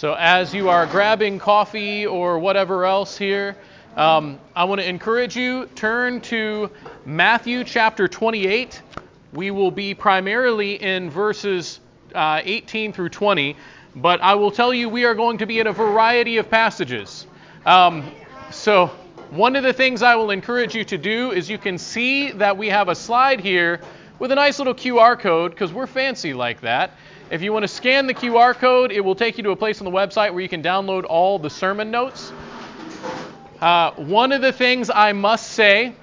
So, 0.00 0.14
as 0.14 0.54
you 0.54 0.70
are 0.70 0.86
grabbing 0.86 1.38
coffee 1.38 2.06
or 2.06 2.38
whatever 2.38 2.86
else 2.86 3.18
here, 3.18 3.54
um, 3.98 4.40
I 4.56 4.64
want 4.64 4.80
to 4.80 4.88
encourage 4.88 5.36
you 5.36 5.66
turn 5.74 6.22
to 6.22 6.70
Matthew 7.04 7.64
chapter 7.64 8.08
28. 8.08 8.80
We 9.34 9.50
will 9.50 9.70
be 9.70 9.92
primarily 9.92 10.82
in 10.82 11.10
verses 11.10 11.80
uh, 12.14 12.40
18 12.42 12.94
through 12.94 13.10
20, 13.10 13.54
but 13.94 14.22
I 14.22 14.36
will 14.36 14.50
tell 14.50 14.72
you 14.72 14.88
we 14.88 15.04
are 15.04 15.14
going 15.14 15.36
to 15.36 15.46
be 15.46 15.60
in 15.60 15.66
a 15.66 15.72
variety 15.74 16.38
of 16.38 16.48
passages. 16.48 17.26
Um, 17.66 18.10
so, 18.50 18.86
one 19.28 19.54
of 19.54 19.64
the 19.64 19.74
things 19.74 20.00
I 20.00 20.16
will 20.16 20.30
encourage 20.30 20.74
you 20.74 20.84
to 20.84 20.96
do 20.96 21.32
is 21.32 21.50
you 21.50 21.58
can 21.58 21.76
see 21.76 22.32
that 22.32 22.56
we 22.56 22.70
have 22.70 22.88
a 22.88 22.94
slide 22.94 23.40
here 23.40 23.82
with 24.18 24.32
a 24.32 24.34
nice 24.34 24.58
little 24.58 24.74
QR 24.74 25.20
code 25.20 25.50
because 25.50 25.74
we're 25.74 25.86
fancy 25.86 26.32
like 26.32 26.62
that. 26.62 26.92
If 27.30 27.42
you 27.42 27.52
want 27.52 27.62
to 27.62 27.68
scan 27.68 28.08
the 28.08 28.14
QR 28.14 28.56
code, 28.56 28.90
it 28.90 29.04
will 29.04 29.14
take 29.14 29.38
you 29.38 29.44
to 29.44 29.50
a 29.50 29.56
place 29.56 29.80
on 29.80 29.84
the 29.84 29.90
website 29.92 30.32
where 30.32 30.40
you 30.40 30.48
can 30.48 30.64
download 30.64 31.04
all 31.08 31.38
the 31.38 31.48
sermon 31.48 31.88
notes. 31.88 32.32
Uh, 33.60 33.92
one 33.92 34.32
of 34.32 34.42
the 34.42 34.52
things 34.52 34.90
I 34.90 35.12
must 35.12 35.52
say 35.52 35.94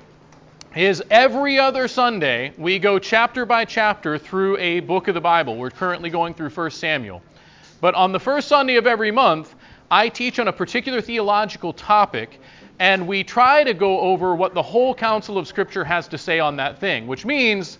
is 0.74 1.04
every 1.12 1.60
other 1.60 1.90
Sunday 1.90 2.54
we 2.58 2.80
go 2.80 2.98
chapter 2.98 3.46
by 3.46 3.66
chapter 3.66 4.18
through 4.18 4.58
a 4.60 4.80
book 4.80 5.10
of 5.10 5.16
the 5.16 5.22
Bible. 5.22 5.58
We're 5.58 5.70
currently 5.70 6.10
going 6.10 6.34
through 6.34 6.52
1 6.52 6.72
Samuel. 6.72 7.22
But 7.82 7.94
on 7.94 8.14
the 8.14 8.22
first 8.22 8.48
Sunday 8.48 8.78
of 8.78 8.88
every 8.88 9.12
month, 9.12 9.54
I 9.92 10.08
teach 10.08 10.40
on 10.40 10.48
a 10.48 10.54
particular 10.54 11.02
theological 11.02 11.74
topic, 11.74 12.40
and 12.80 13.06
we 13.06 13.26
try 13.26 13.66
to 13.66 13.74
go 13.74 14.00
over 14.00 14.34
what 14.34 14.54
the 14.54 14.64
whole 14.64 14.96
counsel 14.96 15.38
of 15.38 15.46
Scripture 15.46 15.84
has 15.84 16.08
to 16.08 16.18
say 16.18 16.40
on 16.40 16.56
that 16.56 16.80
thing, 16.80 17.06
which 17.06 17.26
means 17.26 17.80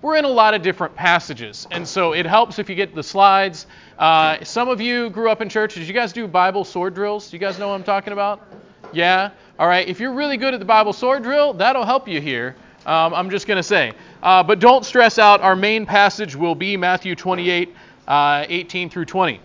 we're 0.00 0.16
in 0.16 0.24
a 0.24 0.28
lot 0.28 0.54
of 0.54 0.62
different 0.62 0.94
passages. 0.94 1.66
And 1.70 1.86
so 1.86 2.12
it 2.12 2.24
helps 2.24 2.58
if 2.58 2.68
you 2.68 2.76
get 2.76 2.94
the 2.94 3.02
slides. 3.02 3.66
Uh, 3.98 4.42
some 4.44 4.68
of 4.68 4.80
you 4.80 5.10
grew 5.10 5.30
up 5.30 5.40
in 5.40 5.48
church. 5.48 5.74
Did 5.74 5.88
you 5.88 5.94
guys 5.94 6.12
do 6.12 6.28
Bible 6.28 6.64
sword 6.64 6.94
drills? 6.94 7.32
You 7.32 7.38
guys 7.38 7.58
know 7.58 7.68
what 7.68 7.74
I'm 7.74 7.84
talking 7.84 8.12
about? 8.12 8.46
Yeah? 8.92 9.30
All 9.58 9.66
right. 9.66 9.86
If 9.88 9.98
you're 9.98 10.12
really 10.12 10.36
good 10.36 10.54
at 10.54 10.60
the 10.60 10.66
Bible 10.66 10.92
sword 10.92 11.24
drill, 11.24 11.52
that'll 11.52 11.84
help 11.84 12.06
you 12.06 12.20
here. 12.20 12.54
Um, 12.86 13.12
I'm 13.12 13.28
just 13.28 13.46
going 13.46 13.56
to 13.56 13.62
say. 13.62 13.92
Uh, 14.22 14.42
but 14.42 14.60
don't 14.60 14.84
stress 14.84 15.18
out. 15.18 15.40
Our 15.40 15.56
main 15.56 15.84
passage 15.84 16.36
will 16.36 16.54
be 16.54 16.76
Matthew 16.76 17.16
28, 17.16 17.74
uh, 18.06 18.46
18 18.48 18.90
through 18.90 19.04
20. 19.06 19.40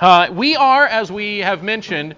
Uh, 0.00 0.28
we 0.32 0.56
are, 0.56 0.86
as 0.86 1.12
we 1.12 1.38
have 1.38 1.62
mentioned, 1.62 2.16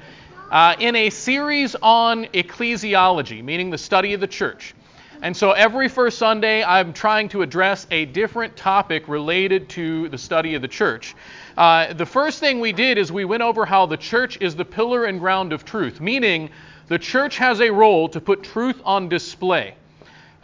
uh, 0.50 0.76
in 0.78 0.96
a 0.96 1.10
series 1.10 1.74
on 1.82 2.24
ecclesiology, 2.26 3.42
meaning 3.42 3.70
the 3.70 3.78
study 3.78 4.14
of 4.14 4.20
the 4.20 4.26
church. 4.26 4.74
And 5.20 5.36
so 5.36 5.50
every 5.50 5.88
first 5.88 6.16
Sunday, 6.16 6.62
I'm 6.62 6.92
trying 6.92 7.28
to 7.30 7.42
address 7.42 7.88
a 7.90 8.04
different 8.04 8.56
topic 8.56 9.08
related 9.08 9.68
to 9.70 10.08
the 10.10 10.18
study 10.18 10.54
of 10.54 10.62
the 10.62 10.68
church. 10.68 11.16
Uh, 11.56 11.92
the 11.92 12.06
first 12.06 12.38
thing 12.38 12.60
we 12.60 12.72
did 12.72 12.98
is 12.98 13.10
we 13.10 13.24
went 13.24 13.42
over 13.42 13.66
how 13.66 13.86
the 13.86 13.96
church 13.96 14.38
is 14.40 14.54
the 14.54 14.64
pillar 14.64 15.06
and 15.06 15.18
ground 15.18 15.52
of 15.52 15.64
truth, 15.64 16.00
meaning 16.00 16.50
the 16.86 17.00
church 17.00 17.36
has 17.38 17.60
a 17.60 17.70
role 17.70 18.08
to 18.10 18.20
put 18.20 18.44
truth 18.44 18.80
on 18.84 19.08
display. 19.08 19.74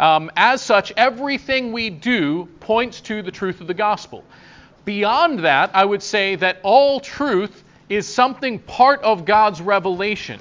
Um, 0.00 0.28
as 0.36 0.60
such, 0.60 0.92
everything 0.96 1.70
we 1.70 1.88
do 1.88 2.48
points 2.58 3.00
to 3.02 3.22
the 3.22 3.30
truth 3.30 3.60
of 3.60 3.68
the 3.68 3.74
gospel. 3.74 4.24
Beyond 4.84 5.38
that, 5.40 5.70
I 5.72 5.84
would 5.84 6.02
say 6.02 6.34
that 6.36 6.58
all 6.64 6.98
truth 6.98 7.62
is 7.88 8.08
something 8.12 8.58
part 8.58 9.02
of 9.02 9.24
God's 9.24 9.60
revelation. 9.62 10.40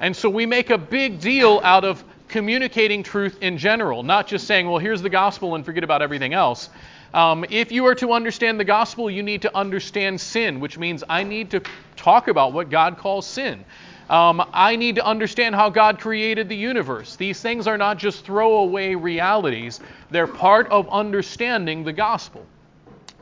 And 0.00 0.16
so 0.16 0.30
we 0.30 0.46
make 0.46 0.70
a 0.70 0.78
big 0.78 1.20
deal 1.20 1.60
out 1.62 1.84
of 1.84 2.02
communicating 2.34 3.04
truth 3.04 3.38
in 3.42 3.56
general, 3.56 4.02
not 4.02 4.26
just 4.26 4.44
saying, 4.48 4.68
well, 4.68 4.78
here's 4.78 5.00
the 5.00 5.08
gospel 5.08 5.54
and 5.54 5.64
forget 5.64 5.84
about 5.84 6.02
everything 6.02 6.34
else. 6.34 6.68
Um, 7.14 7.44
if 7.48 7.70
you 7.70 7.86
are 7.86 7.94
to 7.94 8.10
understand 8.10 8.58
the 8.58 8.64
gospel, 8.64 9.08
you 9.08 9.22
need 9.22 9.42
to 9.42 9.56
understand 9.56 10.20
sin, 10.20 10.58
which 10.58 10.76
means 10.76 11.04
I 11.08 11.22
need 11.22 11.52
to 11.52 11.62
talk 11.94 12.26
about 12.26 12.52
what 12.52 12.70
God 12.70 12.98
calls 12.98 13.24
sin. 13.24 13.64
Um, 14.10 14.44
I 14.52 14.74
need 14.74 14.96
to 14.96 15.06
understand 15.06 15.54
how 15.54 15.70
God 15.70 16.00
created 16.00 16.48
the 16.48 16.56
universe. 16.56 17.14
These 17.14 17.40
things 17.40 17.68
are 17.68 17.78
not 17.78 17.98
just 17.98 18.24
throwaway 18.24 18.96
realities, 18.96 19.78
they're 20.10 20.26
part 20.26 20.66
of 20.72 20.88
understanding 20.88 21.84
the 21.84 21.92
gospel. 21.92 22.44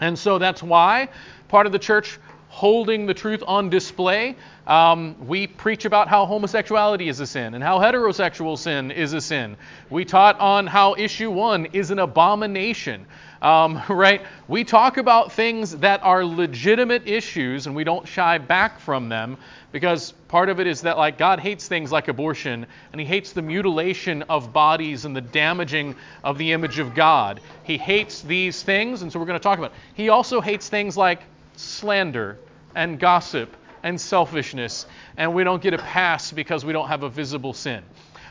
And 0.01 0.19
so 0.19 0.39
that's 0.39 0.63
why 0.63 1.11
part 1.49 1.67
of 1.67 1.73
the 1.73 1.79
church 1.79 2.19
holding 2.53 3.07
the 3.07 3.15
truth 3.15 3.43
on 3.47 3.71
display. 3.71 4.37
Um, 4.67 5.17
we 5.27 5.47
preach 5.47 5.87
about 5.87 6.09
how 6.09 6.27
homosexuality 6.27 7.09
is 7.09 7.19
a 7.19 7.27
sin 7.27 7.55
and 7.55 7.65
how 7.65 7.79
heterosexual 7.79 8.59
sin 8.59 8.91
is 8.91 9.15
a 9.15 9.23
sin. 9.23 9.57
We 9.89 10.05
taught 10.05 10.39
on 10.39 10.67
how 10.67 10.95
issue 10.97 11.31
one 11.31 11.65
is 11.73 11.91
an 11.91 11.99
abomination. 11.99 13.07
Um, 13.41 13.81
right? 13.89 14.21
We 14.49 14.65
talk 14.65 14.99
about 14.99 15.33
things 15.33 15.79
that 15.79 16.03
are 16.03 16.27
legitimate 16.27 17.09
issues 17.09 17.67
and 17.67 17.75
we 17.75 17.85
don't 17.85 18.07
shy 18.07 18.37
back 18.37 18.81
from 18.81 19.09
them 19.09 19.39
because 19.73 20.13
part 20.29 20.51
of 20.51 20.61
it 20.61 20.67
is 20.67 20.83
that 20.83 20.99
like 20.99 21.17
God 21.17 21.41
hates 21.41 21.69
things 21.69 21.91
like 21.91 22.09
abortion 22.09 22.67
and 22.93 23.01
he 23.01 23.07
hates 23.07 23.33
the 23.33 23.41
mutilation 23.41 24.25
of 24.25 24.53
bodies 24.53 25.07
and 25.07 25.17
the 25.17 25.23
damaging 25.23 25.97
of 26.23 26.37
the 26.37 26.53
image 26.53 26.79
of 26.79 26.95
God. 26.95 27.41
He 27.65 27.79
hates 27.79 28.21
these 28.21 28.63
things 28.63 29.01
and 29.01 29.11
so 29.11 29.19
we're 29.19 29.25
going 29.25 29.41
to 29.41 29.43
talk 29.43 29.59
about. 29.59 29.71
It. 29.71 29.79
He 29.95 30.11
also 30.11 30.43
hates 30.43 30.69
things 30.69 30.99
like 30.99 31.23
slander 31.57 32.39
and 32.75 32.99
gossip 32.99 33.57
and 33.83 34.01
selfishness, 34.01 34.87
and 35.17 35.35
we 35.35 35.45
don't 35.45 35.63
get 35.63 35.75
a 35.75 35.79
pass 35.79 36.33
because 36.33 36.65
we 36.65 36.73
don't 36.73 36.89
have 36.89 37.03
a 37.03 37.09
visible 37.09 37.53
sin. 37.53 37.83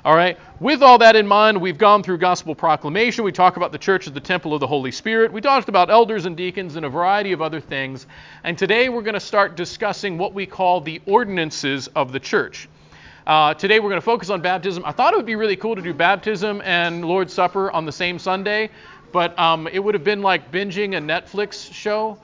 All 0.04 0.16
right, 0.16 0.40
with 0.60 0.82
all 0.82 0.98
that 0.98 1.16
in 1.16 1.28
mind, 1.28 1.62
we've 1.62 1.78
gone 1.78 2.02
through 2.02 2.18
gospel 2.18 2.56
proclamation. 2.56 3.24
We 3.24 3.32
talk 3.32 3.58
about 3.58 3.72
the 3.72 3.78
church 3.78 4.08
as 4.08 4.14
the 4.14 4.20
temple 4.20 4.56
of 4.56 4.60
the 4.60 4.66
Holy 4.66 4.92
Spirit. 4.92 5.32
We 5.32 5.42
talked 5.42 5.70
about 5.70 5.92
elders 5.92 6.26
and 6.26 6.36
deacons 6.36 6.76
and 6.76 6.88
a 6.88 6.90
variety 6.90 7.34
of 7.34 7.42
other 7.44 7.60
things. 7.60 8.08
And 8.44 8.58
today 8.58 8.90
we're 8.90 9.04
going 9.04 9.14
to 9.14 9.20
start 9.20 9.56
discussing 9.56 10.18
what 10.18 10.34
we 10.34 10.48
call 10.48 10.82
the 10.82 11.02
ordinances 11.06 11.88
of 11.90 12.12
the 12.14 12.20
church. 12.20 12.68
Uh, 13.28 13.54
today 13.54 13.80
we're 13.80 13.90
going 13.90 14.02
to 14.02 14.06
focus 14.06 14.32
on 14.32 14.42
baptism. 14.42 14.84
I 14.84 14.92
thought 14.92 15.14
it 15.14 15.18
would 15.18 15.28
be 15.28 15.36
really 15.36 15.56
cool 15.56 15.76
to 15.76 15.82
do 15.84 15.94
baptism 15.94 16.64
and 16.66 17.06
Lord's 17.06 17.34
Supper 17.34 17.72
on 17.72 17.86
the 17.86 17.92
same 17.92 18.18
Sunday, 18.18 18.72
but 19.12 19.38
um, 19.38 19.68
it 19.68 19.78
would 19.78 19.94
have 19.94 20.04
been 20.04 20.24
like 20.24 20.52
binging 20.52 20.98
a 20.98 21.00
Netflix 21.00 21.72
show, 21.72 22.18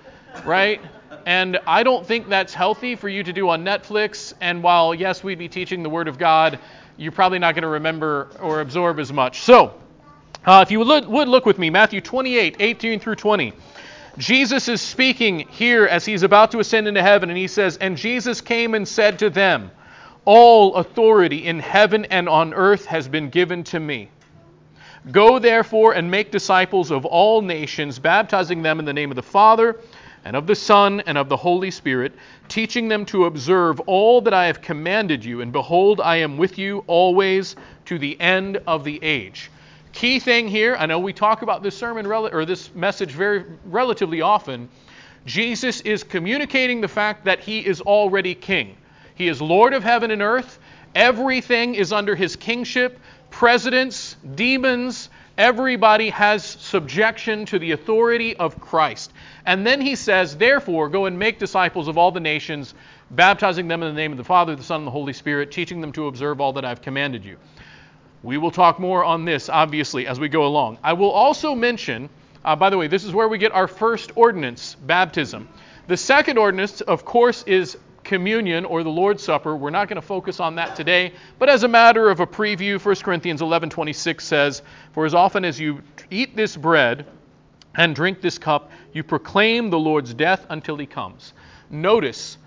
right? 0.45 0.81
And 1.25 1.59
I 1.67 1.83
don't 1.83 2.05
think 2.05 2.29
that's 2.29 2.53
healthy 2.53 2.95
for 2.95 3.09
you 3.09 3.21
to 3.21 3.33
do 3.33 3.49
on 3.49 3.65
Netflix. 3.65 4.33
And 4.39 4.63
while, 4.63 4.95
yes, 4.95 5.23
we'd 5.23 5.37
be 5.37 5.49
teaching 5.49 5.83
the 5.83 5.89
Word 5.89 6.07
of 6.07 6.17
God, 6.17 6.59
you're 6.95 7.11
probably 7.11 7.39
not 7.39 7.53
going 7.53 7.63
to 7.63 7.67
remember 7.67 8.29
or 8.41 8.61
absorb 8.61 8.99
as 8.99 9.11
much. 9.11 9.41
So, 9.41 9.73
uh, 10.45 10.63
if 10.65 10.71
you 10.71 10.79
would 10.79 10.87
look, 10.87 11.07
would 11.07 11.27
look 11.27 11.45
with 11.45 11.59
me, 11.59 11.69
Matthew 11.69 11.99
28, 11.99 12.55
18 12.59 12.99
through 13.01 13.15
20. 13.15 13.53
Jesus 14.17 14.67
is 14.67 14.81
speaking 14.81 15.39
here 15.49 15.85
as 15.85 16.05
he's 16.05 16.23
about 16.23 16.51
to 16.51 16.59
ascend 16.59 16.87
into 16.87 17.03
heaven, 17.03 17.29
and 17.29 17.37
he 17.37 17.47
says, 17.47 17.77
And 17.77 17.97
Jesus 17.97 18.39
came 18.39 18.73
and 18.73 18.87
said 18.87 19.19
to 19.19 19.29
them, 19.29 19.69
All 20.23 20.75
authority 20.75 21.45
in 21.45 21.59
heaven 21.59 22.05
and 22.05 22.29
on 22.29 22.53
earth 22.53 22.85
has 22.85 23.07
been 23.07 23.29
given 23.29 23.65
to 23.65 23.79
me. 23.79 24.09
Go 25.11 25.39
therefore 25.39 25.93
and 25.93 26.09
make 26.09 26.31
disciples 26.31 26.89
of 26.89 27.05
all 27.05 27.41
nations, 27.41 27.99
baptizing 27.99 28.61
them 28.61 28.79
in 28.79 28.85
the 28.85 28.93
name 28.93 29.11
of 29.11 29.15
the 29.15 29.23
Father 29.23 29.77
and 30.27 30.35
of 30.35 30.45
the 30.45 30.55
Son, 30.55 31.01
and 31.05 31.17
of 31.17 31.29
the 31.29 31.37
Holy 31.37 31.71
Spirit, 31.71 32.11
teaching 32.49 32.89
them 32.89 33.05
to 33.05 33.27
observe 33.27 33.79
all 33.85 34.19
that 34.19 34.33
I 34.33 34.47
have 34.47 34.61
commanded 34.61 35.23
you. 35.23 35.39
And 35.39 35.53
behold, 35.53 36.01
I 36.01 36.17
am 36.17 36.35
with 36.35 36.57
you 36.57 36.83
always 36.85 37.55
to 37.85 37.97
the 37.97 38.19
end 38.19 38.59
of 38.67 38.83
the 38.83 39.01
age. 39.01 39.49
Key 39.93 40.19
thing 40.19 40.49
here, 40.49 40.75
I 40.77 40.85
know 40.85 40.99
we 40.99 41.13
talk 41.13 41.43
about 41.43 41.63
this 41.63 41.77
sermon 41.77 42.05
or 42.07 42.43
this 42.43 42.75
message 42.75 43.11
very 43.11 43.45
relatively 43.67 44.19
often. 44.19 44.67
Jesus 45.25 45.79
is 45.79 46.03
communicating 46.03 46.81
the 46.81 46.89
fact 46.89 47.23
that 47.23 47.39
he 47.39 47.65
is 47.65 47.79
already 47.79 48.35
king. 48.35 48.75
He 49.15 49.29
is 49.29 49.41
Lord 49.41 49.71
of 49.71 49.81
heaven 49.81 50.11
and 50.11 50.21
earth. 50.21 50.59
Everything 50.93 51.73
is 51.75 51.93
under 51.93 52.15
his 52.15 52.35
kingship. 52.35 52.99
Presidents, 53.29 54.17
demons, 54.35 55.09
Everybody 55.37 56.09
has 56.09 56.43
subjection 56.43 57.45
to 57.45 57.59
the 57.59 57.71
authority 57.71 58.35
of 58.37 58.59
Christ. 58.59 59.13
And 59.45 59.65
then 59.65 59.79
he 59.81 59.95
says, 59.95 60.35
Therefore, 60.35 60.89
go 60.89 61.05
and 61.05 61.19
make 61.19 61.37
disciples 61.37 61.87
of 61.87 61.95
all 61.95 62.11
the 62.11 62.19
nations, 62.19 62.73
baptizing 63.11 63.67
them 63.67 63.83
in 63.83 63.93
the 63.93 64.01
name 64.01 64.11
of 64.11 64.17
the 64.17 64.23
Father, 64.23 64.55
the 64.55 64.63
Son, 64.63 64.81
and 64.81 64.87
the 64.87 64.91
Holy 64.91 65.13
Spirit, 65.13 65.51
teaching 65.51 65.79
them 65.79 65.91
to 65.91 66.07
observe 66.07 66.41
all 66.41 66.53
that 66.53 66.65
I've 66.65 66.81
commanded 66.81 67.23
you. 67.23 67.37
We 68.23 68.39
will 68.39 68.49
talk 68.49 68.79
more 68.79 69.03
on 69.03 69.25
this, 69.25 69.47
obviously, 69.47 70.07
as 70.07 70.19
we 70.19 70.27
go 70.27 70.47
along. 70.47 70.79
I 70.83 70.93
will 70.93 71.11
also 71.11 71.53
mention, 71.53 72.09
uh, 72.43 72.55
by 72.55 72.71
the 72.71 72.77
way, 72.77 72.87
this 72.87 73.03
is 73.03 73.13
where 73.13 73.27
we 73.27 73.37
get 73.37 73.51
our 73.51 73.67
first 73.67 74.11
ordinance, 74.15 74.73
baptism. 74.73 75.47
The 75.85 75.97
second 75.97 76.39
ordinance, 76.39 76.81
of 76.81 77.05
course, 77.05 77.43
is 77.43 77.77
communion 78.07 78.65
or 78.65 78.81
the 78.81 78.89
Lord's 78.89 79.21
Supper. 79.21 79.55
We're 79.55 79.69
not 79.69 79.89
going 79.89 80.01
to 80.01 80.07
focus 80.07 80.39
on 80.39 80.55
that 80.55 80.75
today, 80.75 81.13
but 81.37 81.49
as 81.49 81.63
a 81.63 81.67
matter 81.67 82.09
of 82.09 82.21
a 82.21 82.25
preview, 82.25 82.79
1 82.79 83.03
Corinthians 83.03 83.41
11:26 83.41 84.23
says, 84.23 84.63
"For 84.93 85.05
as 85.05 85.13
often 85.13 85.45
as 85.45 85.59
you 85.59 85.83
eat 86.09 86.35
this 86.35 86.55
bread 86.55 87.05
and 87.75 87.93
drink 87.93 88.21
this 88.21 88.39
cup, 88.39 88.71
you 88.93 89.03
proclaim 89.03 89.69
the 89.69 89.77
Lord's 89.77 90.13
death 90.13 90.45
until 90.49 90.77
he 90.77 90.85
comes." 90.85 91.33
Notice 91.69 92.37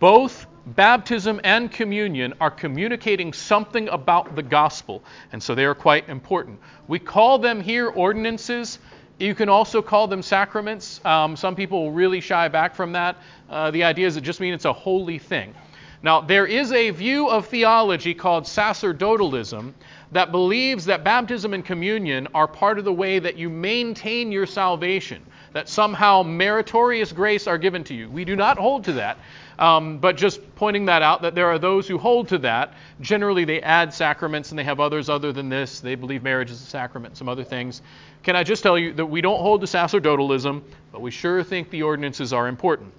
both 0.00 0.46
baptism 0.66 1.40
and 1.44 1.70
communion 1.70 2.34
are 2.40 2.50
communicating 2.50 3.32
something 3.32 3.88
about 3.88 4.34
the 4.34 4.42
gospel, 4.42 5.04
and 5.32 5.42
so 5.42 5.54
they 5.54 5.64
are 5.64 5.74
quite 5.74 6.08
important. 6.08 6.58
We 6.88 6.98
call 6.98 7.38
them 7.38 7.60
here 7.60 7.88
ordinances 7.88 8.78
You 9.18 9.34
can 9.34 9.48
also 9.48 9.80
call 9.80 10.08
them 10.08 10.22
sacraments. 10.22 11.00
Um, 11.04 11.36
some 11.36 11.54
people 11.54 11.92
really 11.92 12.20
shy 12.20 12.48
back 12.48 12.74
from 12.74 12.92
that. 12.92 13.16
Uh, 13.48 13.70
the 13.70 13.84
idea 13.84 14.06
is 14.06 14.16
it 14.16 14.22
just 14.22 14.40
means 14.40 14.56
it's 14.56 14.64
a 14.64 14.72
holy 14.72 15.18
thing. 15.18 15.54
Now, 16.02 16.20
there 16.20 16.46
is 16.46 16.72
a 16.72 16.90
view 16.90 17.28
of 17.28 17.46
theology 17.46 18.12
called 18.12 18.44
sacerdotalism 18.44 19.72
that 20.12 20.32
believes 20.32 20.84
that 20.84 21.02
baptism 21.02 21.54
and 21.54 21.64
communion 21.64 22.28
are 22.34 22.46
part 22.46 22.78
of 22.78 22.84
the 22.84 22.92
way 22.92 23.18
that 23.18 23.38
you 23.38 23.48
maintain 23.48 24.30
your 24.30 24.46
salvation, 24.46 25.24
that 25.54 25.68
somehow 25.68 26.22
meritorious 26.22 27.12
grace 27.12 27.46
are 27.46 27.56
given 27.56 27.84
to 27.84 27.94
you. 27.94 28.10
We 28.10 28.24
do 28.24 28.36
not 28.36 28.58
hold 28.58 28.84
to 28.84 28.94
that, 28.94 29.18
um, 29.58 29.98
but 29.98 30.16
just 30.16 30.40
pointing 30.56 30.86
that 30.86 31.00
out 31.00 31.22
that 31.22 31.36
there 31.36 31.46
are 31.46 31.60
those 31.60 31.88
who 31.88 31.96
hold 31.96 32.28
to 32.28 32.38
that. 32.38 32.74
Generally, 33.00 33.44
they 33.44 33.62
add 33.62 33.94
sacraments 33.94 34.50
and 34.50 34.58
they 34.58 34.64
have 34.64 34.80
others 34.80 35.08
other 35.08 35.32
than 35.32 35.48
this. 35.48 35.78
They 35.78 35.94
believe 35.94 36.24
marriage 36.24 36.50
is 36.50 36.60
a 36.60 36.66
sacrament, 36.66 37.16
some 37.16 37.28
other 37.28 37.44
things. 37.44 37.82
Can 38.24 38.34
I 38.34 38.42
just 38.42 38.64
tell 38.64 38.76
you 38.76 38.92
that 38.94 39.06
we 39.06 39.20
don't 39.20 39.38
hold 39.38 39.60
to 39.60 39.66
sacerdotalism, 39.68 40.62
but 40.90 41.00
we 41.00 41.12
sure 41.12 41.44
think 41.44 41.70
the 41.70 41.82
ordinances 41.82 42.32
are 42.32 42.48
important. 42.48 42.92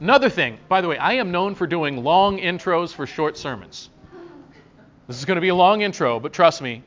Another 0.00 0.28
thing, 0.28 0.58
by 0.68 0.80
the 0.80 0.88
way, 0.88 0.98
I 0.98 1.12
am 1.14 1.30
known 1.30 1.54
for 1.54 1.68
doing 1.68 2.02
long 2.02 2.38
intros 2.38 2.92
for 2.92 3.06
short 3.06 3.38
sermons. 3.38 3.88
This 5.06 5.18
is 5.18 5.24
going 5.24 5.36
to 5.36 5.40
be 5.40 5.48
a 5.48 5.54
long 5.54 5.82
intro, 5.82 6.18
but 6.18 6.32
trust 6.32 6.60
me, 6.60 6.82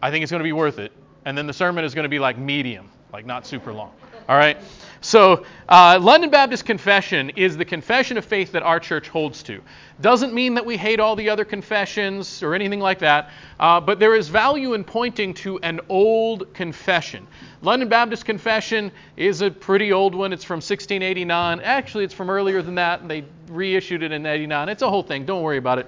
I 0.00 0.10
think 0.10 0.22
it's 0.22 0.30
going 0.30 0.40
to 0.40 0.44
be 0.44 0.52
worth 0.52 0.78
it. 0.78 0.92
And 1.26 1.36
then 1.36 1.46
the 1.46 1.52
sermon 1.52 1.84
is 1.84 1.94
going 1.94 2.04
to 2.04 2.08
be 2.08 2.18
like 2.18 2.38
medium, 2.38 2.88
like 3.12 3.26
not 3.26 3.46
super 3.46 3.72
long. 3.72 3.92
All 4.28 4.36
right? 4.36 4.58
So, 5.00 5.44
uh, 5.68 5.98
London 6.00 6.28
Baptist 6.28 6.64
Confession 6.64 7.30
is 7.30 7.56
the 7.56 7.64
confession 7.64 8.18
of 8.18 8.24
faith 8.24 8.52
that 8.52 8.62
our 8.62 8.80
church 8.80 9.08
holds 9.08 9.42
to. 9.44 9.62
Doesn't 10.00 10.34
mean 10.34 10.54
that 10.54 10.66
we 10.66 10.76
hate 10.76 11.00
all 11.00 11.16
the 11.16 11.30
other 11.30 11.44
confessions 11.44 12.42
or 12.42 12.54
anything 12.54 12.80
like 12.80 12.98
that, 12.98 13.30
uh, 13.58 13.80
but 13.80 13.98
there 13.98 14.14
is 14.14 14.28
value 14.28 14.74
in 14.74 14.84
pointing 14.84 15.34
to 15.34 15.58
an 15.60 15.80
old 15.88 16.52
confession. 16.52 17.26
London 17.62 17.88
Baptist 17.88 18.24
Confession 18.24 18.92
is 19.16 19.40
a 19.40 19.50
pretty 19.50 19.92
old 19.92 20.14
one. 20.14 20.32
It's 20.32 20.44
from 20.44 20.56
1689. 20.56 21.60
Actually, 21.60 22.04
it's 22.04 22.14
from 22.14 22.28
earlier 22.28 22.60
than 22.60 22.74
that, 22.74 23.00
and 23.00 23.10
they 23.10 23.24
reissued 23.48 24.02
it 24.02 24.12
in 24.12 24.26
89. 24.26 24.68
It's 24.68 24.82
a 24.82 24.90
whole 24.90 25.02
thing. 25.02 25.24
Don't 25.24 25.42
worry 25.42 25.58
about 25.58 25.78
it. 25.78 25.86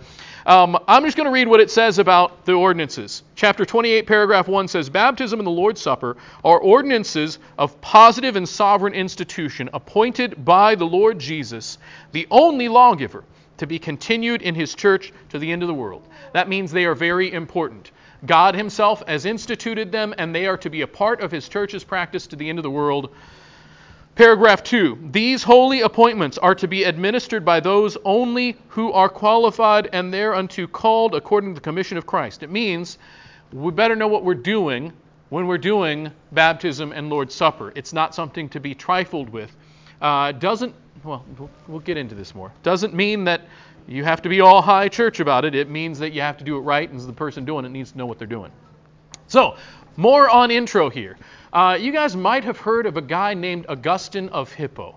Um, 0.50 0.76
I'm 0.88 1.04
just 1.04 1.16
going 1.16 1.28
to 1.28 1.32
read 1.32 1.46
what 1.46 1.60
it 1.60 1.70
says 1.70 2.00
about 2.00 2.44
the 2.44 2.54
ordinances. 2.54 3.22
Chapter 3.36 3.64
28, 3.64 4.04
paragraph 4.04 4.48
1 4.48 4.66
says 4.66 4.90
Baptism 4.90 5.38
and 5.38 5.46
the 5.46 5.50
Lord's 5.52 5.80
Supper 5.80 6.16
are 6.42 6.58
ordinances 6.58 7.38
of 7.56 7.80
positive 7.80 8.34
and 8.34 8.48
sovereign 8.48 8.92
institution 8.92 9.70
appointed 9.72 10.44
by 10.44 10.74
the 10.74 10.84
Lord 10.84 11.20
Jesus, 11.20 11.78
the 12.10 12.26
only 12.32 12.66
lawgiver, 12.66 13.22
to 13.58 13.66
be 13.68 13.78
continued 13.78 14.42
in 14.42 14.56
his 14.56 14.74
church 14.74 15.12
to 15.28 15.38
the 15.38 15.52
end 15.52 15.62
of 15.62 15.68
the 15.68 15.74
world. 15.74 16.02
That 16.32 16.48
means 16.48 16.72
they 16.72 16.84
are 16.84 16.96
very 16.96 17.32
important. 17.32 17.92
God 18.26 18.56
Himself 18.56 19.04
has 19.06 19.26
instituted 19.26 19.92
them, 19.92 20.12
and 20.18 20.34
they 20.34 20.48
are 20.48 20.56
to 20.56 20.68
be 20.68 20.82
a 20.82 20.86
part 20.88 21.20
of 21.20 21.30
His 21.30 21.48
church's 21.48 21.84
practice 21.84 22.26
to 22.26 22.34
the 22.34 22.48
end 22.48 22.58
of 22.58 22.64
the 22.64 22.70
world. 22.72 23.14
Paragraph 24.20 24.62
2 24.62 25.08
These 25.12 25.42
holy 25.42 25.80
appointments 25.80 26.36
are 26.36 26.54
to 26.54 26.68
be 26.68 26.84
administered 26.84 27.42
by 27.42 27.58
those 27.58 27.96
only 28.04 28.54
who 28.68 28.92
are 28.92 29.08
qualified 29.08 29.88
and 29.94 30.12
thereunto 30.12 30.66
called 30.66 31.14
according 31.14 31.52
to 31.52 31.54
the 31.54 31.62
commission 31.62 31.96
of 31.96 32.04
Christ. 32.04 32.42
It 32.42 32.50
means 32.50 32.98
we 33.50 33.72
better 33.72 33.96
know 33.96 34.08
what 34.08 34.22
we're 34.22 34.34
doing 34.34 34.92
when 35.30 35.46
we're 35.46 35.56
doing 35.56 36.12
baptism 36.32 36.92
and 36.92 37.08
Lord's 37.08 37.34
Supper. 37.34 37.72
It's 37.74 37.94
not 37.94 38.14
something 38.14 38.50
to 38.50 38.60
be 38.60 38.74
trifled 38.74 39.30
with. 39.30 39.56
Uh, 40.02 40.32
doesn't, 40.32 40.74
well, 41.02 41.24
we'll 41.66 41.80
get 41.80 41.96
into 41.96 42.14
this 42.14 42.34
more. 42.34 42.52
Doesn't 42.62 42.92
mean 42.92 43.24
that 43.24 43.46
you 43.88 44.04
have 44.04 44.20
to 44.20 44.28
be 44.28 44.42
all 44.42 44.60
high 44.60 44.88
church 44.88 45.20
about 45.20 45.46
it. 45.46 45.54
It 45.54 45.70
means 45.70 45.98
that 45.98 46.12
you 46.12 46.20
have 46.20 46.36
to 46.36 46.44
do 46.44 46.58
it 46.58 46.60
right, 46.60 46.90
and 46.90 47.00
the 47.00 47.10
person 47.14 47.46
doing 47.46 47.64
it 47.64 47.70
needs 47.70 47.92
to 47.92 47.96
know 47.96 48.04
what 48.04 48.18
they're 48.18 48.28
doing. 48.28 48.52
So, 49.28 49.56
more 49.96 50.28
on 50.28 50.50
intro 50.50 50.90
here. 50.90 51.16
Uh, 51.52 51.76
you 51.80 51.90
guys 51.90 52.14
might 52.14 52.44
have 52.44 52.58
heard 52.58 52.86
of 52.86 52.96
a 52.96 53.02
guy 53.02 53.34
named 53.34 53.66
Augustine 53.68 54.28
of 54.28 54.52
Hippo. 54.52 54.96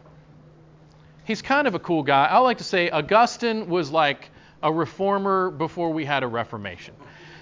He's 1.24 1.42
kind 1.42 1.68
of 1.68 1.74
a 1.74 1.80
cool 1.80 2.04
guy. 2.04 2.26
I 2.26 2.38
like 2.40 2.60
to 2.60 2.64
say 2.64 2.90
Augustine 2.90 3.68
was 3.68 3.90
like 3.90 4.30
a 4.62 4.72
reformer 4.72 5.50
before 5.50 5.92
we 5.92 6.06
had 6.06 6.22
a 6.22 6.28
Reformation. 6.28 6.94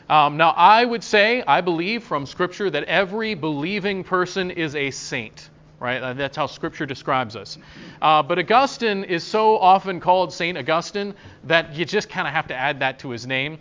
Um, 0.09 0.37
now, 0.37 0.51
I 0.51 0.85
would 0.85 1.03
say, 1.03 1.43
I 1.45 1.61
believe 1.61 2.03
from 2.03 2.25
Scripture 2.25 2.69
that 2.69 2.83
every 2.85 3.33
believing 3.33 4.03
person 4.03 4.51
is 4.51 4.75
a 4.75 4.91
saint 4.91 5.49
right? 5.81 6.01
Uh, 6.01 6.13
that's 6.13 6.37
how 6.37 6.45
Scripture 6.45 6.85
describes 6.85 7.35
us. 7.35 7.57
Uh, 8.01 8.21
but 8.21 8.37
Augustine 8.37 9.03
is 9.03 9.23
so 9.23 9.57
often 9.57 9.99
called 9.99 10.31
St. 10.31 10.57
Augustine 10.57 11.15
that 11.45 11.75
you 11.75 11.85
just 11.85 12.07
kind 12.07 12.27
of 12.27 12.33
have 12.33 12.47
to 12.47 12.55
add 12.55 12.79
that 12.79 12.99
to 12.99 13.09
his 13.09 13.25
name. 13.25 13.57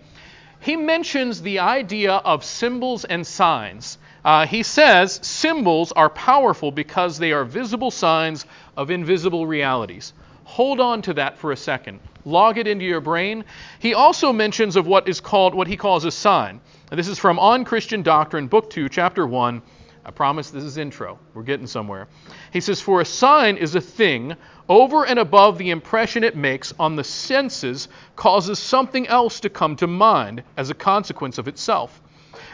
He 0.60 0.76
mentions 0.76 1.40
the 1.40 1.60
idea 1.60 2.12
of 2.12 2.44
symbols 2.44 3.04
and 3.04 3.26
signs. 3.26 3.98
Uh, 4.24 4.46
he 4.46 4.62
says 4.62 5.18
symbols 5.22 5.90
are 5.92 6.10
powerful 6.10 6.70
because 6.70 7.18
they 7.18 7.32
are 7.32 7.44
visible 7.44 7.90
signs 7.90 8.44
of 8.76 8.90
invisible 8.90 9.46
realities. 9.46 10.12
Hold 10.44 10.80
on 10.80 11.00
to 11.02 11.14
that 11.14 11.38
for 11.38 11.52
a 11.52 11.56
second. 11.56 12.00
Log 12.26 12.58
it 12.58 12.66
into 12.66 12.84
your 12.84 13.00
brain. 13.00 13.44
He 13.78 13.94
also 13.94 14.32
mentions 14.32 14.76
of 14.76 14.86
what 14.86 15.08
is 15.08 15.20
called 15.20 15.54
what 15.54 15.66
he 15.66 15.76
calls 15.76 16.04
a 16.04 16.10
sign. 16.10 16.60
this 16.90 17.08
is 17.08 17.18
from 17.18 17.38
On 17.38 17.64
Christian 17.64 18.02
Doctrine, 18.02 18.46
Book 18.46 18.68
2, 18.68 18.90
Chapter 18.90 19.26
1, 19.26 19.62
I 20.04 20.10
promise 20.10 20.50
this 20.50 20.64
is 20.64 20.76
intro. 20.76 21.18
We're 21.34 21.42
getting 21.42 21.66
somewhere. 21.66 22.08
He 22.52 22.60
says, 22.60 22.80
For 22.80 23.00
a 23.00 23.04
sign 23.04 23.56
is 23.56 23.74
a 23.74 23.80
thing 23.80 24.34
over 24.70 25.04
and 25.04 25.18
above 25.18 25.58
the 25.58 25.70
impression 25.70 26.22
it 26.22 26.36
makes 26.36 26.72
on 26.78 26.94
the 26.94 27.02
senses, 27.02 27.88
causes 28.14 28.56
something 28.56 29.06
else 29.08 29.40
to 29.40 29.50
come 29.50 29.74
to 29.74 29.86
mind 29.88 30.44
as 30.56 30.70
a 30.70 30.74
consequence 30.74 31.38
of 31.38 31.48
itself. 31.48 32.00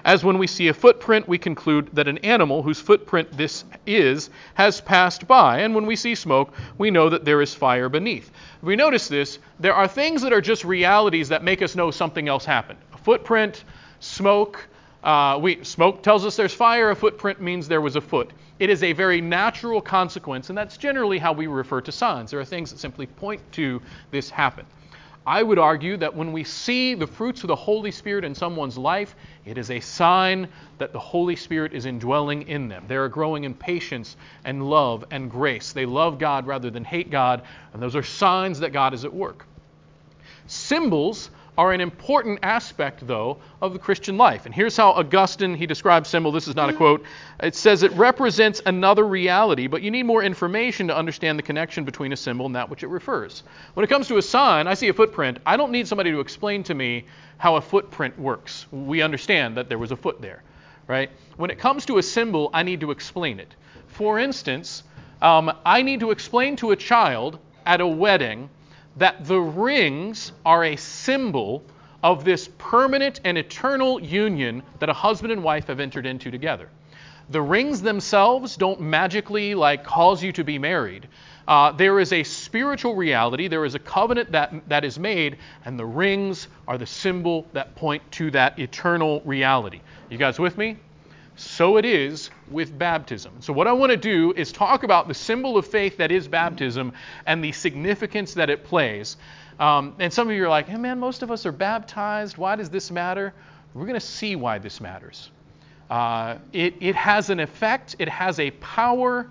As 0.03 0.25
when 0.25 0.39
we 0.39 0.47
see 0.47 0.69
a 0.69 0.75
footprint, 0.75 1.29
we 1.29 1.37
conclude 1.37 1.91
that 1.93 2.09
an 2.09 2.17
animal 2.19 2.63
whose 2.63 2.81
footprint 2.81 3.37
this 3.37 3.65
is 3.87 4.31
has 4.55 4.81
passed 4.81 5.29
by, 5.29 5.61
and 5.61 5.75
when 5.75 5.85
we 5.85 5.95
see 5.95 6.15
smoke, 6.15 6.55
we 6.79 6.91
know 6.91 7.11
that 7.11 7.27
there 7.27 7.43
is 7.43 7.53
fire 7.53 7.91
beneath. 7.91 8.31
If 8.57 8.63
we 8.63 8.77
notice 8.77 9.09
this, 9.09 9.39
there 9.61 9.75
are 9.75 9.87
things 9.87 10.23
that 10.23 10.33
are 10.33 10.41
just 10.41 10.65
realities 10.65 11.29
that 11.29 11.45
make 11.45 11.61
us 11.61 11.77
know 11.77 11.91
something 11.91 12.29
else 12.29 12.47
happened. 12.47 12.79
A 12.95 12.99
footprint, 12.99 13.65
smoke, 14.01 14.67
uh, 15.05 15.39
we, 15.41 15.63
smoke 15.65 16.03
tells 16.03 16.25
us 16.25 16.35
there's 16.35 16.55
fire, 16.55 16.91
a 16.91 16.97
footprint 16.97 17.43
means 17.43 17.69
there 17.69 17.83
was 17.83 17.97
a 17.97 18.01
foot. 18.01 18.31
It 18.58 18.70
is 18.70 18.82
a 18.82 18.93
very 18.93 19.20
natural 19.20 19.81
consequence, 19.82 20.49
and 20.49 20.56
that's 20.56 20.76
generally 20.76 21.19
how 21.19 21.32
we 21.32 21.47
refer 21.47 21.81
to 21.82 21.93
signs. 21.93 22.31
There 22.31 22.41
are 22.41 22.44
things 22.44 22.70
that 22.70 22.79
simply 22.79 23.06
point 23.06 23.41
to 23.53 23.82
this 24.11 24.31
happen. 24.31 24.64
I 25.26 25.43
would 25.43 25.58
argue 25.58 25.97
that 25.97 26.14
when 26.14 26.32
we 26.32 26.44
see 26.44 26.94
the 26.94 27.06
fruits 27.06 27.43
of 27.43 27.49
the 27.49 27.56
Holy 27.56 27.91
Spirit 27.91 28.25
in 28.25 28.32
someone's 28.35 28.79
life, 28.79 29.17
it 29.44 29.58
is 29.58 29.73
a 29.73 29.81
sign 29.81 30.47
that 30.79 30.93
the 30.93 31.00
Holy 31.00 31.35
Spirit 31.35 31.75
is 31.75 31.85
indwelling 31.85 32.49
in 32.49 32.69
them. 32.69 32.85
They 32.87 32.94
are 32.94 33.08
growing 33.08 33.43
in 33.43 33.53
patience 33.53 34.17
and 34.44 34.70
love 34.70 35.05
and 35.11 35.29
grace. 35.29 35.73
They 35.73 35.85
love 35.85 36.20
God 36.20 36.47
rather 36.47 36.70
than 36.70 36.85
hate 36.85 37.11
God, 37.11 37.43
and 37.73 37.82
those 37.82 37.97
are 37.97 38.05
signs 38.05 38.61
that 38.61 38.73
God 38.73 38.94
is 38.94 39.05
at 39.05 39.12
work. 39.12 39.44
Symbols 40.46 41.31
are 41.58 41.72
an 41.72 41.81
important 41.81 42.41
aspect, 42.43 43.06
though, 43.06 43.39
of 43.63 43.72
the 43.72 43.79
Christian 43.79 44.17
life. 44.19 44.46
And 44.46 44.55
here's 44.55 44.77
how 44.77 44.91
Augustine 44.91 45.55
he 45.55 45.67
describes 45.67 46.08
symbol. 46.08 46.32
This 46.32 46.48
is 46.48 46.55
not 46.55 46.69
a 46.69 46.72
quote. 46.72 47.05
It 47.43 47.55
says 47.55 47.82
it 47.82 47.93
represents 47.93 48.60
another 48.67 49.06
reality, 49.06 49.67
but 49.67 49.82
you 49.82 49.91
need 49.91 50.05
more 50.05 50.22
information 50.22 50.89
to 50.89 50.96
understand 50.96 51.39
the 51.39 51.43
connection 51.43 51.84
between 51.84 52.13
a 52.13 52.17
symbol 52.17 52.46
and 52.46 52.55
that 52.56 52.69
which 52.69 52.82
it 52.82 52.89
refers. 52.89 53.43
When 53.75 53.84
it 53.84 53.89
comes 53.89 54.08
to 54.08 54.19
a 54.19 54.22
sign, 54.22 54.67
I 54.67 54.75
see 54.75 54.89
a 54.89 54.94
footprint. 54.94 55.39
I 55.46 55.56
don't 55.56 55.72
need 55.72 55.89
somebody 55.89 56.10
to 56.10 56.20
explain 56.20 56.63
to 56.65 56.75
me 56.75 57.06
how 57.39 57.56
a 57.56 57.60
footprint 57.60 58.19
works. 58.19 58.67
We 58.70 59.03
understand 59.03 59.56
that 59.56 59.69
there 59.69 59.79
was 59.79 59.93
a 59.93 59.96
foot 59.96 60.20
there, 60.20 60.43
right? 60.86 61.10
When 61.36 61.51
it 61.51 61.58
comes 61.58 61.86
to 61.86 61.98
a 61.98 62.03
symbol, 62.03 62.51
I 62.53 62.63
need 62.63 62.81
to 62.81 62.91
explain 62.91 63.41
it. 63.41 63.55
For 63.86 64.19
instance, 64.19 64.82
um, 65.22 65.51
I 65.65 65.82
need 65.82 66.01
to 66.01 66.10
explain 66.10 66.56
to 66.56 66.72
a 66.72 66.77
child 66.77 67.39
at 67.65 67.81
a 67.81 67.86
wedding 67.86 68.51
that 68.96 69.26
the 69.26 69.38
rings 69.38 70.32
are 70.44 70.65
a 70.65 70.76
symbol 70.76 71.62
of 72.03 72.24
this 72.24 72.48
permanent 72.58 73.20
and 73.24 73.36
eternal 73.36 74.00
union 74.00 74.62
that 74.79 74.88
a 74.88 74.93
husband 74.93 75.32
and 75.32 75.43
wife 75.43 75.67
have 75.67 75.81
entered 75.81 76.06
into 76.06 76.31
together. 76.31 76.69
The 77.31 77.43
rings 77.43 77.82
themselves 77.82 78.56
don't 78.56 78.81
magically 78.81 79.55
like 79.55 79.82
cause 79.82 80.22
you 80.22 80.31
to 80.32 80.44
be 80.44 80.58
married. 80.58 81.08
Uh, 81.48 81.72
there 81.72 81.98
is 81.98 82.12
a 82.12 82.22
spiritual 82.22 82.94
reality, 82.94 83.48
there 83.48 83.65
is 83.65 83.74
a 83.74 83.79
covenant 83.81 84.32
that, 84.32 84.53
that 84.69 84.84
is 84.84 84.98
made, 84.98 85.38
and 85.65 85.79
the 85.79 85.84
rings 85.84 86.48
are 86.69 86.79
the 86.79 86.86
symbol 86.86 87.46
that 87.53 87.74
point 87.74 88.03
to 88.12 88.31
that 88.32 88.58
eternal 88.58 89.20
reality. 89.24 89.81
You 90.08 90.19
guys 90.19 90.38
with 90.38 90.56
me? 90.56 90.76
So 91.36 91.76
it 91.76 91.84
is 91.84 92.31
with 92.50 92.76
baptism. 92.78 93.34
So, 93.40 93.52
what 93.52 93.66
I 93.66 93.72
want 93.72 93.90
to 93.90 93.96
do 93.96 94.32
is 94.36 94.50
talk 94.52 94.82
about 94.82 95.06
the 95.06 95.14
symbol 95.14 95.58
of 95.58 95.66
faith 95.66 95.98
that 95.98 96.10
is 96.10 96.26
baptism 96.26 96.93
and 97.26 97.44
the 97.44 97.52
significance 97.52 98.34
that 98.34 98.48
it 98.48 98.64
plays. 98.64 99.19
Um, 99.60 99.94
and 99.98 100.12
some 100.12 100.28
of 100.28 100.34
you 100.34 100.44
are 100.44 100.48
like, 100.48 100.66
hey 100.66 100.76
man, 100.76 100.98
most 100.98 101.22
of 101.22 101.31
us 101.31 101.46
are 101.46 101.52
baptized. 101.52 102.38
Why 102.38 102.56
does 102.56 102.70
this 102.70 102.90
matter? 102.90 103.34
We're 103.74 103.86
going 103.86 104.00
to 104.00 104.06
see 104.06 104.34
why 104.36 104.58
this 104.58 104.81
matters. 104.81 105.31
Uh, 105.90 106.38
it, 106.52 106.74
it 106.81 106.94
has 106.94 107.31
an 107.31 107.40
effect, 107.40 107.96
it 107.98 108.08
has 108.08 108.40
a 108.40 108.50
power 108.52 109.31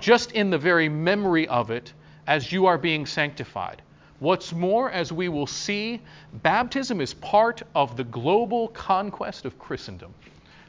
just 0.00 0.32
in 0.32 0.50
the 0.50 0.58
very 0.58 0.88
memory 0.88 1.48
of 1.48 1.70
it 1.70 1.92
as 2.26 2.52
you 2.52 2.66
are 2.66 2.78
being 2.78 3.04
sanctified. 3.06 3.82
What's 4.20 4.52
more, 4.52 4.90
as 4.90 5.12
we 5.12 5.28
will 5.28 5.46
see, 5.46 6.00
baptism 6.32 7.00
is 7.00 7.12
part 7.14 7.62
of 7.74 7.96
the 7.96 8.04
global 8.04 8.68
conquest 8.68 9.44
of 9.44 9.58
Christendom. 9.58 10.14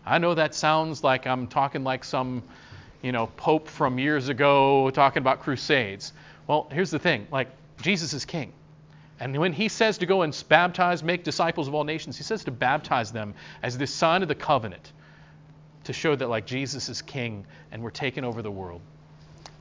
I 0.05 0.19
know 0.19 0.35
that 0.35 0.53
sounds 0.53 1.03
like 1.03 1.25
I'm 1.25 1.47
talking 1.47 1.83
like 1.83 2.03
some, 2.03 2.43
you 3.01 3.11
know, 3.11 3.27
pope 3.37 3.67
from 3.67 3.97
years 3.97 4.29
ago 4.29 4.89
talking 4.91 5.21
about 5.21 5.41
crusades. 5.41 6.13
Well, 6.47 6.67
here's 6.71 6.91
the 6.91 6.99
thing 6.99 7.27
like, 7.31 7.49
Jesus 7.81 8.13
is 8.13 8.25
king. 8.25 8.53
And 9.19 9.37
when 9.37 9.53
he 9.53 9.69
says 9.69 9.97
to 9.99 10.05
go 10.05 10.23
and 10.23 10.43
baptize, 10.49 11.01
make 11.01 11.23
disciples 11.23 11.67
of 11.67 11.73
all 11.73 11.85
nations, 11.85 12.17
he 12.17 12.23
says 12.23 12.43
to 12.43 12.51
baptize 12.51 13.11
them 13.11 13.33
as 13.63 13.77
the 13.77 13.87
sign 13.87 14.21
of 14.21 14.27
the 14.27 14.35
covenant 14.35 14.91
to 15.85 15.93
show 15.93 16.15
that, 16.15 16.27
like, 16.27 16.45
Jesus 16.45 16.89
is 16.89 17.01
king 17.01 17.45
and 17.71 17.81
we're 17.81 17.91
taking 17.91 18.23
over 18.23 18.41
the 18.41 18.51
world. 18.51 18.81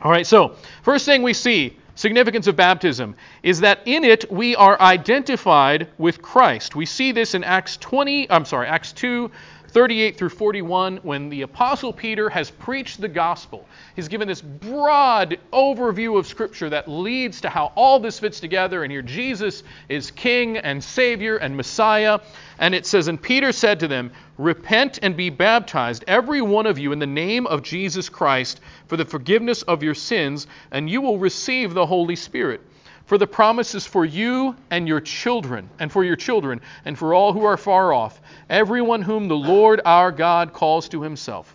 All 0.03 0.11
right, 0.11 0.27
so 0.27 0.57
first 0.83 1.07
thing 1.07 1.23
we 1.23 1.33
see 1.33 1.77
significance 1.95 2.49
of 2.49 2.57
baptism 2.57 3.15
is 3.43 3.61
that 3.61 3.81
in 3.87 4.03
it 4.03 4.31
we 4.31 4.57
are 4.57 4.81
identified 4.81 5.89
with 5.99 6.21
Christ. 6.21 6.75
We 6.75 6.87
see 6.87 7.13
this 7.13 7.35
in 7.35 7.45
Acts 7.45 7.77
20, 7.77 8.31
I'm 8.31 8.45
sorry, 8.45 8.67
Acts 8.67 8.93
2 8.93 9.31
38 9.75 10.17
through 10.17 10.29
41, 10.29 10.99
when 10.99 11.29
the 11.29 11.43
Apostle 11.43 11.93
Peter 11.93 12.31
has 12.31 12.49
preached 12.49 13.01
the 13.01 13.09
gospel, 13.09 13.67
he's 13.97 14.07
given 14.07 14.29
this 14.29 14.41
broad 14.41 15.37
overview 15.53 16.17
of 16.17 16.29
Scripture 16.29 16.71
that 16.71 16.87
leads 16.87 17.41
to 17.41 17.49
how 17.49 17.73
all 17.75 17.99
this 17.99 18.21
fits 18.21 18.39
together. 18.39 18.85
And 18.85 18.93
here 18.93 19.03
Jesus 19.03 19.65
is 19.89 20.13
King 20.13 20.59
and 20.59 20.83
Savior 20.83 21.39
and 21.39 21.57
Messiah. 21.57 22.21
And 22.61 22.73
it 22.73 22.87
says, 22.87 23.09
And 23.09 23.21
Peter 23.21 23.51
said 23.51 23.81
to 23.81 23.89
them, 23.89 24.13
Repent 24.39 25.01
and 25.03 25.17
be 25.17 25.29
baptized, 25.29 26.05
every 26.07 26.41
one 26.41 26.67
of 26.67 26.79
you, 26.79 26.93
in 26.93 27.01
the 27.01 27.07
name 27.07 27.45
of 27.49 27.65
Jesus 27.65 28.09
Christ, 28.09 28.61
for 28.87 28.97
the 28.97 29.05
forgiveness 29.05 29.63
of 29.63 29.83
your 29.83 29.95
sins, 29.95 30.47
and 30.71 30.89
you 30.89 31.01
will 31.01 31.19
receive 31.19 31.75
the 31.75 31.87
Holy 31.87 32.15
Spirit. 32.15 32.61
For 33.07 33.19
the 33.19 33.27
promise 33.27 33.75
is 33.75 33.87
for 33.87 34.05
you 34.05 34.57
and 34.71 34.89
your 34.89 35.01
children, 35.01 35.69
and 35.79 35.93
for 35.93 36.05
your 36.05 36.17
children, 36.17 36.63
and 36.85 36.99
for 36.99 37.13
all 37.13 37.35
who 37.35 37.45
are 37.45 37.59
far 37.59 37.93
off, 37.93 38.21
everyone 38.49 39.03
whom 39.03 39.29
the 39.29 39.37
Lord 39.37 39.83
our 39.85 40.11
God 40.11 40.55
calls 40.55 40.89
to 40.89 41.03
himself. 41.03 41.55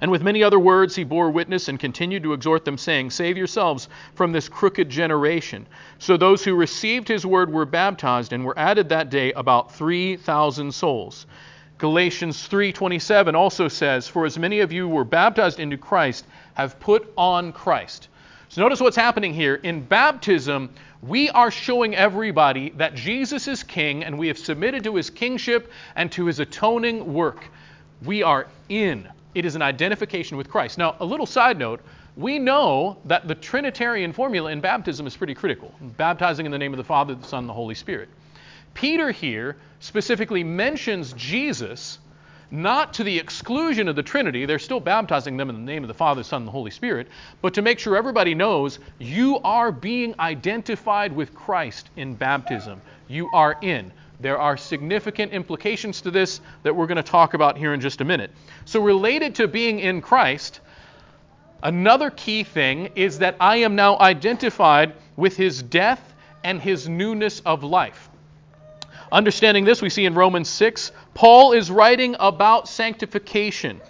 And 0.00 0.10
with 0.10 0.22
many 0.22 0.42
other 0.42 0.58
words 0.58 0.96
he 0.96 1.04
bore 1.04 1.30
witness 1.30 1.68
and 1.68 1.78
continued 1.78 2.22
to 2.22 2.32
exhort 2.32 2.64
them, 2.64 2.78
saying, 2.78 3.10
Save 3.10 3.36
yourselves 3.36 3.88
from 4.14 4.32
this 4.32 4.48
crooked 4.48 4.88
generation. 4.88 5.66
So 5.98 6.16
those 6.16 6.44
who 6.44 6.54
received 6.54 7.08
his 7.08 7.26
word 7.26 7.52
were 7.52 7.66
baptized, 7.66 8.32
and 8.32 8.44
were 8.44 8.58
added 8.58 8.88
that 8.88 9.10
day 9.10 9.32
about 9.32 9.74
3,000 9.74 10.72
souls. 10.72 11.26
Galatians 11.78 12.48
3:27 12.48 13.36
also 13.36 13.68
says, 13.68 14.08
"For 14.08 14.24
as 14.24 14.38
many 14.38 14.60
of 14.60 14.72
you 14.72 14.88
were 14.88 15.04
baptized 15.04 15.60
into 15.60 15.76
Christ 15.76 16.26
have 16.54 16.80
put 16.80 17.12
on 17.16 17.52
Christ." 17.52 18.08
So 18.50 18.62
notice 18.62 18.80
what's 18.80 18.96
happening 18.96 19.34
here. 19.34 19.56
In 19.56 19.82
baptism, 19.82 20.70
we 21.02 21.28
are 21.30 21.50
showing 21.50 21.94
everybody 21.94 22.70
that 22.70 22.94
Jesus 22.94 23.46
is 23.46 23.62
king 23.62 24.04
and 24.04 24.18
we 24.18 24.28
have 24.28 24.38
submitted 24.38 24.84
to 24.84 24.94
his 24.94 25.10
kingship 25.10 25.70
and 25.96 26.10
to 26.12 26.24
his 26.24 26.40
atoning 26.40 27.12
work. 27.12 27.44
We 28.04 28.22
are 28.22 28.46
in. 28.70 29.06
It 29.34 29.44
is 29.44 29.54
an 29.54 29.60
identification 29.60 30.38
with 30.38 30.48
Christ. 30.48 30.78
Now, 30.78 30.96
a 30.98 31.04
little 31.04 31.26
side 31.26 31.58
note 31.58 31.80
we 32.16 32.38
know 32.38 32.96
that 33.04 33.28
the 33.28 33.34
Trinitarian 33.34 34.12
formula 34.12 34.50
in 34.50 34.60
baptism 34.60 35.06
is 35.06 35.16
pretty 35.16 35.34
critical 35.34 35.72
baptizing 35.98 36.46
in 36.46 36.52
the 36.52 36.58
name 36.58 36.72
of 36.72 36.78
the 36.78 36.84
Father, 36.84 37.14
the 37.14 37.26
Son, 37.26 37.40
and 37.40 37.48
the 37.48 37.54
Holy 37.54 37.74
Spirit. 37.74 38.08
Peter 38.72 39.10
here 39.10 39.56
specifically 39.80 40.42
mentions 40.42 41.12
Jesus 41.12 41.98
not 42.50 42.94
to 42.94 43.04
the 43.04 43.18
exclusion 43.18 43.88
of 43.88 43.96
the 43.96 44.02
Trinity, 44.02 44.46
they're 44.46 44.58
still 44.58 44.80
baptizing 44.80 45.36
them 45.36 45.50
in 45.50 45.56
the 45.56 45.72
name 45.72 45.84
of 45.84 45.88
the 45.88 45.94
Father, 45.94 46.22
Son, 46.22 46.42
and 46.42 46.48
the 46.48 46.52
Holy 46.52 46.70
Spirit, 46.70 47.08
but 47.42 47.54
to 47.54 47.62
make 47.62 47.78
sure 47.78 47.96
everybody 47.96 48.34
knows 48.34 48.78
you 48.98 49.38
are 49.44 49.70
being 49.70 50.14
identified 50.18 51.14
with 51.14 51.34
Christ 51.34 51.90
in 51.96 52.14
baptism. 52.14 52.80
You 53.08 53.28
are 53.32 53.58
in. 53.60 53.92
There 54.20 54.38
are 54.38 54.56
significant 54.56 55.32
implications 55.32 56.00
to 56.02 56.10
this 56.10 56.40
that 56.62 56.74
we're 56.74 56.86
going 56.86 56.96
to 56.96 57.02
talk 57.02 57.34
about 57.34 57.56
here 57.56 57.74
in 57.74 57.80
just 57.80 58.00
a 58.00 58.04
minute. 58.04 58.30
So, 58.64 58.80
related 58.80 59.36
to 59.36 59.46
being 59.46 59.78
in 59.78 60.00
Christ, 60.00 60.60
another 61.62 62.10
key 62.10 62.42
thing 62.42 62.90
is 62.96 63.18
that 63.20 63.36
I 63.38 63.58
am 63.58 63.76
now 63.76 63.98
identified 63.98 64.94
with 65.16 65.36
his 65.36 65.62
death 65.62 66.14
and 66.42 66.60
his 66.60 66.88
newness 66.88 67.40
of 67.40 67.62
life. 67.62 68.08
Understanding 69.10 69.64
this, 69.64 69.80
we 69.80 69.90
see 69.90 70.04
in 70.04 70.14
Romans 70.14 70.48
6, 70.48 70.92
Paul 71.14 71.52
is 71.52 71.70
writing 71.70 72.16
about 72.18 72.68
sanctification. 72.68 73.80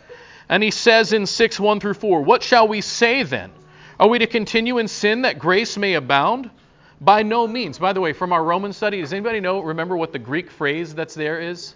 And 0.49 0.63
he 0.63 0.71
says 0.71 1.13
in 1.13 1.27
6 1.27 1.61
1 1.61 1.81
through 1.81 1.95
4, 1.95 2.23
What 2.23 2.43
shall 2.43 2.69
we 2.69 2.81
say 2.81 3.23
then? 3.23 3.51
Are 3.99 4.09
we 4.09 4.21
to 4.21 4.27
continue 4.27 4.79
in 4.79 4.89
sin 4.89 5.23
that 5.23 5.39
grace 5.39 5.77
may 5.77 5.95
abound? 5.95 6.51
By 7.01 7.23
no 7.23 7.47
means. 7.47 7.79
By 7.79 7.93
the 7.93 8.01
way, 8.01 8.13
from 8.13 8.33
our 8.33 8.43
Roman 8.43 8.73
study, 8.73 9.01
does 9.01 9.13
anybody 9.13 9.41
know, 9.41 9.61
remember 9.61 9.97
what 9.97 10.13
the 10.13 10.19
Greek 10.19 10.51
phrase 10.51 10.95
that's 10.95 11.15
there 11.15 11.41
is? 11.41 11.75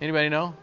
Anybody 0.00 0.28
know? 0.28 0.54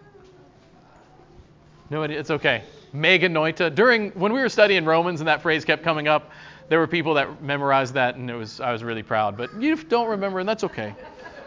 Nobody? 1.90 2.16
It's 2.16 2.32
okay. 2.32 2.64
me 2.94 3.20
genoito. 3.20 3.74
During, 3.74 4.12
when 4.12 4.34
we 4.34 4.40
were 4.40 4.50
studying 4.50 4.86
Romans 4.86 5.22
and 5.22 5.28
that 5.28 5.42
phrase 5.42 5.66
kept 5.66 5.84
coming 5.84 6.08
up, 6.08 6.32
there 6.70 6.80
were 6.80 6.88
people 6.88 7.14
that 7.16 7.42
memorized 7.42 7.94
that 7.94 8.16
and 8.16 8.30
it 8.30 8.36
was, 8.36 8.60
I 8.60 8.72
was 8.72 8.84
really 8.84 9.04
proud. 9.04 9.38
But 9.38 9.54
you 9.62 9.76
don't 9.76 10.10
remember 10.10 10.40
and 10.40 10.48
that's 10.48 10.64
okay. 10.66 10.94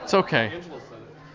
It's 0.02 0.14
okay. 0.14 0.61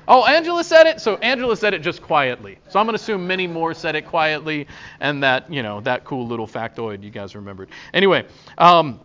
Oh, 0.08 0.24
Angela 0.26 0.64
said 0.64 0.88
it. 0.88 1.02
So 1.02 1.16
Angela 1.18 1.58
said 1.58 1.74
it 1.74 1.82
just 1.82 2.02
quietly. 2.02 2.60
So 2.70 2.80
I'm 2.80 2.86
going 2.86 2.96
to 2.96 3.02
assume 3.02 3.26
many 3.26 3.48
more 3.48 3.74
said 3.74 3.96
it 3.96 4.06
quietly, 4.06 4.68
and 5.00 5.24
that 5.24 5.52
you 5.52 5.64
know 5.64 5.82
that 5.82 6.04
cool 6.04 6.28
little 6.28 6.48
factoid 6.48 7.04
you 7.04 7.10
guys 7.10 7.36
remembered. 7.36 7.70
Anyway, 7.94 8.26
um, 8.58 9.00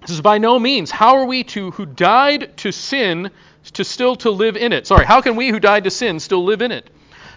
this 0.00 0.10
is 0.10 0.20
by 0.20 0.38
no 0.38 0.58
means. 0.58 0.90
How 0.90 1.16
are 1.16 1.26
we 1.26 1.44
to 1.44 1.70
who 1.72 1.86
died 1.86 2.56
to 2.58 2.72
sin 2.72 3.30
to 3.74 3.84
still 3.84 4.16
to 4.16 4.30
live 4.30 4.56
in 4.56 4.72
it? 4.72 4.86
Sorry, 4.86 5.06
how 5.06 5.20
can 5.20 5.36
we 5.36 5.48
who 5.48 5.60
died 5.60 5.84
to 5.84 5.90
sin 5.90 6.18
still 6.18 6.44
live 6.44 6.62
in 6.62 6.72
it? 6.72 6.90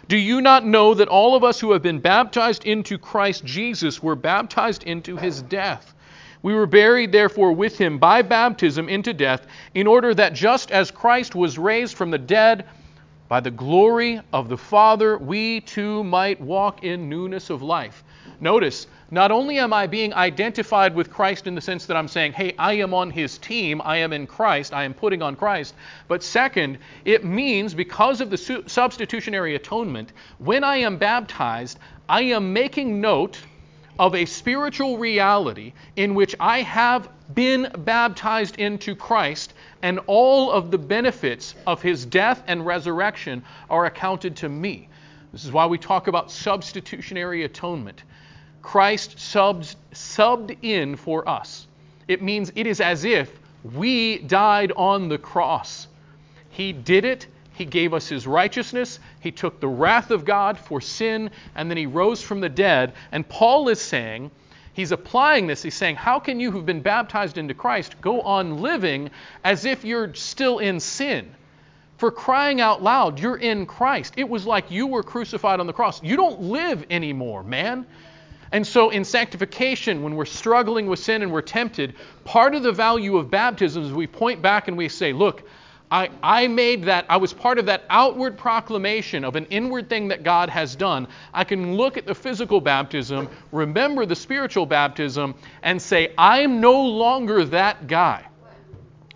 Do 0.08 0.18
you 0.18 0.42
not 0.42 0.66
know 0.66 0.94
that 0.94 1.08
all 1.08 1.36
of 1.36 1.44
us 1.44 1.60
who 1.60 1.72
have 1.74 1.82
been 1.82 2.00
baptized 2.00 2.66
into 2.66 2.98
Christ 2.98 3.44
Jesus 3.44 4.02
were 4.02 4.16
baptized 4.16 4.84
into 4.84 5.16
his 5.18 5.42
death? 5.42 5.94
We 6.46 6.54
were 6.54 6.68
buried, 6.68 7.12
therefore, 7.12 7.54
with 7.54 7.76
him 7.76 7.98
by 7.98 8.22
baptism 8.22 8.88
into 8.88 9.16
death, 9.16 9.48
in 9.74 9.88
order 9.88 10.14
that 10.14 10.36
just 10.36 10.70
as 10.70 10.92
Christ 10.92 11.34
was 11.34 11.58
raised 11.58 11.98
from 11.98 12.12
the 12.12 12.20
dead 12.20 12.66
by 13.28 13.40
the 13.40 13.50
glory 13.50 14.22
of 14.32 14.48
the 14.48 14.56
Father, 14.56 15.18
we 15.18 15.62
too 15.62 16.04
might 16.04 16.40
walk 16.40 16.84
in 16.84 17.10
newness 17.10 17.50
of 17.50 17.64
life. 17.64 18.04
Notice, 18.40 18.86
not 19.10 19.32
only 19.32 19.58
am 19.58 19.74
I 19.74 19.88
being 19.88 20.14
identified 20.14 20.94
with 20.94 21.10
Christ 21.10 21.48
in 21.48 21.56
the 21.56 21.62
sense 21.62 21.88
that 21.88 21.98
I'm 21.98 22.08
saying, 22.08 22.34
hey, 22.34 22.54
I 22.60 22.74
am 22.74 22.94
on 22.94 23.10
his 23.10 23.40
team, 23.40 23.82
I 23.84 23.98
am 23.98 24.14
in 24.14 24.28
Christ, 24.28 24.72
I 24.72 24.84
am 24.84 24.94
putting 24.94 25.24
on 25.24 25.36
Christ, 25.36 25.74
but 26.08 26.22
second, 26.22 26.78
it 27.06 27.26
means 27.26 27.74
because 27.74 28.22
of 28.22 28.30
the 28.30 28.64
substitutionary 28.68 29.56
atonement, 29.56 30.14
when 30.38 30.64
I 30.64 30.78
am 30.78 30.98
baptized, 30.98 31.80
I 32.08 32.22
am 32.22 32.54
making 32.54 33.02
note 33.02 33.42
of 34.00 34.16
a 34.16 34.26
spiritual 34.26 34.98
reality 34.98 35.74
in 35.96 36.16
which 36.16 36.36
I 36.40 36.62
have 36.62 37.10
been 37.34 37.72
baptized 37.80 38.60
into 38.60 38.96
Christ, 38.96 39.54
and 39.82 40.00
all 40.08 40.52
of 40.52 40.72
the 40.72 40.78
benefits 40.78 41.56
of 41.66 41.82
his 41.82 42.06
death 42.06 42.44
and 42.48 42.66
resurrection 42.66 43.44
are 43.70 43.86
accounted 43.86 44.36
to 44.38 44.50
me. 44.50 44.90
This 45.32 45.46
is 45.46 45.52
why 45.52 45.66
we 45.66 45.78
talk 45.78 46.08
about 46.08 46.32
substitutionary 46.32 47.44
atonement. 47.44 48.04
Christ 48.62 49.20
subs, 49.20 49.76
subbed 49.94 50.58
in 50.62 50.96
for 50.96 51.28
us. 51.28 51.68
It 52.08 52.22
means 52.22 52.52
it 52.56 52.68
is 52.68 52.82
as 52.82 53.06
if 53.06 53.32
we 53.64 54.20
died 54.20 54.72
on 54.76 55.10
the 55.10 55.18
cross. 55.18 55.88
He 56.50 56.72
did 56.72 57.06
it 57.06 57.28
he 57.56 57.66
gave 57.66 57.94
us 57.94 58.08
His 58.08 58.28
righteousness. 58.28 59.00
He 59.22 59.32
took 59.32 59.60
the 59.60 59.68
wrath 59.68 60.12
of 60.12 60.26
God 60.26 60.60
for 60.60 60.82
sin, 60.82 61.32
and 61.56 61.70
then 61.70 61.78
He 61.78 61.86
rose 61.86 62.22
from 62.22 62.42
the 62.42 62.50
dead. 62.50 62.94
And 63.12 63.28
Paul 63.28 63.70
is 63.70 63.82
saying, 63.82 64.32
he's 64.74 64.92
applying 64.92 65.48
this. 65.48 65.64
He's 65.64 65.74
saying, 65.74 65.96
How 65.96 66.20
can 66.20 66.40
you 66.40 66.52
who've 66.52 66.66
been 66.66 66.82
baptized 66.82 67.38
into 67.38 67.54
Christ 67.54 67.96
go 68.02 68.22
on 68.22 68.62
living 68.62 69.10
as 69.44 69.66
if 69.66 69.84
you're 69.84 70.14
still 70.14 70.60
in 70.60 70.80
sin? 70.80 71.34
For 71.98 72.12
crying 72.12 72.60
out 72.60 72.84
loud, 72.84 73.20
you're 73.20 73.38
in 73.38 73.66
Christ. 73.66 74.16
It 74.18 74.28
was 74.28 74.46
like 74.46 74.70
you 74.70 74.86
were 74.86 75.02
crucified 75.02 75.62
on 75.62 75.68
the 75.68 75.74
cross. 75.74 76.04
You 76.04 76.18
don't 76.18 76.42
live 76.42 76.86
anymore, 76.90 77.42
man. 77.42 77.86
And 78.52 78.68
so, 78.68 78.90
in 78.90 79.06
sanctification, 79.06 80.04
when 80.04 80.16
we're 80.16 80.26
struggling 80.26 80.88
with 80.88 81.00
sin 81.00 81.24
and 81.24 81.32
we're 81.32 81.42
tempted, 81.42 81.96
part 82.26 82.54
of 82.54 82.64
the 82.64 82.74
value 82.74 83.18
of 83.18 83.32
baptism 83.32 83.84
is 83.84 83.94
we 83.94 84.08
point 84.08 84.42
back 84.42 84.68
and 84.68 84.78
we 84.78 84.90
say, 84.90 85.14
Look, 85.14 85.44
I, 85.96 86.10
I 86.22 86.48
made 86.48 86.84
that, 86.84 87.06
I 87.08 87.16
was 87.16 87.32
part 87.32 87.58
of 87.58 87.68
that 87.68 87.86
outward 87.90 88.38
proclamation 88.38 89.24
of 89.24 89.38
an 89.38 89.46
inward 89.46 89.88
thing 89.88 90.10
that 90.10 90.24
God 90.24 90.50
has 90.50 90.76
done. 90.76 91.08
I 91.34 91.46
can 91.46 91.78
look 91.78 91.96
at 91.96 92.06
the 92.06 92.14
physical 92.14 92.60
baptism, 92.60 93.30
remember 93.54 94.06
the 94.06 94.16
spiritual 94.16 94.66
baptism, 94.66 95.36
and 95.64 95.82
say, 95.82 96.14
I'm 96.18 96.60
no 96.60 96.82
longer 96.82 97.46
that 97.46 97.88
guy. 97.88 98.26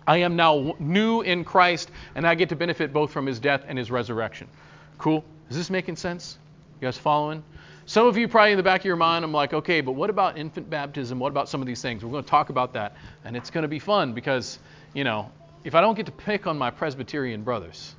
I 0.06 0.18
am 0.18 0.36
now 0.36 0.74
new 0.78 1.20
in 1.20 1.44
Christ, 1.44 1.90
and 2.14 2.26
I 2.26 2.34
get 2.34 2.48
to 2.48 2.56
benefit 2.56 2.94
both 2.94 3.12
from 3.12 3.26
his 3.26 3.38
death 3.38 3.62
and 3.68 3.76
his 3.76 3.90
resurrection. 3.90 4.48
Cool? 4.96 5.22
Is 5.50 5.58
this 5.58 5.68
making 5.68 5.96
sense? 5.96 6.38
You 6.80 6.86
guys 6.86 6.96
following? 6.96 7.44
Some 7.84 8.06
of 8.06 8.16
you 8.16 8.26
probably 8.26 8.52
in 8.52 8.56
the 8.56 8.62
back 8.62 8.80
of 8.80 8.86
your 8.86 8.96
mind, 8.96 9.22
I'm 9.22 9.32
like, 9.32 9.52
okay, 9.52 9.82
but 9.82 9.92
what 9.92 10.08
about 10.08 10.38
infant 10.38 10.70
baptism? 10.70 11.18
What 11.18 11.28
about 11.28 11.50
some 11.50 11.60
of 11.60 11.66
these 11.66 11.82
things? 11.82 12.02
We're 12.02 12.12
going 12.12 12.24
to 12.24 12.30
talk 12.30 12.48
about 12.48 12.72
that, 12.72 12.96
and 13.26 13.36
it's 13.36 13.50
going 13.50 13.62
to 13.64 13.68
be 13.68 13.80
fun 13.80 14.14
because, 14.14 14.58
you 14.94 15.04
know, 15.04 15.30
if 15.64 15.74
I 15.74 15.80
don't 15.80 15.94
get 15.94 16.06
to 16.06 16.12
pick 16.12 16.46
on 16.46 16.56
my 16.56 16.70
Presbyterian 16.70 17.42
brothers, 17.42 17.94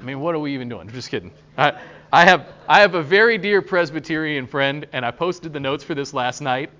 I 0.00 0.02
mean, 0.02 0.20
what 0.20 0.34
are 0.34 0.38
we 0.38 0.54
even 0.54 0.68
doing? 0.68 0.88
I'm 0.88 0.94
just 0.94 1.10
kidding. 1.10 1.30
I, 1.56 1.80
I 2.12 2.24
have 2.24 2.48
I 2.68 2.80
have 2.80 2.94
a 2.94 3.02
very 3.02 3.38
dear 3.38 3.62
Presbyterian 3.62 4.46
friend, 4.46 4.86
and 4.92 5.04
I 5.04 5.10
posted 5.10 5.52
the 5.52 5.60
notes 5.60 5.84
for 5.84 5.94
this 5.94 6.14
last 6.14 6.40
night, 6.40 6.70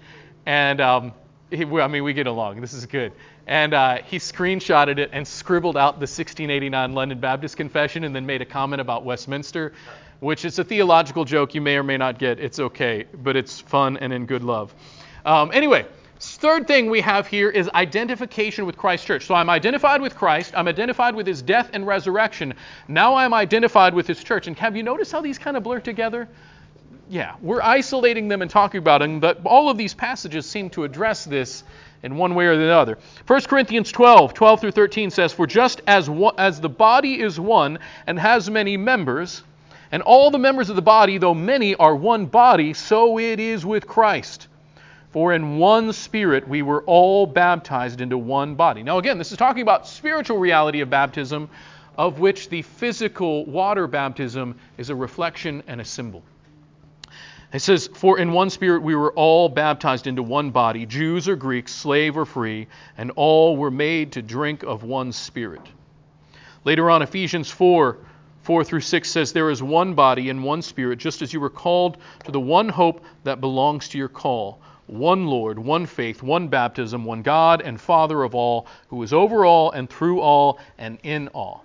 and 0.47 0.81
um, 0.81 1.13
he, 1.51 1.65
I 1.65 1.87
mean 1.87 2.03
we 2.03 2.13
get 2.13 2.27
along. 2.27 2.61
This 2.61 2.73
is 2.73 2.87
good. 2.87 3.13
And 3.47 3.75
uh, 3.75 3.99
he 4.03 4.19
screenshotted 4.19 4.99
it 4.99 5.11
and 5.13 5.27
scribbled 5.27 5.77
out 5.77 5.95
the 5.95 6.05
1689 6.05 6.95
London 6.95 7.21
Baptist 7.21 7.57
Confession, 7.57 8.05
and 8.05 8.17
then 8.17 8.25
made 8.27 8.43
a 8.43 8.47
comment 8.47 8.81
about 8.81 9.05
Westminster, 9.05 9.75
which 10.21 10.45
is 10.45 10.59
a 10.59 10.65
theological 10.65 11.25
joke 11.25 11.55
you 11.55 11.61
may 11.61 11.77
or 11.77 11.83
may 11.83 11.97
not 11.97 12.19
get. 12.19 12.41
It's 12.41 12.59
okay, 12.59 13.05
but 13.23 13.37
it's 13.37 13.61
fun 13.61 13.97
and 13.99 14.13
in 14.13 14.27
good 14.27 14.43
love. 14.43 14.75
Um, 15.25 15.51
anyway. 15.53 15.87
Third 16.21 16.67
thing 16.67 16.91
we 16.91 17.01
have 17.01 17.27
here 17.27 17.49
is 17.49 17.71
identification 17.75 18.67
with 18.67 18.77
Christ 18.77 19.07
Church. 19.07 19.25
So 19.25 19.35
I'm 19.35 19.49
identified 19.49 20.03
with 20.03 20.15
Christ, 20.15 20.53
I'm 20.55 20.69
identified 20.69 21.15
with 21.15 21.27
his 21.27 21.41
death 21.41 21.71
and 21.73 21.87
resurrection. 21.87 22.53
Now 22.89 23.15
I'm 23.15 23.33
identified 23.33 23.95
with 23.95 24.07
his 24.07 24.23
church. 24.23 24.47
And 24.47 24.59
have 24.59 24.77
you 24.77 24.83
noticed 24.83 25.13
how 25.13 25.23
these 25.23 25.39
kind 25.39 25.57
of 25.57 25.63
blur 25.63 25.81
together? 25.81 26.29
Yeah, 27.09 27.37
we're 27.41 27.63
isolating 27.63 28.29
them 28.29 28.43
and 28.43 28.51
talking 28.51 28.79
about 28.79 29.01
them, 29.01 29.19
but 29.19 29.41
all 29.47 29.71
of 29.71 29.79
these 29.79 29.95
passages 29.95 30.45
seem 30.45 30.69
to 30.71 30.85
address 30.85 31.25
this 31.25 31.65
in 32.03 32.17
one 32.17 32.35
way 32.35 32.47
or 32.47 32.57
the 32.57 32.71
other. 32.71 32.99
1 33.27 33.41
Corinthians 33.43 33.91
12, 33.91 34.35
12 34.35 34.61
through 34.61 34.71
13 34.73 35.11
says, 35.11 35.33
For 35.33 35.47
just 35.47 35.81
as, 35.87 36.11
one, 36.11 36.35
as 36.37 36.61
the 36.61 36.69
body 36.69 37.19
is 37.19 37.41
one 37.41 37.79
and 38.07 38.19
has 38.19 38.51
many 38.51 38.77
members, 38.77 39.43
and 39.91 40.03
all 40.03 40.31
the 40.31 40.39
members 40.39 40.69
of 40.69 40.77
the 40.77 40.83
body, 40.83 41.17
though 41.17 41.35
many, 41.35 41.75
are 41.77 41.97
one 41.97 42.27
body, 42.27 42.75
so 42.75 43.19
it 43.19 43.41
is 43.41 43.65
with 43.65 43.87
Christ. 43.87 44.49
For 45.11 45.33
in 45.33 45.59
one 45.59 45.93
Spirit 45.93 46.47
we 46.47 46.63
were 46.63 46.83
all 46.83 47.27
baptized 47.27 48.01
into 48.01 48.17
one 48.17 48.55
body. 48.55 48.85
Now, 48.85 48.99
again, 48.99 49.19
this 49.19 49.33
is 49.33 49.39
talking 49.39 49.63
about 49.63 49.89
spiritual 49.89 50.39
reality 50.39 50.83
of 50.83 50.91
baptism, 50.91 51.49
of 51.99 52.21
which 52.21 52.49
the 52.49 52.63
physical 52.63 53.45
water 53.45 53.89
baptism 53.89 54.57
is 54.79 54.89
a 54.89 54.95
reflection 54.95 55.65
and 55.67 55.81
a 55.81 55.85
symbol. 55.85 56.23
It 57.53 57.59
says, 57.59 57.89
For 57.95 58.21
in 58.21 58.31
one 58.31 58.51
Spirit 58.51 58.83
we 58.83 58.95
were 58.95 59.13
all 59.15 59.49
baptized 59.49 60.07
into 60.07 60.23
one 60.23 60.51
body, 60.51 60.87
Jews 60.87 61.29
or 61.29 61.35
Greeks, 61.35 61.75
slave 61.75 62.17
or 62.17 62.25
free, 62.25 62.69
and 62.97 63.11
all 63.17 63.57
were 63.57 63.73
made 63.73 64.13
to 64.13 64.23
drink 64.23 64.63
of 64.63 64.85
one 64.85 65.11
Spirit. 65.11 65.63
Later 66.65 66.89
on, 66.89 67.03
Ephesians 67.03 67.51
4 67.51 67.99
4 68.43 68.65
through 68.65 68.81
6 68.81 69.11
says, 69.11 69.33
There 69.33 69.51
is 69.51 69.63
one 69.63 69.95
body 69.95 70.31
and 70.31 70.45
one 70.45 70.63
Spirit, 70.63 71.01
just 71.01 71.21
as 71.21 71.33
you 71.33 71.41
were 71.41 71.51
called 71.51 71.99
to 72.25 72.31
the 72.31 72.41
one 72.41 72.69
hope 72.69 73.05
that 73.25 73.41
belongs 73.41 73.89
to 73.89 73.99
your 73.99 74.09
call 74.09 74.61
one 74.91 75.27
Lord, 75.27 75.59
one 75.59 75.87
faith, 75.87 76.23
one 76.23 76.49
baptism, 76.49 77.05
one 77.05 77.23
God 77.23 77.63
and 77.63 77.81
Father 77.81 78.23
of 78.25 78.35
all, 78.35 78.67
who 78.89 79.03
is 79.03 79.13
over 79.13 79.47
all 79.47 79.71
and 79.71 79.89
through 79.89 80.21
all 80.21 80.59
and 80.79 80.99
in 81.03 81.29
all. 81.29 81.65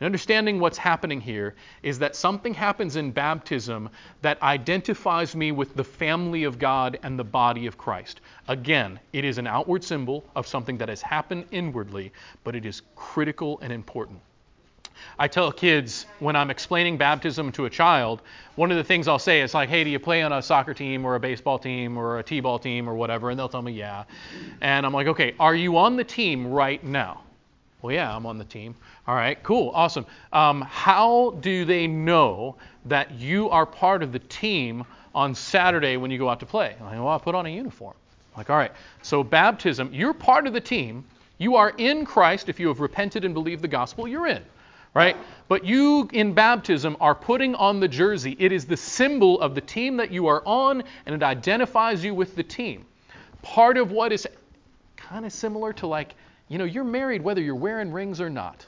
And 0.00 0.06
understanding 0.06 0.60
what's 0.60 0.78
happening 0.78 1.20
here 1.20 1.54
is 1.82 1.98
that 1.98 2.16
something 2.16 2.54
happens 2.54 2.96
in 2.96 3.10
baptism 3.10 3.90
that 4.22 4.40
identifies 4.40 5.36
me 5.36 5.52
with 5.52 5.76
the 5.76 5.84
family 5.84 6.44
of 6.44 6.58
God 6.58 6.98
and 7.02 7.18
the 7.18 7.24
body 7.24 7.66
of 7.66 7.76
Christ. 7.76 8.22
Again, 8.48 8.98
it 9.12 9.26
is 9.26 9.36
an 9.36 9.46
outward 9.46 9.84
symbol 9.84 10.24
of 10.34 10.46
something 10.46 10.78
that 10.78 10.88
has 10.88 11.02
happened 11.02 11.44
inwardly, 11.50 12.12
but 12.44 12.56
it 12.56 12.64
is 12.64 12.82
critical 12.94 13.58
and 13.60 13.72
important. 13.72 14.20
I 15.18 15.28
tell 15.28 15.52
kids 15.52 16.06
when 16.18 16.36
I'm 16.36 16.50
explaining 16.50 16.96
baptism 16.96 17.52
to 17.52 17.66
a 17.66 17.70
child, 17.70 18.22
one 18.56 18.70
of 18.70 18.76
the 18.76 18.84
things 18.84 19.08
I'll 19.08 19.18
say 19.18 19.40
is 19.40 19.54
like, 19.54 19.68
hey, 19.68 19.84
do 19.84 19.90
you 19.90 19.98
play 19.98 20.22
on 20.22 20.32
a 20.32 20.42
soccer 20.42 20.74
team 20.74 21.04
or 21.04 21.14
a 21.14 21.20
baseball 21.20 21.58
team 21.58 21.96
or 21.96 22.18
a 22.18 22.22
t 22.22 22.40
ball 22.40 22.58
team 22.58 22.88
or 22.88 22.94
whatever? 22.94 23.30
And 23.30 23.38
they'll 23.38 23.48
tell 23.48 23.62
me, 23.62 23.72
yeah. 23.72 24.04
And 24.60 24.84
I'm 24.84 24.92
like, 24.92 25.06
okay, 25.06 25.34
are 25.38 25.54
you 25.54 25.78
on 25.78 25.96
the 25.96 26.04
team 26.04 26.46
right 26.46 26.82
now? 26.82 27.22
Well, 27.82 27.94
yeah, 27.94 28.14
I'm 28.14 28.26
on 28.26 28.38
the 28.38 28.44
team. 28.44 28.74
All 29.06 29.14
right, 29.14 29.42
cool, 29.42 29.70
awesome. 29.74 30.04
Um, 30.32 30.60
how 30.62 31.30
do 31.40 31.64
they 31.64 31.86
know 31.86 32.56
that 32.84 33.12
you 33.12 33.48
are 33.50 33.64
part 33.64 34.02
of 34.02 34.12
the 34.12 34.18
team 34.18 34.84
on 35.14 35.34
Saturday 35.34 35.96
when 35.96 36.10
you 36.10 36.18
go 36.18 36.28
out 36.28 36.40
to 36.40 36.46
play? 36.46 36.76
I'm 36.78 36.86
like, 36.86 36.94
well, 36.96 37.08
I 37.08 37.18
put 37.18 37.34
on 37.34 37.46
a 37.46 37.48
uniform. 37.48 37.94
I'm 38.34 38.40
like, 38.40 38.50
all 38.50 38.56
right, 38.56 38.72
so 39.02 39.24
baptism, 39.24 39.90
you're 39.92 40.12
part 40.12 40.46
of 40.46 40.52
the 40.52 40.60
team. 40.60 41.04
You 41.38 41.56
are 41.56 41.70
in 41.78 42.04
Christ. 42.04 42.50
If 42.50 42.60
you 42.60 42.68
have 42.68 42.80
repented 42.80 43.24
and 43.24 43.32
believed 43.32 43.62
the 43.62 43.68
gospel, 43.68 44.06
you're 44.06 44.26
in 44.26 44.42
right? 44.94 45.16
But 45.48 45.64
you 45.64 46.08
in 46.12 46.32
baptism 46.32 46.96
are 47.00 47.14
putting 47.14 47.54
on 47.54 47.80
the 47.80 47.88
jersey. 47.88 48.36
It 48.38 48.52
is 48.52 48.66
the 48.66 48.76
symbol 48.76 49.40
of 49.40 49.54
the 49.54 49.60
team 49.60 49.96
that 49.96 50.10
you 50.10 50.26
are 50.26 50.42
on, 50.46 50.82
and 51.06 51.14
it 51.14 51.22
identifies 51.22 52.04
you 52.04 52.14
with 52.14 52.36
the 52.36 52.42
team. 52.42 52.86
Part 53.42 53.76
of 53.76 53.90
what 53.90 54.12
is 54.12 54.26
kind 54.96 55.24
of 55.24 55.32
similar 55.32 55.72
to 55.74 55.86
like, 55.86 56.14
you 56.48 56.58
know, 56.58 56.64
you're 56.64 56.84
married 56.84 57.22
whether 57.22 57.40
you're 57.40 57.54
wearing 57.54 57.92
rings 57.92 58.20
or 58.20 58.30
not. 58.30 58.64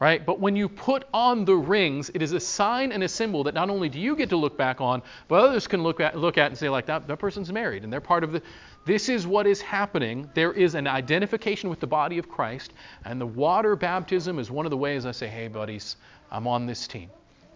Right? 0.00 0.26
But 0.26 0.40
when 0.40 0.56
you 0.56 0.68
put 0.68 1.04
on 1.14 1.44
the 1.44 1.54
rings, 1.54 2.10
it 2.12 2.22
is 2.22 2.32
a 2.32 2.40
sign 2.40 2.90
and 2.90 3.04
a 3.04 3.08
symbol 3.08 3.44
that 3.44 3.54
not 3.54 3.70
only 3.70 3.88
do 3.88 4.00
you 4.00 4.16
get 4.16 4.30
to 4.30 4.36
look 4.36 4.58
back 4.58 4.80
on, 4.80 5.00
but 5.28 5.36
others 5.36 5.68
can 5.68 5.84
look 5.84 6.00
at, 6.00 6.18
look 6.18 6.38
at 6.38 6.48
and 6.48 6.58
say, 6.58 6.68
like, 6.68 6.86
that, 6.86 7.06
that 7.06 7.18
person's 7.20 7.52
married 7.52 7.84
and 7.84 7.92
they're 7.92 8.00
part 8.00 8.24
of 8.24 8.32
the, 8.32 8.42
this 8.84 9.08
is 9.08 9.26
what 9.26 9.46
is 9.46 9.60
happening. 9.60 10.28
There 10.34 10.52
is 10.52 10.74
an 10.74 10.86
identification 10.86 11.70
with 11.70 11.80
the 11.80 11.86
body 11.86 12.18
of 12.18 12.28
Christ, 12.28 12.72
and 13.04 13.20
the 13.20 13.26
water 13.26 13.76
baptism 13.76 14.38
is 14.38 14.50
one 14.50 14.66
of 14.66 14.70
the 14.70 14.76
ways 14.76 15.06
I 15.06 15.12
say, 15.12 15.28
hey, 15.28 15.48
buddies, 15.48 15.96
I'm 16.30 16.46
on 16.46 16.66
this 16.66 16.88
team. 16.88 17.08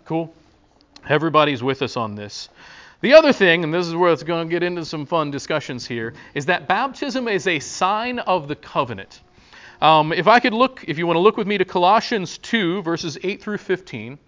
Cool? 0.05 0.33
Everybody's 1.09 1.63
with 1.63 1.83
us 1.83 1.97
on 1.97 2.15
this. 2.15 2.49
The 3.01 3.15
other 3.15 3.33
thing, 3.33 3.65
and 3.65 3.75
this 3.75 3.87
is 3.87 3.95
where 3.95 4.13
it's 4.13 4.23
going 4.23 4.49
to 4.49 4.51
get 4.51 4.63
into 4.63 4.85
some 4.85 5.05
fun 5.05 5.31
discussions 5.31 5.87
here, 5.87 6.15
is 6.35 6.47
that 6.47 6.67
baptism 6.69 7.29
is 7.29 7.47
a 7.47 7.59
sign 7.59 8.19
of 8.21 8.49
the 8.49 8.57
covenant. 8.57 9.21
Um, 9.83 10.13
if 10.13 10.27
I 10.27 10.41
could 10.41 10.55
look, 10.55 10.85
if 10.89 10.97
you 10.97 11.07
want 11.07 11.17
to 11.17 11.21
look 11.21 11.37
with 11.37 11.47
me 11.47 11.59
to 11.59 11.65
Colossians 11.65 12.39
2, 12.39 12.83
verses 12.83 13.19
8 13.23 13.43
through 13.43 13.59
15. 13.59 14.19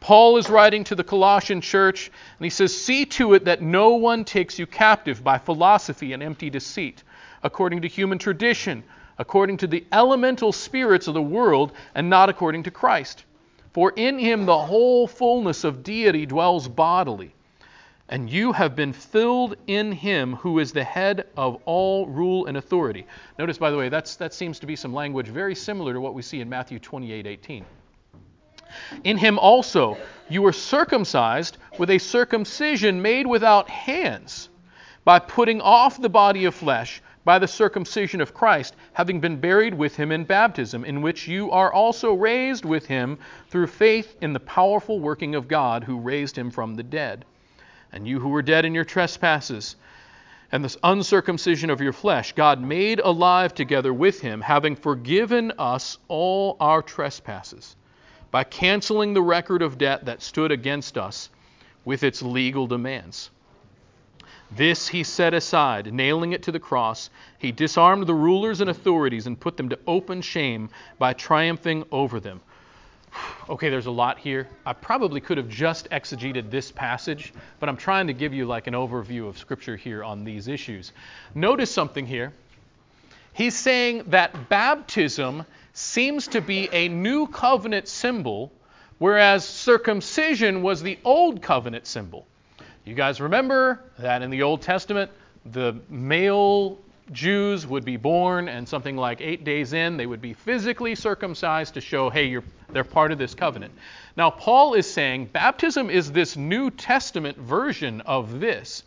Paul 0.00 0.36
is 0.36 0.48
writing 0.48 0.84
to 0.84 0.94
the 0.94 1.04
Colossian 1.04 1.60
church, 1.60 2.06
and 2.38 2.44
he 2.44 2.50
says, 2.50 2.76
See 2.76 3.04
to 3.06 3.34
it 3.34 3.44
that 3.46 3.62
no 3.62 3.90
one 3.90 4.24
takes 4.24 4.58
you 4.58 4.66
captive 4.66 5.24
by 5.24 5.38
philosophy 5.38 6.12
and 6.12 6.22
empty 6.22 6.50
deceit, 6.50 7.02
according 7.42 7.82
to 7.82 7.88
human 7.88 8.18
tradition, 8.18 8.84
according 9.18 9.56
to 9.58 9.66
the 9.66 9.84
elemental 9.90 10.52
spirits 10.52 11.08
of 11.08 11.14
the 11.14 11.22
world, 11.22 11.72
and 11.94 12.08
not 12.08 12.28
according 12.28 12.62
to 12.64 12.70
Christ. 12.70 13.24
For 13.72 13.92
in 13.96 14.18
him 14.18 14.46
the 14.46 14.58
whole 14.58 15.06
fullness 15.06 15.64
of 15.64 15.82
deity 15.82 16.26
dwells 16.26 16.68
bodily, 16.68 17.34
and 18.08 18.30
you 18.30 18.52
have 18.52 18.74
been 18.74 18.92
filled 18.92 19.56
in 19.66 19.92
him 19.92 20.36
who 20.36 20.60
is 20.60 20.72
the 20.72 20.84
head 20.84 21.26
of 21.36 21.60
all 21.64 22.06
rule 22.06 22.46
and 22.46 22.56
authority. 22.56 23.06
Notice, 23.38 23.58
by 23.58 23.70
the 23.70 23.76
way, 23.76 23.88
that 23.88 24.32
seems 24.32 24.60
to 24.60 24.66
be 24.66 24.76
some 24.76 24.94
language 24.94 25.28
very 25.28 25.54
similar 25.54 25.92
to 25.92 26.00
what 26.00 26.14
we 26.14 26.22
see 26.22 26.40
in 26.40 26.48
Matthew 26.48 26.78
28 26.78 27.26
18. 27.26 27.64
In 29.02 29.16
him 29.16 29.38
also 29.38 29.96
you 30.28 30.42
were 30.42 30.52
circumcised 30.52 31.56
with 31.78 31.88
a 31.88 31.98
circumcision 31.98 33.00
made 33.00 33.26
without 33.26 33.70
hands, 33.70 34.50
by 35.04 35.18
putting 35.18 35.60
off 35.62 36.00
the 36.00 36.10
body 36.10 36.44
of 36.44 36.54
flesh 36.54 37.00
by 37.24 37.38
the 37.38 37.48
circumcision 37.48 38.20
of 38.20 38.34
Christ, 38.34 38.76
having 38.92 39.20
been 39.20 39.40
buried 39.40 39.72
with 39.72 39.96
him 39.96 40.12
in 40.12 40.24
baptism, 40.24 40.84
in 40.84 41.00
which 41.00 41.26
you 41.26 41.50
are 41.50 41.72
also 41.72 42.12
raised 42.12 42.64
with 42.66 42.86
him 42.86 43.18
through 43.48 43.68
faith 43.68 44.16
in 44.20 44.32
the 44.34 44.40
powerful 44.40 45.00
working 45.00 45.34
of 45.34 45.48
God 45.48 45.84
who 45.84 45.98
raised 45.98 46.36
him 46.36 46.50
from 46.50 46.74
the 46.74 46.82
dead. 46.82 47.24
And 47.92 48.06
you 48.06 48.20
who 48.20 48.28
were 48.28 48.42
dead 48.42 48.64
in 48.66 48.74
your 48.74 48.84
trespasses, 48.84 49.76
and 50.52 50.62
the 50.64 50.76
uncircumcision 50.82 51.70
of 51.70 51.80
your 51.80 51.92
flesh, 51.92 52.32
God 52.32 52.60
made 52.62 53.00
alive 53.00 53.54
together 53.54 53.94
with 53.94 54.20
him, 54.20 54.42
having 54.42 54.76
forgiven 54.76 55.52
us 55.58 55.96
all 56.08 56.56
our 56.60 56.82
trespasses 56.82 57.76
by 58.30 58.44
canceling 58.44 59.14
the 59.14 59.22
record 59.22 59.62
of 59.62 59.78
debt 59.78 60.04
that 60.04 60.22
stood 60.22 60.50
against 60.50 60.98
us 60.98 61.30
with 61.84 62.02
its 62.02 62.22
legal 62.22 62.66
demands. 62.66 63.30
This 64.50 64.88
he 64.88 65.02
set 65.04 65.34
aside, 65.34 65.92
nailing 65.92 66.32
it 66.32 66.42
to 66.44 66.52
the 66.52 66.60
cross. 66.60 67.10
He 67.38 67.52
disarmed 67.52 68.06
the 68.06 68.14
rulers 68.14 68.60
and 68.60 68.70
authorities 68.70 69.26
and 69.26 69.38
put 69.38 69.56
them 69.56 69.68
to 69.68 69.78
open 69.86 70.22
shame 70.22 70.70
by 70.98 71.12
triumphing 71.12 71.84
over 71.92 72.20
them. 72.20 72.40
Okay, 73.48 73.70
there's 73.70 73.86
a 73.86 73.90
lot 73.90 74.18
here. 74.18 74.46
I 74.66 74.74
probably 74.74 75.22
could 75.22 75.38
have 75.38 75.48
just 75.48 75.88
exegeted 75.88 76.50
this 76.50 76.70
passage, 76.70 77.32
but 77.58 77.68
I'm 77.70 77.78
trying 77.78 78.06
to 78.06 78.12
give 78.12 78.34
you 78.34 78.44
like 78.44 78.66
an 78.66 78.74
overview 78.74 79.26
of 79.26 79.38
Scripture 79.38 79.74
here 79.74 80.04
on 80.04 80.22
these 80.22 80.48
issues. 80.48 80.92
Notice 81.34 81.70
something 81.70 82.06
here. 82.06 82.34
He's 83.32 83.56
saying 83.56 84.04
that 84.08 84.50
baptism 84.50 85.46
seems 85.78 86.26
to 86.28 86.40
be 86.40 86.68
a 86.72 86.88
new 86.88 87.26
covenant 87.28 87.86
symbol, 87.86 88.52
whereas 88.98 89.46
circumcision 89.46 90.62
was 90.62 90.82
the 90.82 90.98
old 91.04 91.40
covenant 91.40 91.86
symbol. 91.86 92.26
You 92.84 92.94
guys 92.94 93.20
remember 93.20 93.84
that 93.98 94.22
in 94.22 94.30
the 94.30 94.42
Old 94.42 94.60
Testament, 94.60 95.10
the 95.46 95.76
male 95.88 96.78
Jews 97.12 97.66
would 97.66 97.84
be 97.84 97.96
born, 97.96 98.48
and 98.48 98.68
something 98.68 98.96
like 98.96 99.20
eight 99.20 99.44
days 99.44 99.72
in, 99.72 99.96
they 99.96 100.06
would 100.06 100.20
be 100.20 100.34
physically 100.34 100.94
circumcised 100.94 101.74
to 101.74 101.80
show, 101.80 102.10
hey, 102.10 102.38
they're 102.70 102.84
part 102.84 103.12
of 103.12 103.18
this 103.18 103.34
covenant. 103.34 103.72
Now, 104.16 104.30
Paul 104.30 104.74
is 104.74 104.90
saying 104.90 105.26
baptism 105.26 105.90
is 105.90 106.10
this 106.10 106.36
New 106.36 106.70
Testament 106.70 107.38
version 107.38 108.00
of 108.02 108.40
this. 108.40 108.82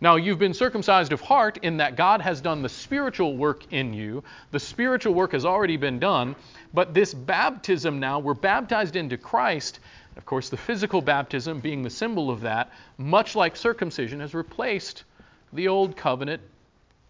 Now, 0.00 0.16
you've 0.16 0.38
been 0.38 0.54
circumcised 0.54 1.12
of 1.12 1.20
heart 1.20 1.58
in 1.62 1.78
that 1.78 1.96
God 1.96 2.20
has 2.20 2.40
done 2.40 2.62
the 2.62 2.68
spiritual 2.68 3.36
work 3.36 3.72
in 3.72 3.94
you. 3.94 4.22
The 4.50 4.60
spiritual 4.60 5.14
work 5.14 5.32
has 5.32 5.44
already 5.44 5.76
been 5.76 5.98
done, 5.98 6.36
but 6.74 6.92
this 6.92 7.14
baptism 7.14 7.98
now, 7.98 8.18
we're 8.18 8.34
baptized 8.34 8.96
into 8.96 9.16
Christ. 9.16 9.80
Of 10.16 10.26
course, 10.26 10.48
the 10.50 10.56
physical 10.56 11.00
baptism, 11.00 11.60
being 11.60 11.82
the 11.82 11.90
symbol 11.90 12.30
of 12.30 12.42
that, 12.42 12.72
much 12.98 13.34
like 13.34 13.56
circumcision, 13.56 14.20
has 14.20 14.34
replaced 14.34 15.04
the 15.52 15.68
old 15.68 15.96
covenant 15.96 16.42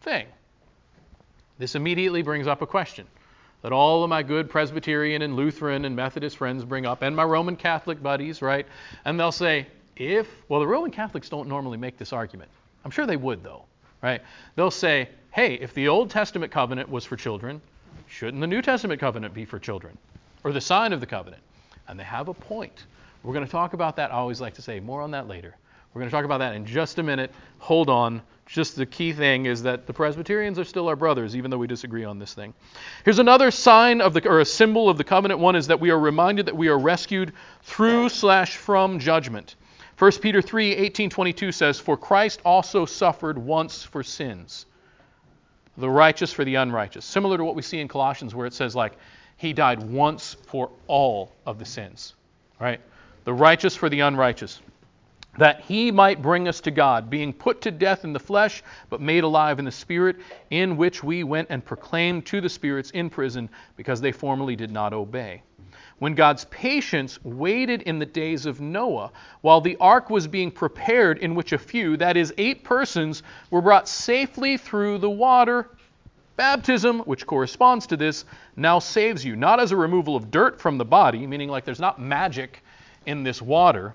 thing. 0.03 0.27
This 1.59 1.75
immediately 1.75 2.22
brings 2.22 2.46
up 2.46 2.62
a 2.62 2.66
question 2.66 3.07
that 3.62 3.72
all 3.72 4.05
of 4.05 4.11
my 4.11 4.22
good 4.22 4.49
Presbyterian 4.49 5.22
and 5.22 5.35
Lutheran 5.35 5.85
and 5.87 5.96
Methodist 5.96 6.37
friends 6.37 6.64
bring 6.64 6.87
up, 6.87 7.03
and 7.03 7.16
my 7.16 7.25
Roman 7.25 7.57
Catholic 7.57 8.01
buddies, 8.01 8.42
right? 8.42 8.66
And 9.05 9.18
they'll 9.18 9.33
say, 9.33 9.66
if, 9.96 10.29
well, 10.49 10.61
the 10.61 10.66
Roman 10.66 10.90
Catholics 10.92 11.29
don't 11.29 11.49
normally 11.49 11.79
make 11.79 11.96
this 11.96 12.12
argument. 12.12 12.51
I'm 12.87 12.92
sure 12.92 13.05
they 13.05 13.16
would, 13.16 13.42
though, 13.42 13.64
right? 14.01 14.22
They'll 14.55 14.70
say, 14.70 15.09
hey, 15.33 15.55
if 15.55 15.75
the 15.75 15.88
Old 15.88 16.09
Testament 16.09 16.53
covenant 16.53 16.88
was 16.88 17.05
for 17.05 17.16
children, 17.16 17.61
shouldn't 18.07 18.40
the 18.40 18.46
New 18.46 18.62
Testament 18.62 19.01
covenant 19.01 19.35
be 19.35 19.44
for 19.44 19.59
children? 19.59 19.99
Or 20.44 20.53
the 20.53 20.61
sign 20.61 20.92
of 20.92 21.01
the 21.01 21.07
covenant? 21.07 21.42
And 21.88 21.99
they 21.99 22.05
have 22.05 22.29
a 22.29 22.35
point. 22.35 22.85
We're 23.25 23.33
going 23.33 23.44
to 23.44 23.51
talk 23.51 23.72
about 23.72 23.96
that. 23.96 24.12
I 24.12 24.14
always 24.14 24.40
like 24.40 24.55
to 24.55 24.62
say 24.62 24.79
more 24.79 25.03
on 25.03 25.11
that 25.11 25.27
later. 25.27 25.57
We're 25.92 25.99
going 25.99 26.09
to 26.09 26.14
talk 26.14 26.25
about 26.25 26.38
that 26.38 26.55
in 26.55 26.64
just 26.64 27.01
a 27.01 27.03
minute. 27.03 27.33
Hold 27.59 27.90
on. 27.90 28.22
Just 28.46 28.77
the 28.77 28.87
key 28.87 29.12
thing 29.12 29.46
is 29.46 29.64
that 29.64 29.88
the 29.88 29.92
Presbyterians 29.92 30.57
are 30.57 30.64
still 30.64 30.87
our 30.87 30.94
brothers, 30.94 31.35
even 31.35 31.51
though 31.51 31.59
we 31.59 31.66
disagree 31.66 32.05
on 32.05 32.20
this 32.20 32.35
thing. 32.35 32.55
Here's 33.05 33.18
another 33.18 33.51
sign 33.51 34.01
of 34.01 34.14
the, 34.14 34.29
or 34.29 34.38
a 34.38 34.44
symbol 34.44 34.88
of 34.88 34.96
the 34.96 35.03
covenant. 35.03 35.40
One 35.40 35.57
is 35.57 35.66
that 35.66 35.81
we 35.81 35.90
are 35.90 35.99
reminded 35.99 36.46
that 36.46 36.57
we 36.57 36.68
are 36.68 36.79
rescued 36.79 37.33
through 37.64 38.11
slash 38.11 38.57
from 38.57 39.01
judgment. 39.01 39.57
1 39.99 40.13
Peter 40.21 40.43
3 40.43 40.73
18 40.73 41.11
22 41.11 41.53
says, 41.53 41.79
For 41.79 41.97
Christ 41.97 42.41
also 42.45 42.85
suffered 42.85 43.39
once 43.39 43.83
for 43.83 44.03
sins, 44.03 44.67
the 45.79 45.89
righteous 45.89 46.33
for 46.33 46.45
the 46.45 46.57
unrighteous. 46.57 47.05
Similar 47.05 47.39
to 47.39 47.45
what 47.45 47.55
we 47.55 47.63
see 47.63 47.81
in 47.81 47.89
Colossians, 47.89 48.35
where 48.35 48.47
it 48.47 48.55
says, 48.55 48.75
like, 48.75 48.95
he 49.39 49.53
died 49.53 49.83
once 49.83 50.35
for 50.47 50.71
all 50.87 51.33
of 51.47 51.59
the 51.59 51.65
sins, 51.65 52.15
right? 52.61 52.81
The 53.25 53.33
righteous 53.33 53.75
for 53.75 53.89
the 53.89 54.01
unrighteous 54.01 54.61
that 55.39 55.61
he 55.63 55.91
might 55.91 56.23
bring 56.23 56.49
us 56.49 56.61
to 56.61 56.71
God, 56.71 57.11
being 57.11 57.33
put 57.33 57.61
to 57.63 57.71
death 57.71 58.05
in 58.05 58.13
the 58.13 58.21
flesh, 58.21 58.63
but 58.89 59.01
made 59.01 59.25
alive 59.25 59.59
in 59.59 59.65
the 59.65 59.73
Spirit, 59.73 60.17
in 60.51 60.77
which 60.77 61.03
we 61.03 61.25
went 61.25 61.49
and 61.51 61.65
proclaimed 61.65 62.27
to 62.27 62.41
the 62.41 62.49
spirits 62.49 62.91
in 62.91 63.11
prison, 63.11 63.49
because 63.77 64.01
they 64.01 64.13
formerly 64.13 64.57
did 64.57 64.71
not 64.71 64.93
obey. 64.93 65.43
When 65.99 66.15
God's 66.15 66.45
patience 66.47 67.19
waited 67.25 67.83
in 67.83 67.99
the 67.99 68.07
days 68.07 68.45
of 68.47 68.61
Noah, 68.61 69.11
while 69.41 69.61
the 69.61 69.77
ark 69.81 70.11
was 70.11 70.27
being 70.27 70.51
prepared, 70.51 71.19
in 71.19 71.35
which 71.35 71.53
a 71.53 71.59
few, 71.59 71.97
that 71.97 72.17
is, 72.17 72.35
eight 72.37 72.65
persons, 72.65 73.23
were 73.51 73.63
brought 73.63 73.89
safely 73.89 74.57
through 74.57 74.99
the 74.99 75.11
water, 75.11 75.71
baptism, 76.37 77.01
which 77.01 77.27
corresponds 77.27 77.87
to 77.87 77.97
this, 77.97 78.25
now 78.57 78.79
saves 78.79 79.25
you, 79.25 79.37
not 79.37 79.59
as 79.59 79.73
a 79.73 79.77
removal 79.77 80.17
of 80.17 80.31
dirt 80.31 80.61
from 80.61 80.77
the 80.77 80.85
body, 80.85 81.27
meaning 81.27 81.49
like 81.49 81.65
there's 81.65 81.81
not 81.81 81.99
magic 81.99 82.63
in 83.07 83.23
this 83.23 83.41
water 83.41 83.95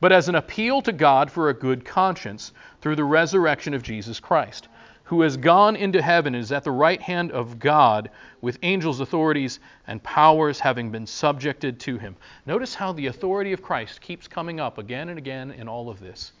but 0.00 0.12
as 0.12 0.28
an 0.28 0.34
appeal 0.34 0.82
to 0.82 0.92
God 0.92 1.30
for 1.30 1.48
a 1.48 1.54
good 1.54 1.84
conscience 1.84 2.52
through 2.80 2.96
the 2.96 3.04
resurrection 3.04 3.74
of 3.74 3.82
Jesus 3.82 4.20
Christ, 4.20 4.68
who 5.06 5.20
has 5.20 5.36
gone 5.36 5.76
into 5.76 6.02
heaven 6.02 6.34
is 6.34 6.50
at 6.50 6.64
the 6.64 6.70
right 6.70 7.00
hand 7.00 7.30
of 7.30 7.60
God 7.60 8.10
with 8.40 8.58
angels, 8.62 8.98
authorities, 8.98 9.60
and 9.86 10.02
powers 10.02 10.58
having 10.58 10.90
been 10.90 11.06
subjected 11.06 11.78
to 11.80 11.96
him. 11.96 12.16
Notice 12.44 12.74
how 12.74 12.92
the 12.92 13.06
authority 13.06 13.52
of 13.52 13.62
Christ 13.62 14.00
keeps 14.00 14.26
coming 14.26 14.58
up 14.58 14.78
again 14.78 15.08
and 15.08 15.16
again 15.16 15.52
in 15.52 15.68
all 15.68 15.88
of 15.88 16.00
this. 16.00 16.32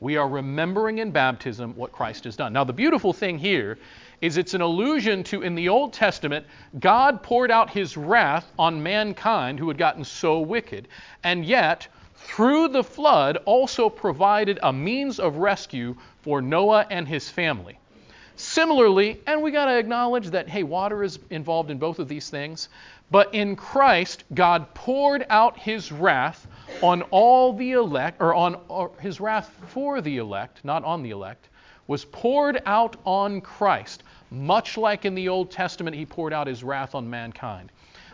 We 0.00 0.16
are 0.16 0.28
remembering 0.28 0.96
in 0.96 1.10
baptism 1.10 1.76
what 1.76 1.92
Christ 1.92 2.24
has 2.24 2.36
done. 2.36 2.54
Now, 2.54 2.64
the 2.64 2.72
beautiful 2.72 3.12
thing 3.12 3.38
here 3.38 3.76
is 4.22 4.38
it's 4.38 4.54
an 4.54 4.62
allusion 4.62 5.22
to 5.24 5.42
in 5.42 5.54
the 5.54 5.68
Old 5.68 5.92
Testament, 5.92 6.46
God 6.80 7.22
poured 7.22 7.50
out 7.50 7.68
his 7.68 7.98
wrath 7.98 8.50
on 8.58 8.82
mankind 8.82 9.58
who 9.58 9.68
had 9.68 9.76
gotten 9.76 10.04
so 10.04 10.40
wicked. 10.40 10.88
And 11.22 11.44
yet, 11.44 11.86
through 12.14 12.68
the 12.68 12.84
flood 12.84 13.36
also 13.44 13.90
provided 13.90 14.58
a 14.62 14.72
means 14.72 15.20
of 15.20 15.36
rescue 15.36 15.94
for 16.22 16.40
Noah 16.40 16.86
and 16.88 17.06
his 17.06 17.28
family. 17.28 17.78
Similarly, 18.36 19.20
and 19.26 19.42
we 19.42 19.50
got 19.50 19.66
to 19.66 19.78
acknowledge 19.78 20.28
that, 20.30 20.48
hey, 20.48 20.62
water 20.62 21.02
is 21.02 21.18
involved 21.30 21.70
in 21.70 21.78
both 21.78 21.98
of 21.98 22.08
these 22.08 22.28
things, 22.28 22.68
but 23.10 23.34
in 23.34 23.56
Christ, 23.56 24.24
God 24.34 24.72
poured 24.74 25.26
out 25.30 25.58
his 25.58 25.90
wrath 25.90 26.46
on 26.82 27.02
all 27.10 27.52
the 27.52 27.72
elect, 27.72 28.20
or 28.20 28.34
on 28.34 28.60
or 28.68 28.90
his 29.00 29.20
wrath 29.20 29.50
for 29.68 30.00
the 30.00 30.18
elect, 30.18 30.64
not 30.64 30.84
on 30.84 31.02
the 31.02 31.10
elect, 31.10 31.48
was 31.86 32.04
poured 32.04 32.60
out 32.66 32.96
on 33.06 33.40
Christ, 33.40 34.02
much 34.30 34.76
like 34.76 35.04
in 35.04 35.14
the 35.14 35.28
Old 35.28 35.50
Testament, 35.50 35.96
he 35.96 36.04
poured 36.04 36.32
out 36.32 36.46
his 36.46 36.62
wrath 36.64 36.94
on 36.94 37.08
mankind. 37.08 37.70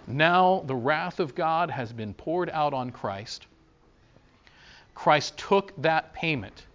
Now, 0.07 0.63
the 0.67 0.75
wrath 0.75 1.21
of 1.21 1.35
God 1.35 1.71
has 1.71 1.93
been 1.93 2.13
poured 2.15 2.51
out 2.51 2.75
on 2.75 2.91
Christ 2.91 3.47
Christ 4.95 5.37
took 5.37 5.73
that 5.83 6.13
payment. 6.13 6.67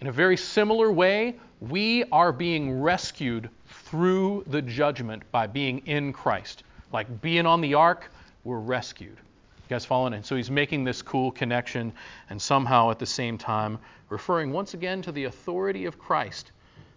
In 0.00 0.06
a 0.06 0.12
very 0.12 0.36
similar 0.36 0.90
way, 0.90 1.38
we 1.60 2.04
are 2.10 2.32
being 2.32 2.80
rescued 2.80 3.50
through 3.68 4.44
the 4.46 4.62
judgment 4.62 5.22
by 5.30 5.46
being 5.46 5.78
in 5.86 6.12
Christ. 6.12 6.62
Like 6.92 7.20
being 7.20 7.46
on 7.46 7.60
the 7.60 7.74
ark, 7.74 8.10
we're 8.44 8.58
rescued. 8.58 9.16
You 9.16 9.68
guys 9.68 9.84
following? 9.84 10.14
And 10.14 10.24
so 10.24 10.36
he's 10.36 10.50
making 10.50 10.84
this 10.84 11.02
cool 11.02 11.30
connection 11.30 11.92
and 12.30 12.40
somehow 12.40 12.90
at 12.90 12.98
the 12.98 13.06
same 13.06 13.38
time 13.38 13.78
referring 14.08 14.52
once 14.52 14.74
again 14.74 15.02
to 15.02 15.12
the 15.12 15.24
authority 15.24 15.84
of 15.84 15.98
Christ 15.98 16.50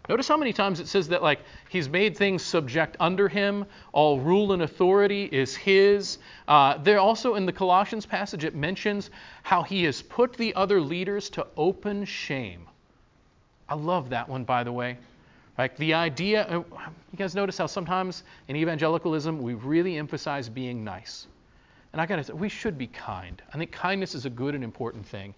Notice 0.09 0.27
how 0.27 0.35
many 0.35 0.51
times 0.51 0.81
it 0.81 0.87
says 0.89 1.07
that, 1.07 1.23
like, 1.23 1.39
he's 1.69 1.87
made 1.87 2.17
things 2.17 2.43
subject 2.43 2.97
under 2.99 3.29
him. 3.29 3.65
All 3.93 4.19
rule 4.19 4.51
and 4.51 4.61
authority 4.61 5.29
is 5.31 5.55
his. 5.55 6.17
Uh, 6.45 6.77
there 6.77 6.99
also 6.99 7.35
in 7.35 7.45
the 7.45 7.53
Colossians 7.53 8.05
passage, 8.05 8.43
it 8.43 8.53
mentions 8.53 9.11
how 9.43 9.63
he 9.63 9.85
has 9.85 10.01
put 10.01 10.33
the 10.33 10.53
other 10.55 10.81
leaders 10.81 11.29
to 11.31 11.47
open 11.55 12.03
shame. 12.03 12.67
I 13.69 13.75
love 13.75 14.09
that 14.09 14.27
one, 14.27 14.43
by 14.43 14.63
the 14.63 14.71
way. 14.71 14.97
Like 15.57 15.77
the 15.77 15.93
idea, 15.93 16.45
uh, 16.47 16.63
you 17.11 17.17
guys 17.17 17.35
notice 17.35 17.57
how 17.57 17.67
sometimes 17.67 18.23
in 18.47 18.55
evangelicalism 18.55 19.41
we 19.41 19.53
really 19.53 19.97
emphasize 19.97 20.49
being 20.49 20.83
nice. 20.83 21.27
And 21.91 22.01
I 22.01 22.05
gotta 22.07 22.23
say, 22.23 22.33
we 22.33 22.49
should 22.49 22.77
be 22.77 22.87
kind. 22.87 23.41
I 23.53 23.57
think 23.57 23.71
kindness 23.71 24.15
is 24.15 24.25
a 24.25 24.29
good 24.29 24.55
and 24.55 24.63
important 24.63 25.05
thing. 25.05 25.35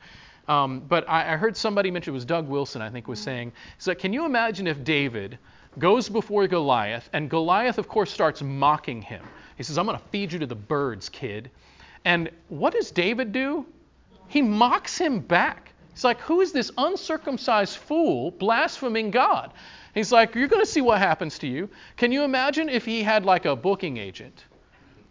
Um, 0.48 0.82
but 0.88 1.10
I, 1.10 1.34
I, 1.34 1.38
heard 1.38 1.58
somebody 1.58 1.90
mention, 1.90 2.14
it 2.14 2.14
was 2.14 2.24
Doug 2.24 2.48
Wilson, 2.48 2.82
I 2.82 2.90
think, 2.90 3.08
was 3.08 3.20
saying, 3.20 3.52
so 3.80 3.96
can 3.96 4.14
you 4.14 4.26
imagine 4.26 4.68
if 4.68 4.84
David 4.84 5.40
goes 5.80 6.08
before 6.08 6.48
Goliath, 6.48 7.10
and 7.14 7.30
Goliath, 7.32 7.80
of 7.80 7.88
course, 7.88 8.14
starts 8.14 8.44
mocking 8.44 9.02
him? 9.02 9.24
He 9.58 9.64
says, 9.64 9.80
I'm 9.80 9.88
going 9.88 9.98
to 9.98 10.04
feed 10.10 10.32
you 10.32 10.40
to 10.40 10.46
the 10.46 10.56
birds, 10.56 11.10
kid. 11.10 11.50
And 12.06 12.30
what 12.50 12.74
does 12.74 12.92
David 12.92 13.32
do? 13.32 13.66
He 14.28 14.42
mocks 14.42 14.98
him 14.98 15.20
back. 15.20 15.72
He's 15.96 16.04
like, 16.04 16.20
Who 16.22 16.42
is 16.42 16.52
this 16.52 16.72
uncircumcised 16.78 17.78
fool 17.78 18.30
blaspheming 18.32 19.10
God? 19.10 19.54
He's 19.96 20.12
like, 20.12 20.36
You're 20.36 20.48
going 20.48 20.64
to 20.64 20.72
see 20.72 20.82
what 20.82 21.00
happens 21.00 21.40
to 21.40 21.48
you. 21.48 21.70
Can 21.98 22.12
you 22.12 22.24
imagine 22.24 22.70
if 22.70 22.86
he 22.86 23.02
had 23.02 23.26
like 23.26 23.46
a 23.46 23.56
booking 23.56 23.98
agent? 23.98 24.46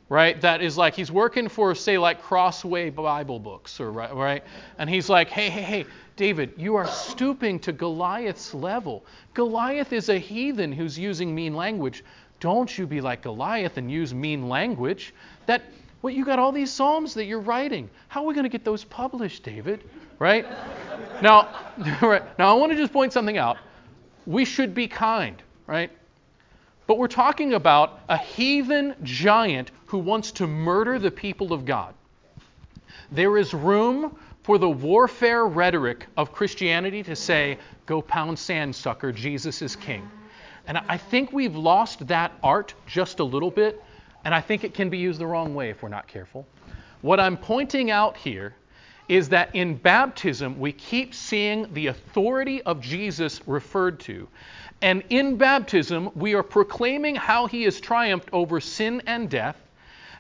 right? 0.09 0.41
That 0.41 0.63
is 0.63 0.77
like 0.77 0.95
he's 0.95 1.11
working 1.11 1.49
for, 1.49 1.75
say, 1.75 1.99
like 1.99 2.23
Crossway 2.23 2.91
Bible 2.91 3.39
Books, 3.39 3.81
or 3.81 3.91
right? 3.91 4.45
And 4.79 4.89
he's 4.89 5.09
like, 5.09 5.29
hey, 5.29 5.49
hey, 5.49 5.63
hey, 5.63 5.87
David, 6.17 6.53
you 6.57 6.77
are 6.77 6.87
stooping 6.87 7.59
to 7.61 7.73
Goliath's 7.73 8.55
level. 8.55 9.05
Goliath 9.33 9.93
is 9.93 10.09
a 10.09 10.19
heathen 10.19 10.73
who's 10.73 10.99
using 10.99 11.35
mean 11.35 11.55
language. 11.55 12.05
Don't 12.41 12.77
you 12.77 12.87
be 12.87 13.01
like 13.01 13.23
Goliath 13.23 13.77
and 13.77 13.91
use 13.91 14.13
mean 14.13 14.49
language. 14.49 15.15
That 15.47 15.63
well, 16.05 16.13
you 16.13 16.23
got 16.23 16.39
all 16.39 16.53
these 16.53 16.71
psalms 16.71 17.15
that 17.15 17.25
you're 17.25 17.41
writing. 17.41 17.89
How 18.09 18.25
are 18.25 18.27
we 18.27 18.35
going 18.35 18.45
to 18.45 18.51
get 18.51 18.63
those 18.63 18.85
published, 18.85 19.43
David? 19.43 19.85
Right? 20.19 20.45
now, 21.23 21.49
right, 22.03 22.39
now 22.39 22.55
I 22.55 22.61
want 22.61 22.73
to 22.73 22.77
just 22.77 22.93
point 22.93 23.15
something 23.15 23.39
out. 23.39 23.57
We 24.27 24.45
should 24.45 24.75
be 24.75 24.87
kind, 24.87 25.43
right? 25.67 25.91
But 26.87 26.99
we're 26.99 27.09
talking 27.09 27.55
about 27.55 28.01
a 28.11 28.19
heathen 28.19 28.95
giant 29.03 29.71
who 29.87 29.97
wants 29.97 30.33
to 30.33 30.47
murder 30.47 30.99
the 30.99 31.11
people 31.11 31.55
of 31.55 31.65
God. 31.65 31.95
There 33.11 33.39
is 33.39 33.55
room 33.55 34.15
for 34.43 34.59
the 34.59 34.69
warfare 34.69 35.47
rhetoric 35.47 36.05
of 36.19 36.33
Christianity 36.33 37.03
to 37.05 37.17
say, 37.17 37.57
go 37.87 38.03
pound 38.03 38.39
sand, 38.39 38.77
sucker, 38.77 39.11
Jesus 39.11 39.63
is 39.63 39.75
king. 39.75 40.07
And 40.67 40.77
I 40.87 40.99
think 40.99 41.33
we've 41.33 41.57
lost 41.57 42.07
that 42.09 42.33
art 42.43 42.75
just 42.87 43.21
a 43.21 43.25
little 43.25 43.51
bit, 43.51 43.83
and 44.25 44.35
I 44.35 44.41
think 44.41 44.65
it 44.65 44.75
can 44.75 44.91
be 44.91 44.99
used 44.99 45.21
the 45.21 45.27
wrong 45.27 45.55
way 45.55 45.71
if 45.71 45.83
we're 45.83 45.89
not 45.89 46.07
careful. 46.07 46.47
What 47.03 47.21
I'm 47.21 47.37
pointing 47.37 47.91
out 47.91 48.17
here 48.17 48.55
is 49.09 49.29
that 49.29 49.55
in 49.55 49.77
baptism, 49.77 50.59
we 50.59 50.73
keep 50.73 51.15
seeing 51.15 51.73
the 51.75 51.89
authority 51.89 52.63
of 52.63 52.81
Jesus 52.81 53.41
referred 53.47 54.01
to. 54.01 54.27
And 54.81 55.03
in 55.11 55.37
baptism, 55.37 56.11
we 56.15 56.35
are 56.35 56.43
proclaiming 56.43 57.15
how 57.15 57.47
he 57.47 57.65
has 57.65 57.81
triumphed 57.81 58.31
over 58.33 58.61
sin 58.61 59.03
and 59.07 59.29
death. 59.29 59.57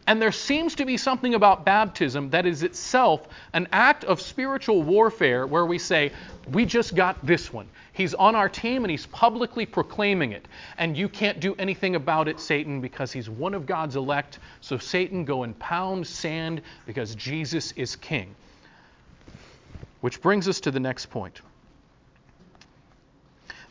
And 0.06 0.20
there 0.20 0.32
seems 0.32 0.74
to 0.76 0.84
be 0.84 0.98
something 0.98 1.34
about 1.34 1.64
baptism 1.64 2.28
that 2.30 2.44
is 2.44 2.62
itself 2.62 3.26
an 3.54 3.68
act 3.72 4.04
of 4.04 4.20
spiritual 4.20 4.82
warfare 4.82 5.46
where 5.46 5.64
we 5.64 5.78
say, 5.78 6.12
We 6.50 6.66
just 6.66 6.94
got 6.94 7.24
this 7.24 7.52
one. 7.52 7.68
He's 7.94 8.12
on 8.12 8.34
our 8.34 8.48
team 8.48 8.84
and 8.84 8.90
he's 8.90 9.06
publicly 9.06 9.64
proclaiming 9.64 10.32
it. 10.32 10.46
And 10.76 10.96
you 10.96 11.08
can't 11.08 11.40
do 11.40 11.54
anything 11.54 11.94
about 11.94 12.28
it, 12.28 12.38
Satan, 12.38 12.80
because 12.80 13.12
he's 13.12 13.30
one 13.30 13.54
of 13.54 13.66
God's 13.66 13.96
elect. 13.96 14.40
So, 14.60 14.76
Satan, 14.76 15.24
go 15.24 15.44
and 15.44 15.58
pound 15.58 16.06
sand 16.06 16.60
because 16.86 17.14
Jesus 17.14 17.72
is 17.72 17.96
king. 17.96 18.34
Which 20.02 20.20
brings 20.20 20.48
us 20.48 20.60
to 20.60 20.70
the 20.70 20.80
next 20.80 21.06
point. 21.06 21.40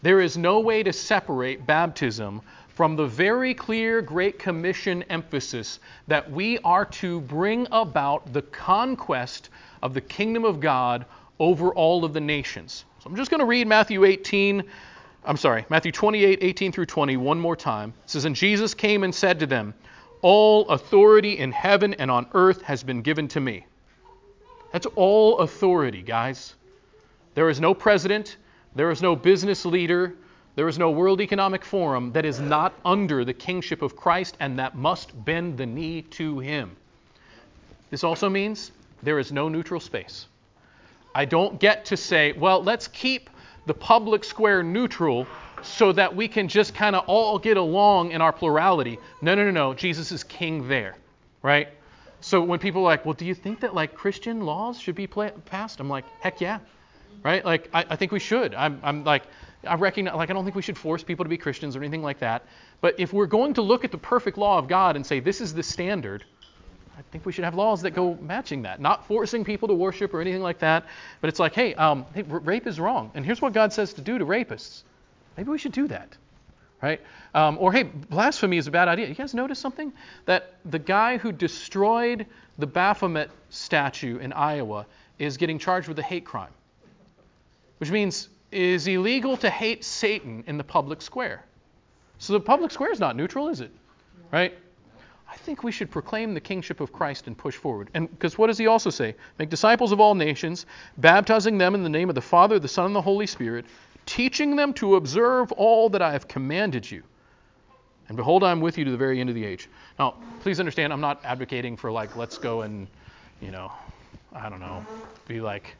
There 0.02 0.20
is 0.20 0.38
no 0.38 0.60
way 0.62 0.84
to 0.84 0.92
separate 0.92 1.66
baptism 1.66 2.42
from 2.74 2.96
the 2.96 3.06
very 3.06 3.54
clear 3.54 4.02
Great 4.02 4.40
Commission 4.40 5.04
emphasis 5.04 5.80
that 6.08 6.30
we 6.30 6.58
are 6.60 6.86
to 6.86 7.22
bring 7.22 7.68
about 7.72 8.34
the 8.34 8.42
conquest 8.42 9.50
of 9.84 9.94
the 9.94 10.02
kingdom 10.02 10.44
of 10.44 10.60
God 10.60 11.06
over 11.40 11.74
all 11.74 12.04
of 12.04 12.14
the 12.14 12.20
nations. 12.20 12.86
So 13.00 13.10
I'm 13.10 13.16
just 13.16 13.30
going 13.30 13.40
to 13.40 13.46
read 13.46 13.68
Matthew 13.68 14.06
18, 14.06 14.64
I'm 15.26 15.38
sorry, 15.38 15.66
Matthew 15.70 15.92
28, 15.92 16.40
18 16.42 16.72
through 16.72 16.88
20 16.88 17.18
one 17.18 17.40
more 17.40 17.56
time. 17.56 17.94
It 18.06 18.10
says, 18.10 18.26
And 18.26 18.36
Jesus 18.36 18.74
came 18.74 19.04
and 19.04 19.14
said 19.14 19.40
to 19.40 19.46
them, 19.46 19.76
All 20.22 20.68
authority 20.70 21.38
in 21.38 21.52
heaven 21.52 21.94
and 21.96 22.10
on 22.10 22.28
earth 22.34 22.64
has 22.64 22.82
been 22.82 23.02
given 23.02 23.28
to 23.30 23.40
me. 23.40 23.66
That's 24.72 24.88
all 24.96 25.40
authority, 25.40 26.02
guys. 26.02 26.56
There 27.36 27.50
is 27.50 27.60
no 27.60 27.76
president, 27.76 28.38
there 28.76 28.90
is 28.90 29.02
no 29.02 29.16
business 29.16 29.66
leader, 29.66 30.16
there 30.56 30.68
is 30.68 30.78
no 30.78 30.92
World 30.92 31.20
Economic 31.20 31.66
Forum 31.66 32.12
that 32.12 32.26
is 32.26 32.40
not 32.40 32.74
under 32.86 33.26
the 33.26 33.34
kingship 33.34 33.82
of 33.82 33.96
Christ 33.96 34.38
and 34.40 34.60
that 34.60 34.76
must 34.76 35.26
bend 35.26 35.58
the 35.58 35.66
knee 35.66 36.04
to 36.12 36.40
him. 36.40 36.76
This 37.90 38.04
also 38.04 38.30
means 38.30 38.72
there 39.02 39.20
is 39.20 39.32
no 39.32 39.50
neutral 39.50 39.80
space. 39.80 40.28
I 41.16 41.26
don't 41.26 41.60
get 41.60 41.86
to 41.86 41.98
say, 41.98 42.32
well, 42.34 42.64
let's 42.64 42.88
keep 42.88 43.30
the 43.66 43.74
public 43.74 44.24
square 44.24 44.64
neutral 44.64 45.28
so 45.62 45.92
that 45.94 46.16
we 46.16 46.28
can 46.28 46.48
just 46.48 46.76
kind 46.76 46.96
of 46.96 47.06
all 47.08 47.40
get 47.40 47.58
along 47.58 48.12
in 48.12 48.22
our 48.22 48.34
plurality. 48.34 49.00
No, 49.22 49.36
no, 49.36 49.46
no, 49.46 49.52
no. 49.52 49.74
Jesus 49.74 50.12
is 50.12 50.24
king 50.24 50.68
there, 50.68 50.96
right? 51.42 51.70
So 52.22 52.42
when 52.42 52.60
people 52.60 52.82
are 52.82 52.86
like, 52.86 53.06
well, 53.06 53.14
do 53.14 53.26
you 53.26 53.36
think 53.36 53.62
that 53.62 53.74
like 53.74 53.96
Christian 53.96 54.42
laws 54.42 54.80
should 54.80 54.96
be 54.96 55.08
passed? 55.08 55.80
I'm 55.80 55.90
like, 55.90 56.06
heck 56.20 56.42
yeah, 56.42 56.60
right? 57.24 57.44
Like 57.44 57.70
I, 57.74 57.86
I 57.92 57.96
think 57.96 58.12
we 58.12 58.20
should. 58.20 58.54
I'm, 58.54 58.80
I'm 58.84 59.04
like, 59.04 59.24
I 59.66 59.76
recognize, 59.76 60.16
like, 60.16 60.30
I 60.30 60.34
don't 60.34 60.44
think 60.44 60.56
we 60.56 60.62
should 60.62 60.78
force 60.78 61.04
people 61.04 61.26
to 61.26 61.30
be 61.30 61.38
Christians 61.38 61.76
or 61.76 61.80
anything 61.80 62.04
like 62.04 62.20
that. 62.20 62.44
But 62.82 63.00
if 63.00 63.14
we're 63.14 63.28
going 63.28 63.54
to 63.56 63.62
look 63.62 63.86
at 63.86 63.92
the 63.92 63.98
perfect 63.98 64.38
law 64.38 64.58
of 64.58 64.68
God 64.68 64.96
and 64.96 65.06
say 65.06 65.20
this 65.20 65.42
is 65.42 65.54
the 65.54 65.64
standard, 65.64 66.24
I 66.98 67.02
think 67.12 67.26
we 67.26 67.32
should 67.32 67.46
have 67.46 67.56
laws 67.56 67.82
that 67.84 67.92
go 67.92 68.16
matching 68.16 68.64
that. 68.64 68.80
Not 68.80 69.08
forcing 69.08 69.44
people 69.44 69.68
to 69.70 69.74
worship 69.74 70.14
or 70.14 70.22
anything 70.22 70.42
like 70.42 70.60
that, 70.60 70.86
but 71.22 71.28
it's 71.28 71.40
like, 71.40 71.54
hey, 71.54 71.74
um, 71.76 72.06
hey, 72.14 72.24
rape 72.24 72.68
is 72.68 72.80
wrong, 72.80 73.12
and 73.16 73.26
here's 73.26 73.42
what 73.42 73.54
God 73.54 73.74
says 73.74 73.94
to 73.94 74.02
do 74.02 74.18
to 74.18 74.26
rapists. 74.26 74.84
Maybe 75.38 75.50
we 75.50 75.58
should 75.58 75.72
do 75.72 75.88
that, 75.88 76.16
right? 76.82 77.02
Um, 77.34 77.58
or 77.60 77.72
hey, 77.72 77.84
blasphemy 77.84 78.58
is 78.58 78.68
a 78.68 78.72
bad 78.72 78.88
idea. 78.88 79.08
You 79.08 79.16
guys 79.16 79.34
notice 79.34 79.58
something? 79.58 79.92
That 80.26 80.54
the 80.66 80.80
guy 80.80 81.18
who 81.18 81.32
destroyed 81.32 82.28
the 82.60 82.68
Baphomet 82.68 83.32
statue 83.50 84.20
in 84.20 84.32
Iowa 84.32 84.86
is 85.18 85.38
getting 85.38 85.58
charged 85.58 85.88
with 85.88 85.98
a 85.98 86.04
hate 86.04 86.26
crime, 86.26 86.52
which 87.80 87.90
means 87.90 88.30
is 88.54 88.88
illegal 88.88 89.36
to 89.38 89.50
hate 89.50 89.84
Satan 89.84 90.44
in 90.48 90.58
the 90.58 90.64
public 90.64 91.02
square. 91.02 91.44
So 92.20 92.34
the 92.34 92.40
public 92.40 92.72
square 92.72 92.92
is 92.92 93.00
not 93.00 93.16
neutral, 93.16 93.50
is 93.50 93.60
it? 93.60 93.72
Right? 94.32 94.58
I 95.30 95.36
think 95.38 95.64
we 95.64 95.72
should 95.72 95.90
proclaim 95.90 96.34
the 96.34 96.40
kingship 96.40 96.80
of 96.80 96.94
Christ 96.94 97.26
and 97.28 97.36
push 97.38 97.56
forward. 97.56 97.90
And 97.96 98.10
because 98.10 98.38
what 98.38 98.48
does 98.48 98.58
he 98.58 98.68
also 98.68 98.92
say? 98.92 99.16
Make 99.40 99.50
disciples 99.50 99.92
of 99.92 100.00
all 100.00 100.14
nations, 100.14 100.68
baptizing 100.98 101.58
them 101.58 101.74
in 101.74 101.82
the 101.82 101.90
name 101.90 102.08
of 102.08 102.16
the 102.16 102.22
Father, 102.22 102.60
the 102.60 102.68
Son, 102.68 102.86
and 102.86 102.96
the 102.96 103.02
Holy 103.02 103.26
Spirit, 103.26 103.66
teaching 104.06 104.56
them 104.56 104.74
to 104.74 104.96
observe 104.96 105.52
all 105.54 105.90
that 105.90 106.02
I 106.02 106.12
have 106.12 106.28
commanded 106.28 106.90
you. 106.90 107.02
And 108.10 108.18
behold, 108.18 108.44
I 108.44 108.52
am 108.52 108.60
with 108.60 108.78
you 108.78 108.86
to 108.86 108.92
the 108.92 108.98
very 108.98 109.20
end 109.20 109.30
of 109.30 109.36
the 109.36 109.44
age. 109.44 109.70
Now, 109.98 110.16
please 110.42 110.60
understand, 110.60 110.94
I'm 110.94 111.02
not 111.02 111.20
advocating 111.24 111.78
for 111.78 111.92
like, 111.92 112.16
let's 112.16 112.38
go 112.38 112.62
and, 112.62 112.88
you 113.42 113.50
know, 113.50 113.72
I 114.34 114.50
don't 114.50 114.60
know, 114.60 114.86
be 115.28 115.42
like 115.42 115.76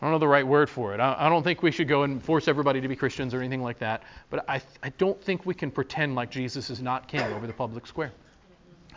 I 0.00 0.04
don't 0.04 0.12
know 0.12 0.18
the 0.18 0.28
right 0.28 0.46
word 0.46 0.68
for 0.68 0.92
it. 0.92 1.00
I, 1.00 1.16
I, 1.18 1.28
don't 1.30 1.42
think 1.42 1.62
we 1.62 1.70
should 1.70 1.88
go 1.88 2.02
and 2.02 2.22
force 2.22 2.48
everybody 2.48 2.82
to 2.82 2.88
be 2.88 2.94
Christians 2.94 3.32
or 3.32 3.40
anything 3.40 3.62
like 3.62 3.78
that. 3.78 4.02
But 4.28 4.44
I, 4.48 4.60
I 4.82 4.90
don't 4.90 5.20
think 5.22 5.46
we 5.46 5.54
can 5.54 5.70
pretend 5.70 6.14
like 6.14 6.30
Jesus 6.30 6.68
is 6.68 6.82
not 6.82 7.08
king 7.08 7.22
over 7.32 7.46
the 7.46 7.52
public 7.54 7.86
square. 7.86 8.12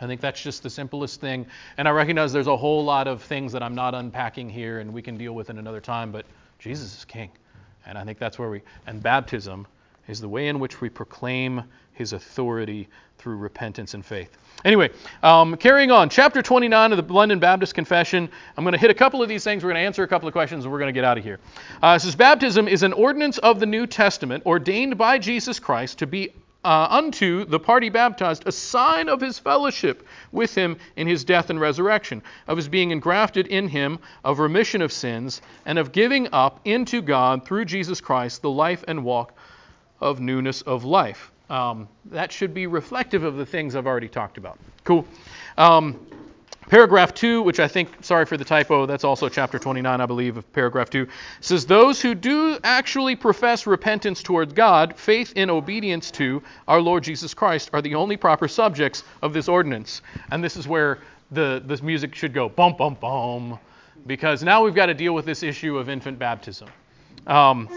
I 0.00 0.06
think 0.06 0.20
that's 0.20 0.42
just 0.42 0.62
the 0.62 0.70
simplest 0.70 1.20
thing. 1.20 1.46
And 1.78 1.88
I 1.88 1.90
recognize 1.90 2.32
there's 2.32 2.46
a 2.46 2.56
whole 2.56 2.84
lot 2.84 3.08
of 3.08 3.22
things 3.22 3.52
that 3.52 3.62
I'm 3.62 3.74
not 3.74 3.94
unpacking 3.94 4.50
here 4.50 4.80
and 4.80 4.92
we 4.92 5.00
can 5.00 5.16
deal 5.16 5.34
with 5.34 5.48
in 5.48 5.58
another 5.58 5.80
time, 5.80 6.12
but 6.12 6.26
Jesus 6.58 6.98
is 6.98 7.04
king. 7.04 7.30
And 7.86 7.96
I 7.96 8.04
think 8.04 8.18
that's 8.18 8.38
where 8.38 8.50
we, 8.50 8.60
and 8.86 9.02
baptism 9.02 9.66
is 10.10 10.20
the 10.20 10.28
way 10.28 10.48
in 10.48 10.58
which 10.58 10.80
we 10.80 10.88
proclaim 10.88 11.62
his 11.92 12.12
authority 12.12 12.88
through 13.18 13.36
repentance 13.36 13.94
and 13.94 14.04
faith. 14.04 14.36
Anyway, 14.64 14.90
um, 15.22 15.56
carrying 15.56 15.90
on, 15.90 16.10
chapter 16.10 16.42
29 16.42 16.92
of 16.92 17.06
the 17.06 17.12
London 17.12 17.38
Baptist 17.38 17.74
Confession. 17.74 18.28
I'm 18.56 18.64
going 18.64 18.72
to 18.72 18.78
hit 18.78 18.90
a 18.90 18.94
couple 18.94 19.22
of 19.22 19.28
these 19.28 19.44
things. 19.44 19.62
We're 19.62 19.70
going 19.70 19.82
to 19.82 19.86
answer 19.86 20.02
a 20.02 20.08
couple 20.08 20.26
of 20.26 20.32
questions, 20.32 20.64
and 20.64 20.72
we're 20.72 20.80
going 20.80 20.92
to 20.92 20.98
get 20.98 21.04
out 21.04 21.16
of 21.16 21.24
here. 21.24 21.38
Uh, 21.82 21.94
it 21.96 22.00
says, 22.00 22.16
Baptism 22.16 22.66
is 22.66 22.82
an 22.82 22.92
ordinance 22.92 23.38
of 23.38 23.60
the 23.60 23.66
New 23.66 23.86
Testament 23.86 24.44
ordained 24.46 24.98
by 24.98 25.18
Jesus 25.18 25.58
Christ 25.58 25.98
to 26.00 26.06
be 26.06 26.32
uh, 26.64 26.88
unto 26.90 27.44
the 27.46 27.58
party 27.58 27.88
baptized 27.88 28.46
a 28.46 28.52
sign 28.52 29.08
of 29.08 29.20
his 29.20 29.38
fellowship 29.38 30.06
with 30.32 30.54
him 30.54 30.76
in 30.96 31.06
his 31.06 31.24
death 31.24 31.48
and 31.48 31.60
resurrection, 31.60 32.22
of 32.48 32.56
his 32.56 32.68
being 32.68 32.90
engrafted 32.90 33.46
in 33.46 33.68
him, 33.68 33.98
of 34.24 34.38
remission 34.38 34.82
of 34.82 34.92
sins, 34.92 35.40
and 35.64 35.78
of 35.78 35.92
giving 35.92 36.28
up 36.32 36.60
into 36.64 37.00
God 37.00 37.46
through 37.46 37.64
Jesus 37.64 38.00
Christ 38.00 38.42
the 38.42 38.50
life 38.50 38.84
and 38.88 39.04
walk 39.04 39.34
of 40.00 40.20
newness 40.20 40.62
of 40.62 40.84
life. 40.84 41.30
Um, 41.50 41.88
that 42.06 42.30
should 42.30 42.54
be 42.54 42.66
reflective 42.66 43.24
of 43.24 43.36
the 43.36 43.44
things 43.44 43.74
I've 43.74 43.86
already 43.86 44.08
talked 44.08 44.38
about. 44.38 44.58
Cool. 44.84 45.04
Um, 45.58 46.06
paragraph 46.68 47.12
2, 47.12 47.42
which 47.42 47.58
I 47.58 47.66
think, 47.66 47.88
sorry 48.02 48.24
for 48.24 48.36
the 48.36 48.44
typo, 48.44 48.86
that's 48.86 49.02
also 49.02 49.28
chapter 49.28 49.58
29, 49.58 50.00
I 50.00 50.06
believe, 50.06 50.36
of 50.36 50.50
paragraph 50.52 50.90
2, 50.90 51.08
says, 51.40 51.66
Those 51.66 52.00
who 52.00 52.14
do 52.14 52.56
actually 52.62 53.16
profess 53.16 53.66
repentance 53.66 54.22
toward 54.22 54.54
God, 54.54 54.96
faith 54.96 55.32
in 55.34 55.50
obedience 55.50 56.12
to 56.12 56.40
our 56.68 56.80
Lord 56.80 57.02
Jesus 57.02 57.34
Christ, 57.34 57.70
are 57.72 57.82
the 57.82 57.96
only 57.96 58.16
proper 58.16 58.46
subjects 58.46 59.02
of 59.20 59.32
this 59.32 59.48
ordinance. 59.48 60.02
And 60.30 60.44
this 60.44 60.56
is 60.56 60.68
where 60.68 61.00
the, 61.32 61.60
this 61.64 61.82
music 61.82 62.14
should 62.14 62.32
go 62.32 62.48
bum, 62.48 62.76
bum, 62.76 62.94
bum, 62.94 63.58
because 64.06 64.44
now 64.44 64.62
we've 64.62 64.74
got 64.74 64.86
to 64.86 64.94
deal 64.94 65.14
with 65.14 65.24
this 65.24 65.42
issue 65.42 65.78
of 65.78 65.88
infant 65.88 66.18
baptism. 66.18 66.68
Um, 67.26 67.68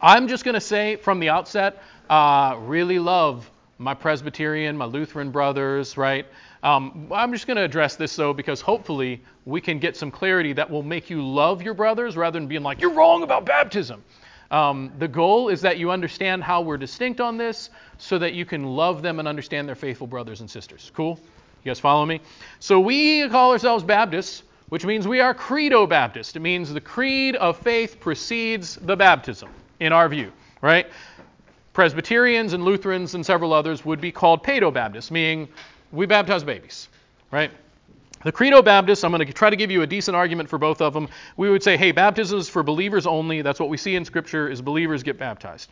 I'm 0.00 0.28
just 0.28 0.44
going 0.44 0.54
to 0.54 0.60
say 0.60 0.96
from 0.96 1.18
the 1.18 1.28
outset, 1.30 1.82
uh, 2.08 2.56
really 2.60 3.00
love 3.00 3.50
my 3.78 3.94
Presbyterian, 3.94 4.76
my 4.76 4.84
Lutheran 4.84 5.30
brothers, 5.30 5.96
right? 5.96 6.26
Um, 6.62 7.08
I'm 7.12 7.32
just 7.32 7.46
going 7.46 7.56
to 7.56 7.62
address 7.62 7.96
this 7.96 8.14
though 8.14 8.32
because 8.32 8.60
hopefully 8.60 9.22
we 9.44 9.60
can 9.60 9.78
get 9.78 9.96
some 9.96 10.10
clarity 10.10 10.52
that 10.52 10.70
will 10.70 10.82
make 10.82 11.10
you 11.10 11.26
love 11.26 11.62
your 11.62 11.74
brothers 11.74 12.16
rather 12.16 12.38
than 12.38 12.48
being 12.48 12.62
like, 12.62 12.80
you're 12.80 12.92
wrong 12.92 13.22
about 13.22 13.44
baptism. 13.44 14.04
Um, 14.50 14.92
the 14.98 15.08
goal 15.08 15.48
is 15.48 15.60
that 15.62 15.78
you 15.78 15.90
understand 15.90 16.42
how 16.42 16.62
we're 16.62 16.78
distinct 16.78 17.20
on 17.20 17.36
this 17.36 17.70
so 17.98 18.18
that 18.18 18.34
you 18.34 18.44
can 18.44 18.64
love 18.64 19.02
them 19.02 19.18
and 19.18 19.26
understand 19.28 19.68
their 19.68 19.74
faithful 19.74 20.06
brothers 20.06 20.40
and 20.40 20.50
sisters. 20.50 20.90
Cool? 20.94 21.18
You 21.64 21.70
guys 21.70 21.80
follow 21.80 22.06
me? 22.06 22.20
So 22.60 22.78
we 22.80 23.28
call 23.28 23.52
ourselves 23.52 23.84
Baptists, 23.84 24.44
which 24.68 24.84
means 24.84 25.08
we 25.08 25.20
are 25.20 25.34
Credo 25.34 25.86
Baptist. 25.86 26.36
It 26.36 26.40
means 26.40 26.72
the 26.72 26.80
creed 26.80 27.34
of 27.36 27.58
faith 27.58 27.98
precedes 28.00 28.76
the 28.76 28.96
baptism 28.96 29.50
in 29.80 29.92
our 29.92 30.08
view, 30.08 30.32
right? 30.60 30.86
Presbyterians 31.72 32.52
and 32.52 32.64
Lutherans 32.64 33.14
and 33.14 33.24
several 33.24 33.52
others 33.52 33.84
would 33.84 34.00
be 34.00 34.10
called 34.10 34.42
Paedo 34.42 34.72
Baptists, 34.72 35.10
meaning 35.10 35.48
we 35.92 36.06
baptize 36.06 36.42
babies, 36.42 36.88
right? 37.30 37.50
The 38.24 38.32
Credo 38.32 38.62
Baptists, 38.62 39.04
I'm 39.04 39.12
going 39.12 39.24
to 39.24 39.32
try 39.32 39.48
to 39.48 39.54
give 39.54 39.70
you 39.70 39.82
a 39.82 39.86
decent 39.86 40.16
argument 40.16 40.48
for 40.48 40.58
both 40.58 40.82
of 40.82 40.92
them. 40.92 41.08
We 41.36 41.50
would 41.50 41.62
say, 41.62 41.76
hey, 41.76 41.92
baptism 41.92 42.40
is 42.40 42.48
for 42.48 42.64
believers 42.64 43.06
only. 43.06 43.42
That's 43.42 43.60
what 43.60 43.68
we 43.68 43.76
see 43.76 43.94
in 43.94 44.04
Scripture 44.04 44.48
is 44.48 44.60
believers 44.60 45.04
get 45.04 45.18
baptized. 45.18 45.70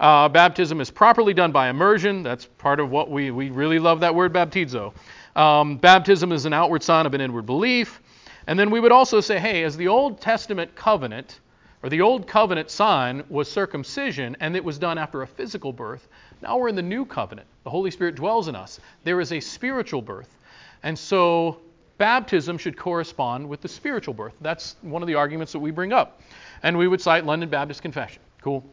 Uh, 0.00 0.30
baptism 0.30 0.80
is 0.80 0.90
properly 0.90 1.34
done 1.34 1.52
by 1.52 1.68
immersion. 1.68 2.22
That's 2.22 2.46
part 2.46 2.80
of 2.80 2.90
what 2.90 3.10
we, 3.10 3.30
we 3.30 3.50
really 3.50 3.78
love 3.78 4.00
that 4.00 4.14
word 4.14 4.32
baptizo. 4.32 4.94
Um, 5.36 5.76
baptism 5.76 6.32
is 6.32 6.46
an 6.46 6.54
outward 6.54 6.82
sign 6.82 7.04
of 7.04 7.12
an 7.12 7.20
inward 7.20 7.44
belief. 7.44 8.00
And 8.46 8.58
then 8.58 8.70
we 8.70 8.80
would 8.80 8.90
also 8.90 9.20
say, 9.20 9.38
hey, 9.38 9.62
as 9.62 9.76
the 9.76 9.88
Old 9.88 10.18
Testament 10.18 10.74
covenant 10.74 11.40
or 11.82 11.88
the 11.88 12.00
old 12.00 12.26
covenant 12.26 12.70
sign 12.70 13.24
was 13.28 13.50
circumcision, 13.50 14.36
and 14.40 14.54
it 14.54 14.64
was 14.64 14.78
done 14.78 14.98
after 14.98 15.22
a 15.22 15.26
physical 15.26 15.72
birth. 15.72 16.08
Now 16.40 16.58
we're 16.58 16.68
in 16.68 16.76
the 16.76 16.82
new 16.82 17.04
covenant. 17.04 17.48
The 17.64 17.70
Holy 17.70 17.90
Spirit 17.90 18.14
dwells 18.14 18.48
in 18.48 18.54
us. 18.54 18.78
There 19.04 19.20
is 19.20 19.32
a 19.32 19.40
spiritual 19.40 20.02
birth. 20.02 20.38
And 20.82 20.98
so 20.98 21.58
baptism 21.98 22.58
should 22.58 22.76
correspond 22.76 23.48
with 23.48 23.60
the 23.60 23.68
spiritual 23.68 24.14
birth. 24.14 24.34
That's 24.40 24.76
one 24.82 25.02
of 25.02 25.08
the 25.08 25.14
arguments 25.14 25.52
that 25.52 25.58
we 25.58 25.70
bring 25.70 25.92
up. 25.92 26.20
And 26.62 26.78
we 26.78 26.86
would 26.86 27.00
cite 27.00 27.26
London 27.26 27.48
Baptist 27.48 27.82
Confession. 27.82 28.22
Cool. 28.40 28.64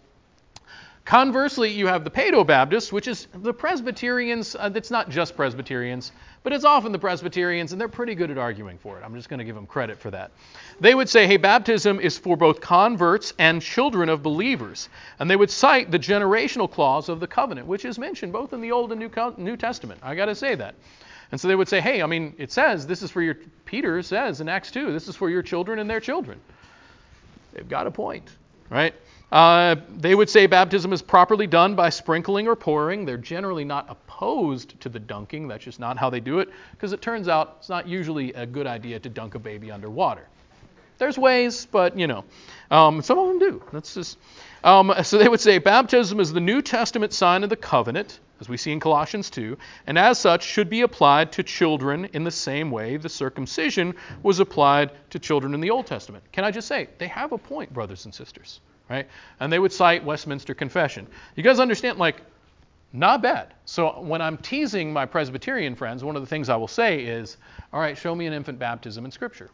Conversely, 1.10 1.72
you 1.72 1.88
have 1.88 2.04
the 2.04 2.12
Paedo 2.12 2.46
Baptists, 2.46 2.94
which 2.94 3.08
is 3.08 3.26
the 3.34 3.52
Presbyterians. 3.52 4.56
Uh, 4.56 4.70
it's 4.76 4.92
not 4.92 5.10
just 5.10 5.36
Presbyterians, 5.36 6.12
but 6.44 6.54
it's 6.54 6.64
often 6.64 6.92
the 6.92 7.00
Presbyterians, 7.00 7.72
and 7.72 7.82
they're 7.82 7.88
pretty 7.88 8.14
good 8.14 8.30
at 8.30 8.38
arguing 8.38 8.78
for 8.78 8.96
it. 8.96 9.04
I'm 9.04 9.16
just 9.16 9.28
going 9.28 9.40
to 9.40 9.44
give 9.44 9.56
them 9.56 9.66
credit 9.66 9.98
for 9.98 10.12
that. 10.12 10.30
They 10.80 10.94
would 10.94 11.10
say, 11.10 11.26
hey, 11.26 11.38
baptism 11.38 12.00
is 12.00 12.20
for 12.20 12.38
both 12.38 12.62
converts 12.62 13.34
and 13.40 13.60
children 13.60 14.08
of 14.08 14.22
believers. 14.22 14.88
And 15.18 15.28
they 15.28 15.36
would 15.36 15.50
cite 15.50 15.90
the 15.90 15.98
generational 15.98 16.70
clause 16.70 17.10
of 17.10 17.20
the 17.20 17.26
covenant, 17.26 17.66
which 17.66 17.86
is 17.86 17.98
mentioned 17.98 18.32
both 18.32 18.54
in 18.54 18.62
the 18.62 18.72
Old 18.72 18.92
and 18.92 19.00
New, 19.00 19.10
New 19.38 19.58
Testament. 19.58 20.02
I 20.04 20.14
got 20.14 20.26
to 20.26 20.36
say 20.36 20.54
that. 20.54 20.76
And 21.32 21.42
so 21.42 21.48
they 21.48 21.56
would 21.56 21.70
say, 21.70 21.82
hey, 21.82 22.04
I 22.04 22.06
mean, 22.06 22.36
it 22.38 22.52
says 22.52 22.86
this 22.86 23.02
is 23.02 23.10
for 23.10 23.24
your, 23.24 23.36
Peter 23.66 24.04
says 24.04 24.42
in 24.42 24.48
Acts 24.48 24.70
2, 24.70 24.94
this 24.94 25.08
is 25.08 25.16
for 25.16 25.32
your 25.32 25.42
children 25.42 25.80
and 25.80 25.90
their 25.90 26.02
children. 26.02 26.40
They've 27.54 27.68
got 27.68 27.88
a 27.88 27.92
point, 27.92 28.30
right? 28.70 28.94
Uh, 29.32 29.76
they 29.98 30.16
would 30.16 30.30
say 30.30 30.48
baptism 30.48 30.92
is 30.92 31.02
properly 31.02 31.46
done 31.46 31.76
by 31.76 31.90
sprinkling 31.90 32.48
or 32.48 32.56
pouring. 32.56 33.06
They're 33.06 33.18
generally 33.18 33.64
not 33.64 33.86
opposed 33.90 34.80
to 34.82 34.90
the 34.90 35.00
dunking. 35.00 35.48
That's 35.48 35.64
just 35.64 35.80
not 35.80 35.98
how 35.98 36.10
they 36.10 36.20
do 36.20 36.40
it, 36.40 36.50
because 36.72 36.94
it 36.94 37.02
turns 37.02 37.28
out 37.28 37.58
it's 37.60 37.70
not 37.70 37.88
usually 37.88 38.34
a 38.34 38.46
good 38.46 38.66
idea 38.66 39.00
to 39.00 39.10
dunk 39.10 39.36
a 39.36 39.40
baby 39.40 39.72
underwater. 39.72 40.28
There's 40.98 41.18
ways, 41.18 41.66
but 41.66 41.98
you 41.98 42.08
know, 42.08 42.26
um, 42.72 43.02
some 43.02 43.18
of 43.18 43.28
them 43.28 43.40
do. 43.40 43.64
That's 43.72 43.94
just. 43.94 44.18
Um, 44.64 44.94
so 45.04 45.18
they 45.18 45.30
would 45.30 45.40
say 45.40 45.58
baptism 45.58 46.20
is 46.20 46.34
the 46.34 46.42
New 46.42 46.62
Testament 46.62 47.14
sign 47.14 47.44
of 47.44 47.50
the 47.50 47.56
covenant, 47.56 48.20
as 48.42 48.50
we 48.50 48.58
see 48.58 48.74
in 48.74 48.82
Colossians 48.82 49.30
2, 49.30 49.58
and 49.88 49.98
as 49.98 50.20
such 50.20 50.44
should 50.44 50.70
be 50.70 50.82
applied 50.82 51.32
to 51.34 51.44
children 51.44 52.06
in 52.12 52.26
the 52.26 52.32
same 52.32 52.70
way 52.70 52.98
the 52.98 53.08
circumcision 53.08 53.96
was 54.22 54.42
applied 54.42 54.92
to 55.12 55.20
children 55.20 55.54
in 55.54 55.62
the 55.62 55.70
Old 55.70 55.86
Testament. 55.86 56.26
Can 56.34 56.44
I 56.44 56.52
just 56.52 56.68
say, 56.68 56.90
they 56.98 57.08
have 57.08 57.32
a 57.32 57.38
point, 57.38 57.74
brothers 57.74 58.04
and 58.04 58.14
sisters, 58.14 58.60
right? 58.90 59.08
And 59.40 59.52
they 59.52 59.60
would 59.60 59.72
cite 59.72 60.04
Westminster 60.04 60.54
Confession. 60.54 61.08
You 61.36 61.44
guys 61.44 61.60
understand, 61.60 62.00
like, 62.00 62.22
not 62.92 63.22
bad. 63.22 63.54
So 63.66 64.02
when 64.02 64.22
I'm 64.22 64.38
teasing 64.38 64.92
my 64.92 65.06
Presbyterian 65.06 65.76
friends, 65.76 66.04
one 66.04 66.16
of 66.16 66.22
the 66.22 66.28
things 66.28 66.50
I 66.50 66.56
will 66.56 66.68
say 66.68 67.04
is, 67.04 67.38
all 67.72 67.80
right, 67.80 67.98
show 67.98 68.16
me 68.16 68.26
an 68.26 68.34
infant 68.34 68.58
baptism 68.58 69.06
in 69.06 69.12
Scripture 69.12 69.50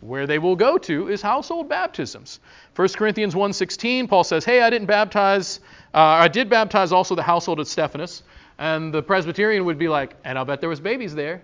where 0.00 0.26
they 0.26 0.38
will 0.38 0.56
go 0.56 0.78
to 0.78 1.08
is 1.08 1.20
household 1.20 1.68
baptisms. 1.68 2.40
1 2.74 2.88
Corinthians 2.96 3.34
1:16, 3.34 4.08
Paul 4.08 4.24
says, 4.24 4.44
"Hey, 4.44 4.62
I 4.62 4.70
didn't 4.70 4.86
baptize. 4.86 5.60
Uh, 5.92 5.98
I 5.98 6.28
did 6.28 6.48
baptize 6.48 6.92
also 6.92 7.14
the 7.14 7.22
household 7.22 7.60
of 7.60 7.68
Stephanus." 7.68 8.22
And 8.58 8.92
the 8.92 9.02
Presbyterian 9.02 9.64
would 9.64 9.78
be 9.78 9.88
like, 9.88 10.16
"And 10.24 10.38
I'll 10.38 10.44
bet 10.44 10.60
there 10.60 10.68
was 10.68 10.80
babies 10.80 11.14
there." 11.14 11.42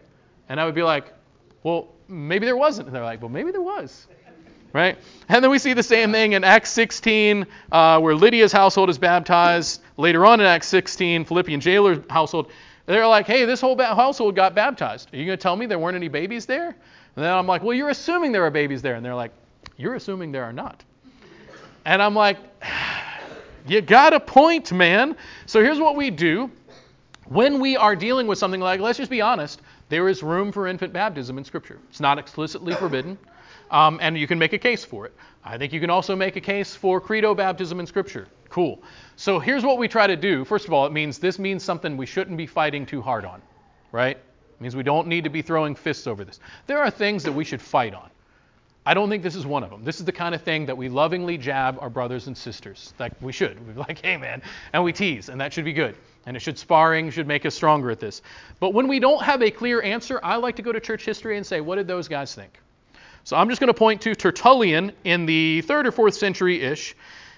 And 0.48 0.60
I 0.60 0.64
would 0.64 0.74
be 0.74 0.82
like, 0.82 1.12
"Well, 1.62 1.88
maybe 2.08 2.46
there 2.46 2.56
wasn't." 2.56 2.88
And 2.88 2.96
they're 2.96 3.04
like, 3.04 3.20
"Well, 3.20 3.30
maybe 3.30 3.50
there 3.50 3.62
was." 3.62 4.06
Right? 4.76 4.98
And 5.28 5.42
then 5.42 5.50
we 5.50 5.58
see 5.58 5.72
the 5.72 5.82
same 5.82 6.12
thing 6.12 6.32
in 6.32 6.44
Acts 6.44 6.70
16, 6.70 7.46
uh, 7.72 7.98
where 8.00 8.14
Lydia's 8.14 8.52
household 8.52 8.90
is 8.90 8.98
baptized. 8.98 9.80
Later 9.96 10.26
on 10.26 10.40
in 10.40 10.46
Acts 10.46 10.68
16, 10.68 11.24
Philippian 11.24 11.60
jailer's 11.60 11.98
household. 12.10 12.50
They're 12.84 13.06
like, 13.06 13.26
"Hey, 13.26 13.46
this 13.46 13.60
whole 13.60 13.74
ba- 13.74 13.94
household 13.94 14.36
got 14.36 14.54
baptized. 14.54 15.12
Are 15.12 15.16
you 15.16 15.24
going 15.24 15.38
to 15.38 15.42
tell 15.42 15.56
me 15.56 15.66
there 15.66 15.78
weren't 15.78 15.96
any 15.96 16.08
babies 16.08 16.44
there?" 16.44 16.76
And 17.16 17.24
then 17.24 17.32
I'm 17.32 17.46
like, 17.46 17.62
well, 17.62 17.74
you're 17.74 17.88
assuming 17.88 18.30
there 18.30 18.44
are 18.44 18.50
babies 18.50 18.82
there. 18.82 18.94
And 18.94 19.04
they're 19.04 19.14
like, 19.14 19.32
you're 19.78 19.94
assuming 19.94 20.32
there 20.32 20.44
are 20.44 20.52
not. 20.52 20.84
And 21.86 22.02
I'm 22.02 22.14
like, 22.14 22.36
you 23.66 23.80
got 23.80 24.12
a 24.12 24.20
point, 24.20 24.70
man. 24.70 25.16
So 25.46 25.62
here's 25.62 25.80
what 25.80 25.96
we 25.96 26.10
do. 26.10 26.50
When 27.24 27.58
we 27.58 27.76
are 27.76 27.96
dealing 27.96 28.26
with 28.26 28.38
something 28.38 28.60
like, 28.60 28.80
let's 28.80 28.98
just 28.98 29.10
be 29.10 29.20
honest, 29.20 29.62
there 29.88 30.08
is 30.08 30.22
room 30.22 30.52
for 30.52 30.68
infant 30.68 30.92
baptism 30.92 31.38
in 31.38 31.44
Scripture. 31.44 31.78
It's 31.88 32.00
not 32.00 32.18
explicitly 32.18 32.74
forbidden, 32.74 33.18
um, 33.70 33.98
and 34.00 34.16
you 34.16 34.26
can 34.26 34.38
make 34.38 34.52
a 34.52 34.58
case 34.58 34.84
for 34.84 35.06
it. 35.06 35.14
I 35.44 35.58
think 35.58 35.72
you 35.72 35.80
can 35.80 35.90
also 35.90 36.16
make 36.16 36.36
a 36.36 36.40
case 36.40 36.74
for 36.74 37.00
credo 37.00 37.34
baptism 37.34 37.80
in 37.80 37.86
Scripture. 37.86 38.26
Cool. 38.48 38.82
So 39.16 39.38
here's 39.38 39.64
what 39.64 39.78
we 39.78 39.88
try 39.88 40.06
to 40.06 40.16
do. 40.16 40.44
First 40.44 40.66
of 40.66 40.72
all, 40.72 40.86
it 40.86 40.92
means 40.92 41.18
this 41.18 41.38
means 41.38 41.62
something 41.62 41.96
we 41.96 42.06
shouldn't 42.06 42.36
be 42.36 42.46
fighting 42.46 42.86
too 42.86 43.02
hard 43.02 43.24
on, 43.24 43.42
right? 43.92 44.16
It 44.16 44.60
means 44.60 44.74
we 44.74 44.82
don't 44.82 45.08
need 45.08 45.24
to 45.24 45.30
be 45.30 45.42
throwing 45.42 45.74
fists 45.74 46.06
over 46.06 46.24
this. 46.24 46.40
There 46.66 46.78
are 46.78 46.90
things 46.90 47.22
that 47.24 47.32
we 47.32 47.44
should 47.44 47.60
fight 47.60 47.94
on. 47.94 48.10
I 48.86 48.94
don't 48.94 49.10
think 49.10 49.24
this 49.24 49.34
is 49.34 49.44
one 49.44 49.64
of 49.64 49.70
them. 49.70 49.82
This 49.82 49.98
is 49.98 50.06
the 50.06 50.12
kind 50.12 50.32
of 50.32 50.42
thing 50.42 50.64
that 50.66 50.76
we 50.76 50.88
lovingly 50.88 51.36
jab 51.36 51.76
our 51.80 51.90
brothers 51.90 52.28
and 52.28 52.38
sisters. 52.38 52.94
Like 53.00 53.12
we 53.20 53.32
should. 53.32 53.58
We're 53.66 53.74
like, 53.74 54.00
hey 54.04 54.16
man, 54.16 54.42
and 54.72 54.84
we 54.84 54.92
tease, 54.92 55.28
and 55.28 55.40
that 55.40 55.52
should 55.52 55.64
be 55.64 55.72
good. 55.72 55.96
And 56.24 56.36
it 56.36 56.40
should 56.40 56.56
sparring 56.56 57.10
should 57.10 57.26
make 57.26 57.44
us 57.44 57.54
stronger 57.54 57.90
at 57.90 57.98
this. 57.98 58.22
But 58.60 58.74
when 58.74 58.86
we 58.86 59.00
don't 59.00 59.22
have 59.22 59.42
a 59.42 59.50
clear 59.50 59.82
answer, 59.82 60.20
I 60.22 60.36
like 60.36 60.56
to 60.56 60.62
go 60.62 60.72
to 60.72 60.80
church 60.80 61.04
history 61.04 61.36
and 61.36 61.44
say, 61.44 61.60
what 61.60 61.76
did 61.76 61.88
those 61.88 62.06
guys 62.06 62.34
think? 62.34 62.60
So 63.26 63.36
I'm 63.36 63.48
just 63.48 63.60
going 63.60 63.66
to 63.66 63.74
point 63.74 64.02
to 64.02 64.14
Tertullian 64.14 64.92
in 65.02 65.26
the 65.26 65.60
third 65.62 65.84
or 65.84 65.90
fourth 65.90 66.14
century 66.14 66.62
ish. 66.62 66.94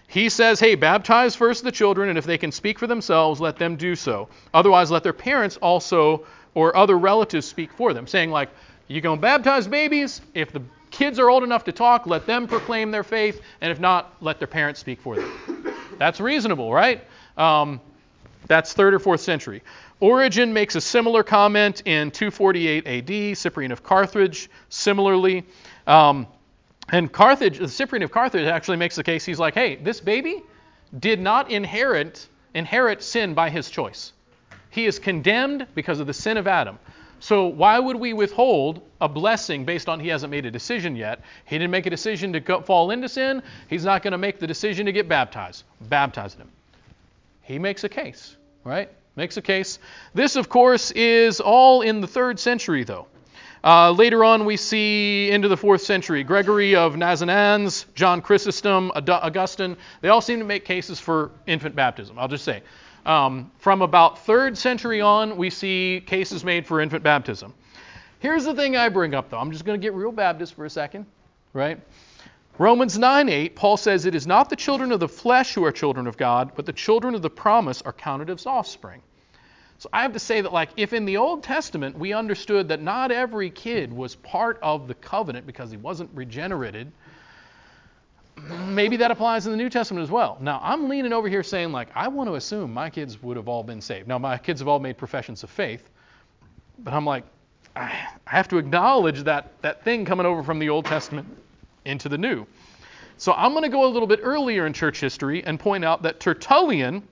He 0.06 0.28
says, 0.28 0.60
hey, 0.60 0.74
baptize 0.74 1.34
first 1.34 1.64
the 1.64 1.72
children, 1.72 2.10
and 2.10 2.18
if 2.18 2.26
they 2.26 2.36
can 2.36 2.52
speak 2.52 2.78
for 2.78 2.86
themselves, 2.86 3.40
let 3.40 3.56
them 3.56 3.74
do 3.74 3.96
so. 3.96 4.28
Otherwise, 4.52 4.90
let 4.90 5.02
their 5.02 5.14
parents 5.14 5.56
also 5.56 6.26
or 6.52 6.76
other 6.76 6.98
relatives 6.98 7.46
speak 7.46 7.72
for 7.72 7.94
them, 7.94 8.06
saying, 8.06 8.30
like, 8.30 8.50
you 8.86 9.00
can 9.00 9.18
baptize 9.18 9.66
babies. 9.66 10.20
If 10.34 10.52
the 10.52 10.60
kids 10.90 11.18
are 11.18 11.30
old 11.30 11.42
enough 11.42 11.64
to 11.64 11.72
talk, 11.72 12.06
let 12.06 12.26
them 12.26 12.46
proclaim 12.46 12.90
their 12.90 13.02
faith, 13.02 13.40
and 13.62 13.72
if 13.72 13.80
not, 13.80 14.14
let 14.20 14.38
their 14.38 14.46
parents 14.46 14.80
speak 14.80 15.00
for 15.00 15.16
them. 15.16 15.72
That's 15.96 16.20
reasonable, 16.20 16.70
right? 16.70 17.02
Um, 17.38 17.80
that's 18.46 18.74
third 18.74 18.92
or 18.92 18.98
fourth 18.98 19.22
century. 19.22 19.62
Origen 20.00 20.52
makes 20.52 20.76
a 20.76 20.80
similar 20.80 21.24
comment 21.24 21.82
in 21.84 22.10
248 22.10 22.86
AD. 22.86 23.38
Cyprian 23.38 23.72
of 23.72 23.82
Carthage, 23.82 24.48
similarly. 24.68 25.44
Um, 25.88 26.26
and 26.92 27.10
Carthage, 27.10 27.58
the 27.58 27.68
Cyprian 27.68 28.02
of 28.02 28.12
Carthage 28.12 28.46
actually 28.46 28.76
makes 28.76 28.94
the 28.94 29.02
case. 29.02 29.24
He's 29.24 29.38
like, 29.38 29.54
hey, 29.54 29.76
this 29.76 30.00
baby 30.00 30.42
did 30.96 31.20
not 31.20 31.50
inherit 31.50 32.28
inherit 32.54 33.02
sin 33.02 33.34
by 33.34 33.50
his 33.50 33.70
choice. 33.70 34.12
He 34.70 34.86
is 34.86 34.98
condemned 34.98 35.66
because 35.74 36.00
of 36.00 36.06
the 36.06 36.14
sin 36.14 36.36
of 36.36 36.46
Adam. 36.46 36.78
So 37.20 37.46
why 37.46 37.78
would 37.78 37.96
we 37.96 38.12
withhold 38.12 38.80
a 39.00 39.08
blessing 39.08 39.64
based 39.64 39.88
on 39.88 40.00
he 40.00 40.08
hasn't 40.08 40.30
made 40.30 40.46
a 40.46 40.50
decision 40.50 40.94
yet? 40.94 41.20
He 41.44 41.56
didn't 41.58 41.72
make 41.72 41.86
a 41.86 41.90
decision 41.90 42.32
to 42.32 42.40
go, 42.40 42.60
fall 42.60 42.90
into 42.90 43.08
sin. 43.08 43.42
He's 43.68 43.84
not 43.84 44.02
going 44.02 44.12
to 44.12 44.18
make 44.18 44.38
the 44.38 44.46
decision 44.46 44.86
to 44.86 44.92
get 44.92 45.08
baptized. 45.08 45.64
Baptize 45.80 46.34
him. 46.34 46.48
He 47.42 47.58
makes 47.58 47.84
a 47.84 47.88
case, 47.88 48.36
right? 48.64 48.90
Makes 49.16 49.36
a 49.36 49.42
case. 49.42 49.78
This, 50.14 50.36
of 50.36 50.48
course, 50.48 50.90
is 50.92 51.40
all 51.40 51.82
in 51.82 52.00
the 52.00 52.06
third 52.06 52.38
century, 52.38 52.84
though. 52.84 53.06
Uh, 53.68 53.90
later 53.90 54.24
on, 54.24 54.46
we 54.46 54.56
see 54.56 55.30
into 55.30 55.46
the 55.46 55.56
fourth 55.56 55.82
century 55.82 56.24
Gregory 56.24 56.74
of 56.74 56.94
Nazianzus, 56.94 57.84
John 57.94 58.22
Chrysostom, 58.22 58.90
Augustine. 58.94 59.76
They 60.00 60.08
all 60.08 60.22
seem 60.22 60.38
to 60.38 60.44
make 60.46 60.64
cases 60.64 60.98
for 60.98 61.32
infant 61.46 61.76
baptism. 61.76 62.18
I'll 62.18 62.28
just 62.28 62.46
say 62.46 62.62
um, 63.04 63.50
from 63.58 63.82
about 63.82 64.24
third 64.24 64.56
century 64.56 65.02
on, 65.02 65.36
we 65.36 65.50
see 65.50 66.02
cases 66.06 66.44
made 66.44 66.66
for 66.66 66.80
infant 66.80 67.02
baptism. 67.02 67.52
Here's 68.20 68.46
the 68.46 68.54
thing 68.54 68.74
I 68.74 68.88
bring 68.88 69.14
up, 69.14 69.28
though. 69.28 69.36
I'm 69.36 69.52
just 69.52 69.66
going 69.66 69.78
to 69.78 69.84
get 69.84 69.92
real 69.92 70.12
Baptist 70.12 70.54
for 70.54 70.64
a 70.64 70.70
second, 70.70 71.04
right? 71.52 71.78
Romans 72.56 72.96
9:8, 72.96 73.54
Paul 73.54 73.76
says, 73.76 74.06
It 74.06 74.14
is 74.14 74.26
not 74.26 74.48
the 74.48 74.56
children 74.56 74.92
of 74.92 75.00
the 75.00 75.08
flesh 75.08 75.52
who 75.52 75.62
are 75.66 75.72
children 75.72 76.06
of 76.06 76.16
God, 76.16 76.52
but 76.56 76.64
the 76.64 76.72
children 76.72 77.14
of 77.14 77.20
the 77.20 77.28
promise 77.28 77.82
are 77.82 77.92
counted 77.92 78.30
as 78.30 78.46
offspring. 78.46 79.02
So 79.78 79.88
I 79.92 80.02
have 80.02 80.12
to 80.14 80.18
say 80.18 80.40
that, 80.40 80.52
like, 80.52 80.70
if 80.76 80.92
in 80.92 81.04
the 81.04 81.18
Old 81.18 81.44
Testament 81.44 81.96
we 81.96 82.12
understood 82.12 82.68
that 82.68 82.82
not 82.82 83.12
every 83.12 83.48
kid 83.48 83.92
was 83.92 84.16
part 84.16 84.58
of 84.60 84.88
the 84.88 84.94
covenant 84.94 85.46
because 85.46 85.70
he 85.70 85.76
wasn't 85.76 86.10
regenerated, 86.14 86.90
maybe 88.66 88.96
that 88.96 89.12
applies 89.12 89.46
in 89.46 89.52
the 89.52 89.56
New 89.56 89.70
Testament 89.70 90.02
as 90.02 90.10
well. 90.10 90.36
Now, 90.40 90.60
I'm 90.62 90.88
leaning 90.88 91.12
over 91.12 91.28
here 91.28 91.44
saying, 91.44 91.70
like, 91.70 91.88
I 91.94 92.08
want 92.08 92.28
to 92.28 92.34
assume 92.34 92.74
my 92.74 92.90
kids 92.90 93.22
would 93.22 93.36
have 93.36 93.46
all 93.46 93.62
been 93.62 93.80
saved. 93.80 94.08
Now, 94.08 94.18
my 94.18 94.36
kids 94.36 94.60
have 94.60 94.68
all 94.68 94.80
made 94.80 94.98
professions 94.98 95.44
of 95.44 95.50
faith, 95.50 95.88
but 96.80 96.92
I'm 96.92 97.04
like, 97.04 97.24
I 97.76 98.08
have 98.24 98.48
to 98.48 98.58
acknowledge 98.58 99.22
that, 99.24 99.52
that 99.62 99.84
thing 99.84 100.04
coming 100.04 100.26
over 100.26 100.42
from 100.42 100.58
the 100.58 100.70
Old 100.70 100.86
Testament 100.86 101.28
into 101.84 102.08
the 102.08 102.18
New. 102.18 102.46
So 103.16 103.32
I'm 103.32 103.52
going 103.52 103.62
to 103.62 103.68
go 103.68 103.84
a 103.84 103.90
little 103.90 104.08
bit 104.08 104.20
earlier 104.22 104.66
in 104.66 104.72
church 104.72 104.98
history 104.98 105.44
and 105.44 105.58
point 105.58 105.84
out 105.84 106.02
that 106.02 106.18
Tertullian 106.18 107.06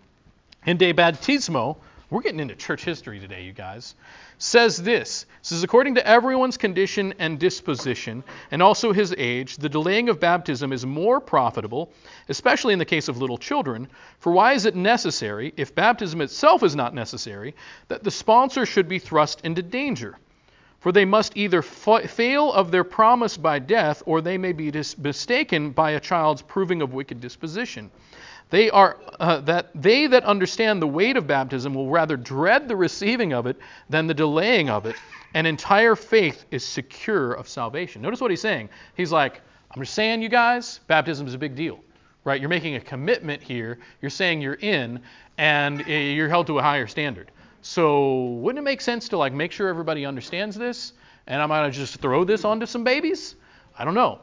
in 0.64 0.76
De 0.76 0.92
Baptismo, 0.92 1.76
we're 2.08 2.22
getting 2.22 2.38
into 2.38 2.54
church 2.54 2.84
history 2.84 3.18
today, 3.18 3.42
you 3.42 3.52
guys. 3.52 3.96
Says 4.38 4.76
this 4.76 5.26
says 5.42 5.62
according 5.62 5.96
to 5.96 6.06
everyone's 6.06 6.56
condition 6.56 7.14
and 7.18 7.38
disposition 7.38 8.22
and 8.50 8.62
also 8.62 8.92
his 8.92 9.14
age 9.16 9.56
the 9.56 9.68
delaying 9.68 10.08
of 10.08 10.20
baptism 10.20 10.72
is 10.72 10.84
more 10.84 11.20
profitable 11.20 11.90
especially 12.28 12.72
in 12.72 12.78
the 12.78 12.84
case 12.84 13.08
of 13.08 13.18
little 13.18 13.38
children. 13.38 13.88
For 14.18 14.30
why 14.32 14.52
is 14.52 14.66
it 14.66 14.76
necessary 14.76 15.52
if 15.56 15.74
baptism 15.74 16.20
itself 16.20 16.62
is 16.62 16.76
not 16.76 16.94
necessary 16.94 17.54
that 17.88 18.04
the 18.04 18.10
sponsor 18.10 18.66
should 18.66 18.88
be 18.88 18.98
thrust 18.98 19.40
into 19.42 19.62
danger? 19.62 20.16
For 20.78 20.92
they 20.92 21.06
must 21.06 21.36
either 21.36 21.62
fa- 21.62 22.06
fail 22.06 22.52
of 22.52 22.70
their 22.70 22.84
promise 22.84 23.36
by 23.36 23.58
death 23.58 24.02
or 24.06 24.20
they 24.20 24.38
may 24.38 24.52
be 24.52 24.70
dis- 24.70 24.96
mistaken 24.96 25.70
by 25.70 25.92
a 25.92 26.00
child's 26.00 26.42
proving 26.42 26.82
of 26.82 26.92
wicked 26.92 27.20
disposition 27.20 27.90
they 28.50 28.70
are 28.70 28.96
uh, 29.18 29.40
that 29.40 29.70
they 29.74 30.06
that 30.06 30.24
understand 30.24 30.80
the 30.80 30.86
weight 30.86 31.16
of 31.16 31.26
baptism 31.26 31.74
will 31.74 31.90
rather 31.90 32.16
dread 32.16 32.68
the 32.68 32.76
receiving 32.76 33.32
of 33.32 33.46
it 33.46 33.56
than 33.90 34.06
the 34.06 34.14
delaying 34.14 34.70
of 34.70 34.86
it, 34.86 34.96
and 35.34 35.46
entire 35.46 35.96
faith 35.96 36.44
is 36.50 36.64
secure 36.64 37.32
of 37.32 37.48
salvation. 37.48 38.02
Notice 38.02 38.20
what 38.20 38.30
he's 38.30 38.40
saying. 38.40 38.68
He's 38.96 39.12
like, 39.12 39.40
I'm 39.72 39.82
just 39.82 39.94
saying, 39.94 40.22
you 40.22 40.28
guys, 40.28 40.80
baptism 40.86 41.26
is 41.26 41.34
a 41.34 41.38
big 41.38 41.54
deal. 41.56 41.80
right? 42.24 42.40
You're 42.40 42.50
making 42.50 42.74
a 42.74 42.80
commitment 42.80 43.42
here. 43.42 43.78
You're 44.02 44.10
saying 44.10 44.42
you're 44.42 44.54
in, 44.54 45.00
and 45.38 45.80
eh, 45.82 46.10
you're 46.12 46.28
held 46.28 46.46
to 46.48 46.58
a 46.58 46.62
higher 46.62 46.86
standard. 46.86 47.30
So 47.62 48.24
wouldn't 48.42 48.58
it 48.62 48.64
make 48.64 48.80
sense 48.80 49.08
to 49.10 49.16
like 49.16 49.32
make 49.32 49.52
sure 49.52 49.68
everybody 49.68 50.04
understands 50.06 50.56
this? 50.56 50.92
And 51.26 51.40
I'm 51.42 51.48
gonna 51.48 51.70
just 51.70 51.96
throw 52.00 52.24
this 52.24 52.44
onto 52.44 52.66
some 52.66 52.84
babies? 52.84 53.36
I 53.78 53.84
don't 53.84 53.94
know. 53.94 54.20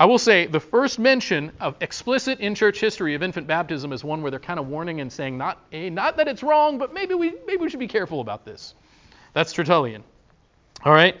I 0.00 0.04
will 0.04 0.18
say 0.18 0.46
the 0.46 0.60
first 0.60 1.00
mention 1.00 1.50
of 1.58 1.74
explicit 1.80 2.38
in 2.38 2.54
church 2.54 2.78
history 2.78 3.16
of 3.16 3.22
infant 3.24 3.48
baptism 3.48 3.92
is 3.92 4.04
one 4.04 4.22
where 4.22 4.30
they're 4.30 4.38
kind 4.38 4.60
of 4.60 4.68
warning 4.68 5.00
and 5.00 5.12
saying 5.12 5.36
not 5.36 5.58
a, 5.72 5.90
not 5.90 6.16
that 6.18 6.28
it's 6.28 6.44
wrong, 6.44 6.78
but 6.78 6.94
maybe 6.94 7.14
we 7.14 7.34
maybe 7.48 7.62
we 7.62 7.68
should 7.68 7.80
be 7.80 7.88
careful 7.88 8.20
about 8.20 8.44
this. 8.44 8.74
That's 9.32 9.52
Tertullian. 9.52 10.04
All 10.84 10.92
right. 10.92 11.20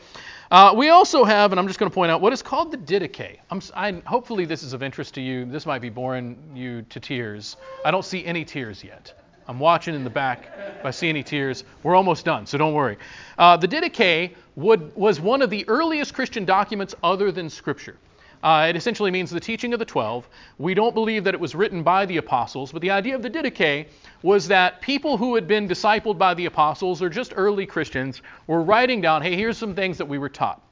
Uh, 0.50 0.72
we 0.76 0.90
also 0.90 1.24
have, 1.24 1.50
and 1.52 1.58
I'm 1.58 1.66
just 1.66 1.80
going 1.80 1.90
to 1.90 1.94
point 1.94 2.10
out, 2.10 2.20
what 2.20 2.32
is 2.32 2.40
called 2.40 2.70
the 2.70 2.78
Didache. 2.78 3.38
I'm, 3.50 3.60
I, 3.74 4.00
hopefully, 4.06 4.44
this 4.44 4.62
is 4.62 4.72
of 4.72 4.82
interest 4.82 5.14
to 5.14 5.20
you. 5.20 5.44
This 5.44 5.66
might 5.66 5.82
be 5.82 5.90
boring 5.90 6.38
you 6.54 6.82
to 6.82 7.00
tears. 7.00 7.56
I 7.84 7.90
don't 7.90 8.04
see 8.04 8.24
any 8.24 8.44
tears 8.44 8.82
yet. 8.82 9.12
I'm 9.48 9.58
watching 9.58 9.94
in 9.94 10.04
the 10.04 10.10
back. 10.10 10.50
If 10.78 10.84
I 10.84 10.90
see 10.90 11.08
any 11.08 11.22
tears, 11.22 11.64
we're 11.82 11.96
almost 11.96 12.24
done, 12.24 12.46
so 12.46 12.56
don't 12.56 12.74
worry. 12.74 12.96
Uh, 13.36 13.56
the 13.56 13.66
Didache 13.66 14.34
would, 14.56 14.94
was 14.94 15.20
one 15.20 15.42
of 15.42 15.50
the 15.50 15.68
earliest 15.68 16.14
Christian 16.14 16.44
documents 16.44 16.94
other 17.02 17.32
than 17.32 17.50
Scripture. 17.50 17.96
Uh, 18.42 18.66
it 18.68 18.76
essentially 18.76 19.10
means 19.10 19.30
the 19.30 19.40
teaching 19.40 19.72
of 19.72 19.78
the 19.78 19.84
twelve. 19.84 20.28
We 20.58 20.74
don't 20.74 20.94
believe 20.94 21.24
that 21.24 21.34
it 21.34 21.40
was 21.40 21.54
written 21.54 21.82
by 21.82 22.06
the 22.06 22.18
apostles, 22.18 22.70
but 22.70 22.82
the 22.82 22.92
idea 22.92 23.16
of 23.16 23.22
the 23.22 23.30
Didache 23.30 23.88
was 24.22 24.48
that 24.48 24.80
people 24.80 25.16
who 25.16 25.34
had 25.34 25.48
been 25.48 25.68
discipled 25.68 26.18
by 26.18 26.34
the 26.34 26.46
apostles 26.46 27.02
or 27.02 27.08
just 27.08 27.32
early 27.34 27.66
Christians 27.66 28.22
were 28.46 28.62
writing 28.62 29.00
down, 29.00 29.22
hey, 29.22 29.34
here's 29.34 29.58
some 29.58 29.74
things 29.74 29.98
that 29.98 30.06
we 30.06 30.18
were 30.18 30.28
taught. 30.28 30.62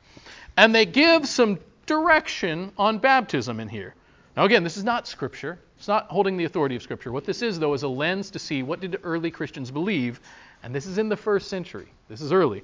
And 0.57 0.75
they 0.75 0.87
give 0.87 1.27
some 1.27 1.59
direction 1.87 2.73
on 2.79 2.99
baptism 2.99 3.61
in 3.61 3.69
here. 3.69 3.95
Now, 4.37 4.45
again, 4.45 4.65
this 4.65 4.77
is 4.77 4.85
not 4.85 5.09
Scripture. 5.09 5.59
It's 5.77 5.89
not 5.89 6.07
holding 6.07 6.37
the 6.37 6.45
authority 6.45 6.77
of 6.77 6.83
Scripture. 6.83 7.11
What 7.11 7.25
this 7.25 7.43
is, 7.43 7.59
though, 7.59 7.75
is 7.75 7.83
a 7.83 7.89
lens 7.89 8.31
to 8.31 8.39
see 8.39 8.63
what 8.63 8.81
did 8.81 9.01
early 9.03 9.31
Christians 9.31 9.71
believe, 9.71 10.21
and 10.63 10.75
this 10.75 10.87
is 10.87 10.99
in 10.99 11.09
the 11.09 11.17
first 11.17 11.49
century. 11.49 11.89
This 12.09 12.21
is 12.21 12.33
early. 12.33 12.63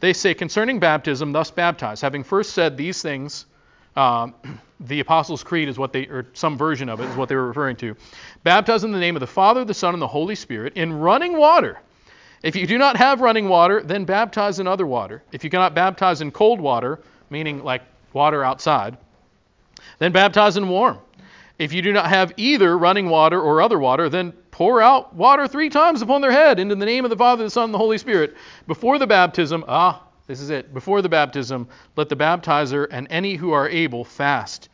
They 0.00 0.12
say, 0.12 0.34
concerning 0.34 0.78
baptism, 0.80 1.32
thus 1.32 1.50
baptized, 1.50 2.02
having 2.02 2.24
first 2.24 2.52
said 2.52 2.76
these 2.76 3.02
things, 3.02 3.46
um, 3.96 4.34
the 4.80 5.00
Apostles' 5.00 5.42
Creed 5.42 5.68
is 5.68 5.78
what 5.78 5.92
they, 5.92 6.06
or 6.06 6.26
some 6.32 6.58
version 6.58 6.88
of 6.88 7.00
it 7.00 7.08
is 7.08 7.16
what 7.16 7.28
they 7.28 7.36
were 7.36 7.46
referring 7.46 7.76
to. 7.76 7.96
Baptize 8.42 8.84
in 8.84 8.92
the 8.92 8.98
name 8.98 9.16
of 9.16 9.20
the 9.20 9.26
Father, 9.26 9.64
the 9.64 9.74
Son, 9.74 9.94
and 9.94 10.02
the 10.02 10.06
Holy 10.06 10.34
Spirit 10.34 10.74
in 10.76 10.92
running 10.92 11.36
water. 11.38 11.80
If 12.42 12.54
you 12.54 12.66
do 12.66 12.76
not 12.76 12.96
have 12.98 13.22
running 13.22 13.48
water, 13.48 13.82
then 13.82 14.04
baptize 14.04 14.58
in 14.58 14.66
other 14.66 14.86
water. 14.86 15.22
If 15.32 15.44
you 15.44 15.50
cannot 15.50 15.74
baptize 15.74 16.20
in 16.20 16.30
cold 16.30 16.60
water, 16.60 17.00
meaning 17.30 17.64
like 17.64 17.82
water 18.12 18.44
outside, 18.44 18.98
then 19.98 20.12
baptize 20.12 20.58
in 20.58 20.68
warm. 20.68 20.98
If 21.58 21.72
you 21.72 21.80
do 21.80 21.92
not 21.92 22.08
have 22.08 22.32
either 22.36 22.76
running 22.76 23.08
water 23.08 23.40
or 23.40 23.62
other 23.62 23.78
water, 23.78 24.08
then 24.10 24.32
pour 24.50 24.82
out 24.82 25.14
water 25.14 25.48
three 25.48 25.70
times 25.70 26.02
upon 26.02 26.20
their 26.20 26.32
head 26.32 26.58
into 26.58 26.74
the 26.74 26.84
name 26.84 27.04
of 27.04 27.10
the 27.10 27.16
Father, 27.16 27.44
the 27.44 27.50
Son, 27.50 27.64
and 27.64 27.74
the 27.74 27.78
Holy 27.78 27.96
Spirit. 27.96 28.36
Before 28.66 28.98
the 28.98 29.06
baptism, 29.06 29.64
ah, 29.66 30.02
this 30.26 30.40
is 30.40 30.50
it. 30.50 30.72
Before 30.72 31.02
the 31.02 31.08
baptism, 31.08 31.68
let 31.96 32.08
the 32.08 32.16
baptizer 32.16 32.86
and 32.90 33.06
any 33.10 33.34
who 33.34 33.52
are 33.52 33.68
able 33.68 34.04
fast. 34.04 34.68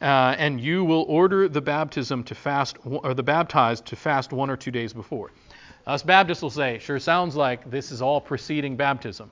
Uh, 0.00 0.34
and 0.38 0.60
you 0.60 0.84
will 0.84 1.04
order 1.08 1.48
the 1.48 1.60
baptism 1.60 2.24
to 2.24 2.34
fast, 2.34 2.76
or 2.84 3.14
the 3.14 3.22
baptized 3.22 3.86
to 3.86 3.96
fast 3.96 4.32
one 4.32 4.50
or 4.50 4.56
two 4.56 4.70
days 4.70 4.92
before. 4.92 5.30
Us 5.86 6.02
Baptists 6.02 6.42
will 6.42 6.50
say, 6.50 6.78
sure 6.78 6.98
sounds 6.98 7.36
like 7.36 7.70
this 7.70 7.92
is 7.92 8.00
all 8.00 8.20
preceding 8.20 8.76
baptism. 8.76 9.30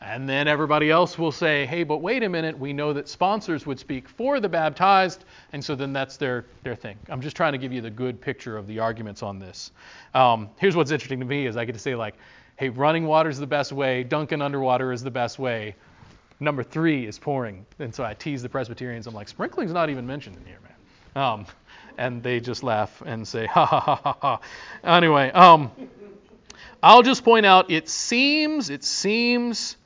And 0.00 0.28
then 0.28 0.46
everybody 0.46 0.90
else 0.90 1.18
will 1.18 1.32
say, 1.32 1.66
hey, 1.66 1.82
but 1.82 1.98
wait 1.98 2.22
a 2.22 2.28
minute, 2.28 2.58
we 2.58 2.72
know 2.72 2.92
that 2.92 3.08
sponsors 3.08 3.64
would 3.64 3.78
speak 3.78 4.08
for 4.08 4.40
the 4.40 4.48
baptized, 4.48 5.24
and 5.52 5.64
so 5.64 5.74
then 5.74 5.92
that's 5.92 6.16
their, 6.16 6.44
their 6.62 6.74
thing. 6.74 6.98
I'm 7.08 7.20
just 7.20 7.36
trying 7.36 7.52
to 7.52 7.58
give 7.58 7.72
you 7.72 7.80
the 7.80 7.90
good 7.90 8.20
picture 8.20 8.56
of 8.56 8.66
the 8.66 8.78
arguments 8.78 9.22
on 9.22 9.38
this. 9.38 9.72
Um, 10.14 10.50
here's 10.58 10.76
what's 10.76 10.90
interesting 10.90 11.20
to 11.20 11.26
me 11.26 11.46
is 11.46 11.56
I 11.56 11.64
get 11.64 11.72
to 11.72 11.78
say, 11.78 11.94
like, 11.94 12.14
hey, 12.56 12.70
running 12.70 13.06
water 13.06 13.28
is 13.28 13.38
the 13.38 13.46
best 13.46 13.72
way, 13.72 14.02
dunking 14.02 14.42
underwater 14.42 14.92
is 14.92 15.02
the 15.02 15.10
best 15.10 15.38
way. 15.38 15.74
Number 16.40 16.62
three 16.62 17.06
is 17.06 17.18
pouring. 17.18 17.66
And 17.78 17.94
so 17.94 18.04
I 18.04 18.14
tease 18.14 18.42
the 18.42 18.48
Presbyterians. 18.48 19.06
I'm 19.06 19.14
like, 19.14 19.28
sprinkling's 19.28 19.72
not 19.72 19.90
even 19.90 20.06
mentioned 20.06 20.36
in 20.36 20.44
here, 20.44 20.58
man. 20.62 21.22
Um, 21.22 21.46
and 21.98 22.22
they 22.22 22.40
just 22.40 22.62
laugh 22.62 23.02
and 23.04 23.26
say, 23.26 23.46
ha 23.46 23.64
ha 23.64 23.80
ha 23.80 23.96
ha 23.96 24.18
ha. 24.20 24.40
Anyway, 24.84 25.30
um, 25.30 25.70
I'll 26.82 27.02
just 27.02 27.24
point 27.24 27.46
out 27.46 27.70
it 27.70 27.88
seems, 27.88 28.70
it 28.70 28.84
seems 28.84 29.76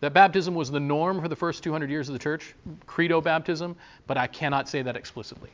that 0.00 0.12
baptism 0.12 0.54
was 0.54 0.70
the 0.70 0.80
norm 0.80 1.20
for 1.20 1.28
the 1.28 1.36
first 1.36 1.62
200 1.64 1.90
years 1.90 2.08
of 2.08 2.12
the 2.12 2.18
church, 2.18 2.54
credo 2.86 3.20
baptism, 3.20 3.76
but 4.06 4.16
I 4.16 4.26
cannot 4.26 4.68
say 4.68 4.82
that 4.82 4.96
explicitly. 4.96 5.50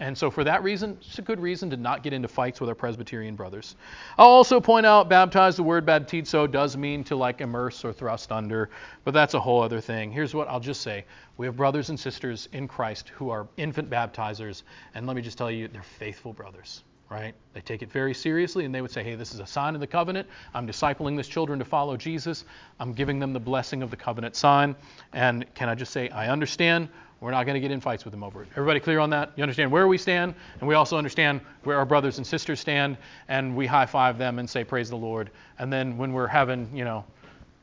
And 0.00 0.18
so, 0.18 0.28
for 0.30 0.42
that 0.42 0.64
reason, 0.64 0.98
it's 1.00 1.18
a 1.20 1.22
good 1.22 1.38
reason 1.38 1.70
to 1.70 1.76
not 1.76 2.02
get 2.02 2.12
into 2.12 2.26
fights 2.26 2.60
with 2.60 2.68
our 2.68 2.74
Presbyterian 2.74 3.36
brothers. 3.36 3.76
I'll 4.18 4.26
also 4.26 4.60
point 4.60 4.86
out 4.86 5.08
baptize, 5.08 5.56
the 5.56 5.62
word 5.62 5.86
baptizo 5.86 6.50
does 6.50 6.76
mean 6.76 7.04
to 7.04 7.16
like 7.16 7.40
immerse 7.40 7.84
or 7.84 7.92
thrust 7.92 8.32
under, 8.32 8.70
but 9.04 9.14
that's 9.14 9.34
a 9.34 9.40
whole 9.40 9.62
other 9.62 9.80
thing. 9.80 10.10
Here's 10.10 10.34
what 10.34 10.48
I'll 10.48 10.60
just 10.60 10.80
say 10.80 11.04
we 11.36 11.46
have 11.46 11.56
brothers 11.56 11.90
and 11.90 11.98
sisters 11.98 12.48
in 12.52 12.66
Christ 12.66 13.10
who 13.10 13.30
are 13.30 13.46
infant 13.56 13.88
baptizers, 13.88 14.64
and 14.94 15.06
let 15.06 15.14
me 15.14 15.22
just 15.22 15.38
tell 15.38 15.50
you, 15.50 15.68
they're 15.68 15.82
faithful 15.82 16.32
brothers 16.32 16.82
right? 17.10 17.34
They 17.52 17.60
take 17.60 17.82
it 17.82 17.92
very 17.92 18.14
seriously 18.14 18.64
and 18.64 18.74
they 18.74 18.80
would 18.80 18.90
say, 18.90 19.04
hey, 19.04 19.14
this 19.14 19.34
is 19.34 19.40
a 19.40 19.46
sign 19.46 19.74
of 19.74 19.80
the 19.80 19.86
covenant. 19.86 20.28
I'm 20.52 20.66
discipling 20.66 21.16
this 21.16 21.28
children 21.28 21.58
to 21.58 21.64
follow 21.64 21.96
Jesus. 21.96 22.44
I'm 22.80 22.92
giving 22.92 23.18
them 23.18 23.32
the 23.32 23.40
blessing 23.40 23.82
of 23.82 23.90
the 23.90 23.96
covenant 23.96 24.34
sign. 24.34 24.74
And 25.12 25.46
can 25.54 25.68
I 25.68 25.74
just 25.74 25.92
say, 25.92 26.08
I 26.08 26.28
understand. 26.28 26.88
We're 27.20 27.30
not 27.30 27.46
going 27.46 27.54
to 27.54 27.60
get 27.60 27.70
in 27.70 27.80
fights 27.80 28.04
with 28.04 28.12
them 28.12 28.22
over 28.22 28.42
it. 28.42 28.48
Everybody 28.52 28.80
clear 28.80 28.98
on 28.98 29.10
that? 29.10 29.32
You 29.36 29.42
understand 29.42 29.70
where 29.70 29.88
we 29.88 29.96
stand, 29.96 30.34
and 30.60 30.68
we 30.68 30.74
also 30.74 30.98
understand 30.98 31.40
where 31.62 31.78
our 31.78 31.86
brothers 31.86 32.18
and 32.18 32.26
sisters 32.26 32.60
stand, 32.60 32.98
and 33.28 33.56
we 33.56 33.66
high 33.66 33.86
five 33.86 34.18
them 34.18 34.38
and 34.38 34.48
say, 34.48 34.64
Praise 34.64 34.90
the 34.90 34.96
Lord. 34.96 35.30
And 35.58 35.72
then 35.72 35.96
when 35.96 36.12
we're 36.12 36.26
having, 36.26 36.68
you 36.74 36.84
know, 36.84 37.04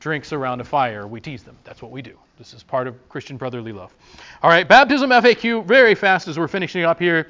drinks 0.00 0.32
around 0.32 0.60
a 0.60 0.64
fire, 0.64 1.06
we 1.06 1.20
tease 1.20 1.44
them. 1.44 1.56
That's 1.62 1.80
what 1.80 1.92
we 1.92 2.02
do. 2.02 2.18
This 2.38 2.54
is 2.54 2.62
part 2.64 2.88
of 2.88 3.08
Christian 3.08 3.36
brotherly 3.36 3.72
love. 3.72 3.94
All 4.42 4.50
right, 4.50 4.66
baptism 4.66 5.10
FAQ, 5.10 5.64
very 5.64 5.94
fast 5.94 6.26
as 6.26 6.38
we're 6.38 6.48
finishing 6.48 6.82
up 6.82 6.98
here. 6.98 7.28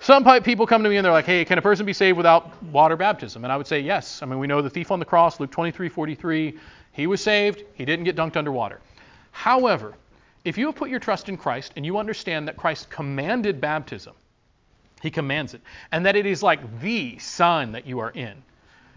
Some 0.00 0.24
people 0.42 0.66
come 0.66 0.82
to 0.82 0.88
me 0.88 0.96
and 0.96 1.04
they're 1.04 1.12
like, 1.12 1.26
hey, 1.26 1.44
can 1.44 1.58
a 1.58 1.62
person 1.62 1.86
be 1.86 1.92
saved 1.92 2.16
without 2.16 2.62
water 2.64 2.96
baptism? 2.96 3.44
And 3.44 3.52
I 3.52 3.56
would 3.56 3.66
say 3.66 3.80
yes. 3.80 4.22
I 4.22 4.26
mean, 4.26 4.38
we 4.38 4.46
know 4.46 4.62
the 4.62 4.70
thief 4.70 4.90
on 4.90 4.98
the 4.98 5.04
cross, 5.04 5.38
Luke 5.40 5.50
23 5.50 5.88
43, 5.88 6.58
he 6.92 7.06
was 7.06 7.20
saved, 7.20 7.64
he 7.74 7.84
didn't 7.84 8.04
get 8.04 8.16
dunked 8.16 8.36
underwater. 8.36 8.80
However, 9.30 9.94
if 10.44 10.58
you 10.58 10.66
have 10.66 10.76
put 10.76 10.90
your 10.90 11.00
trust 11.00 11.28
in 11.28 11.36
Christ 11.36 11.72
and 11.76 11.86
you 11.86 11.98
understand 11.98 12.48
that 12.48 12.56
Christ 12.56 12.90
commanded 12.90 13.60
baptism, 13.60 14.14
he 15.00 15.10
commands 15.10 15.54
it, 15.54 15.60
and 15.92 16.04
that 16.06 16.16
it 16.16 16.26
is 16.26 16.42
like 16.42 16.80
the 16.80 17.18
sign 17.18 17.72
that 17.72 17.86
you 17.86 17.98
are 17.98 18.10
in. 18.10 18.42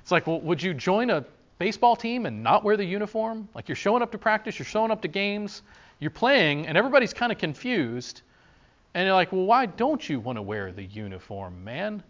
It's 0.01 0.11
like, 0.11 0.27
well, 0.27 0.39
would 0.41 0.61
you 0.61 0.73
join 0.73 1.09
a 1.09 1.25
baseball 1.59 1.95
team 1.95 2.25
and 2.25 2.43
not 2.43 2.63
wear 2.63 2.77
the 2.77 2.85
uniform? 2.85 3.49
Like 3.55 3.67
you're 3.67 3.75
showing 3.75 4.01
up 4.01 4.11
to 4.11 4.17
practice, 4.17 4.59
you're 4.59 4.65
showing 4.65 4.91
up 4.91 5.01
to 5.01 5.07
games, 5.07 5.63
you're 5.99 6.11
playing, 6.11 6.67
and 6.67 6.77
everybody's 6.77 7.13
kind 7.13 7.31
of 7.31 7.37
confused. 7.37 8.21
And 8.93 9.05
you're 9.05 9.15
like, 9.15 9.31
well, 9.31 9.45
why 9.45 9.65
don't 9.65 10.07
you 10.07 10.19
want 10.19 10.37
to 10.37 10.41
wear 10.41 10.71
the 10.71 10.83
uniform, 10.83 11.63
man? 11.63 12.03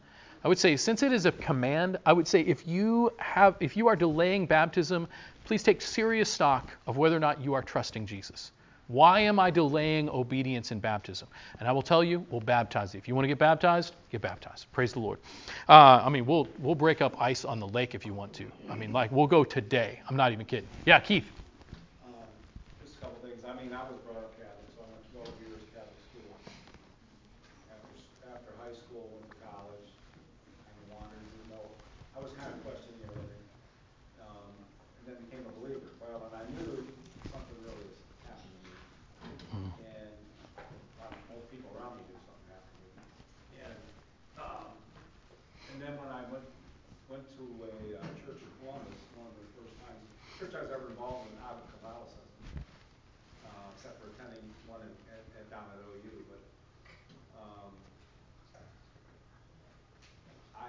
I 0.43 0.47
would 0.47 0.59
say, 0.59 0.77
since 0.77 1.03
it 1.03 1.11
is 1.11 1.25
a 1.25 1.31
command, 1.31 1.97
I 2.05 2.13
would 2.13 2.27
say 2.27 2.41
if 2.41 2.67
you 2.67 3.11
have, 3.17 3.55
if 3.59 3.75
you 3.75 3.87
are 3.87 3.95
delaying 3.95 4.45
baptism, 4.45 5.07
please 5.45 5.63
take 5.63 5.81
serious 5.81 6.31
stock 6.31 6.69
of 6.85 6.97
whether 6.97 7.17
or 7.17 7.19
not 7.19 7.41
you 7.41 7.53
are 7.53 7.61
trusting 7.61 8.05
Jesus. 8.05 8.51
Why 8.87 9.19
am 9.19 9.39
I 9.39 9.51
delaying 9.51 10.09
obedience 10.09 10.71
in 10.71 10.79
baptism? 10.79 11.27
And 11.59 11.67
I 11.67 11.71
will 11.73 11.81
tell 11.81 12.03
you, 12.03 12.25
we'll 12.29 12.41
baptize 12.41 12.93
you. 12.93 12.97
If 12.97 13.07
you 13.07 13.15
want 13.15 13.25
to 13.25 13.27
get 13.29 13.37
baptized, 13.37 13.95
get 14.11 14.21
baptized. 14.21 14.71
Praise 14.71 14.93
the 14.93 14.99
Lord. 14.99 15.19
Uh, 15.67 16.01
I 16.03 16.09
mean, 16.09 16.25
we'll 16.25 16.47
we'll 16.59 16.75
break 16.75 17.01
up 17.01 17.21
ice 17.21 17.43
on 17.43 17.59
the 17.59 17.67
lake 17.67 17.95
if 17.95 18.05
you 18.05 18.13
want 18.13 18.33
to. 18.33 18.45
I 18.69 18.75
mean, 18.75 18.93
like 18.93 19.11
we'll 19.11 19.27
go 19.27 19.43
today. 19.43 19.99
I'm 20.09 20.15
not 20.15 20.31
even 20.31 20.45
kidding. 20.45 20.69
Yeah, 20.85 20.99
Keith. 20.99 21.25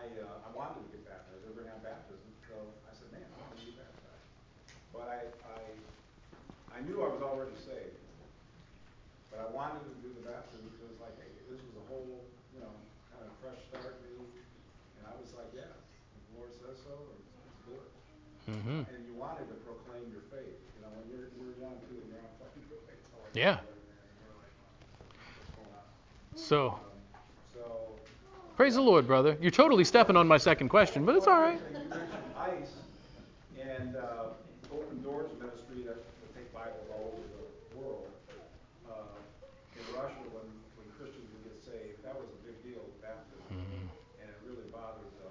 I, 0.09 0.25
uh, 0.25 0.49
I 0.49 0.51
wanted 0.57 0.81
to 0.81 0.89
get 0.89 1.05
baptized. 1.05 1.45
They 1.45 1.53
were 1.53 1.61
going 1.61 1.69
to 1.69 1.77
have 1.77 1.85
baptism. 1.85 2.25
So 2.49 2.57
I 2.89 2.97
said, 2.97 3.13
man, 3.13 3.29
I 3.29 3.37
want 3.45 3.53
to 3.53 3.61
be 3.61 3.77
baptized. 3.77 4.25
But 4.97 5.07
I, 5.13 5.19
I, 5.53 5.61
I 6.73 6.79
knew 6.89 7.05
I 7.05 7.13
was 7.13 7.21
already 7.21 7.57
saved. 7.61 8.01
But 9.29 9.45
I 9.45 9.49
wanted 9.53 9.85
to 9.85 9.95
do 10.01 10.09
the 10.17 10.25
baptism 10.25 10.73
because 10.73 10.97
like, 11.05 11.13
hey, 11.21 11.29
this 11.53 11.61
was 11.61 11.77
a 11.77 11.85
whole, 11.93 12.25
you 12.57 12.61
know, 12.65 12.73
kind 13.13 13.29
of 13.29 13.37
fresh 13.45 13.61
start, 13.69 14.01
new. 14.09 14.25
And 14.97 15.05
I 15.05 15.13
was 15.21 15.37
like, 15.37 15.53
yeah, 15.53 15.69
the 15.69 16.41
Lord 16.41 16.57
says 16.57 16.81
so, 16.81 16.97
or 16.97 17.13
it's 17.13 17.61
good. 17.69 17.89
Mm-hmm. 18.49 18.89
And 18.89 19.01
you 19.05 19.13
wanted 19.13 19.45
to 19.53 19.57
proclaim 19.61 20.09
your 20.09 20.25
faith. 20.33 20.57
You 20.57 20.81
know, 20.81 20.91
when 20.97 21.05
you're, 21.13 21.29
you're 21.37 21.53
young 21.61 21.77
too, 21.85 22.01
and 22.01 22.09
you're 22.09 22.25
on 22.25 22.33
fucking 22.41 22.65
Yeah. 23.37 23.61
So, 26.33 26.81
praise 28.59 28.75
the 28.75 28.83
Lord, 28.83 29.07
brother. 29.07 29.39
You're 29.41 29.55
totally 29.55 29.85
stepping 29.85 30.17
on 30.17 30.27
my 30.27 30.37
second 30.37 30.69
question, 30.69 31.07
but 31.07 31.15
it's 31.15 31.29
all 31.29 31.39
right. 31.39 31.61
ICE 32.35 32.75
and 33.55 33.95
uh, 33.95 34.35
Open 34.75 34.99
Doors 35.01 35.31
Ministry 35.39 35.87
that 35.87 36.03
take 36.35 36.51
Bibles 36.53 36.83
all 36.91 37.15
over 37.15 37.23
the 37.39 37.79
world. 37.79 38.11
Uh, 38.91 39.15
In 39.79 39.87
Russia, 39.95 40.27
when, 40.35 40.43
when 40.75 40.91
Christians 40.99 41.31
would 41.39 41.47
get 41.47 41.59
saved, 41.63 42.03
that 42.03 42.19
was 42.19 42.27
a 42.27 42.39
big 42.43 42.59
deal, 42.67 42.83
baptism. 42.99 43.47
Mm-hmm. 43.47 43.87
And 44.19 44.27
it 44.27 44.39
really 44.43 44.67
bothered 44.75 45.07
the 45.23 45.31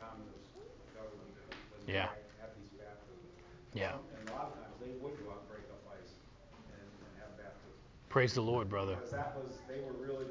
communist 0.00 0.56
government 0.96 1.36
when 1.68 1.84
they 1.84 2.00
Yeah. 2.00 2.16
had 2.40 2.48
these 2.56 2.72
baptisms. 2.80 3.28
Yeah. 3.76 3.92
And 3.92 4.24
a 4.24 4.32
lot 4.32 4.56
of 4.56 4.64
times, 4.64 4.72
they 4.80 4.96
would 5.04 5.20
go 5.20 5.36
out 5.36 5.44
and 5.44 5.48
break 5.52 5.68
up 5.68 5.84
ICE 5.92 6.16
and 6.16 6.80
and 6.80 7.12
have 7.20 7.36
baptism. 7.36 7.76
Praise 8.08 8.32
the 8.32 8.40
Lord, 8.40 8.72
brother. 8.72 8.96
Because 8.96 9.12
that 9.12 9.36
was, 9.36 9.52
they 9.68 9.84
were 9.84 9.92
really 10.00 10.24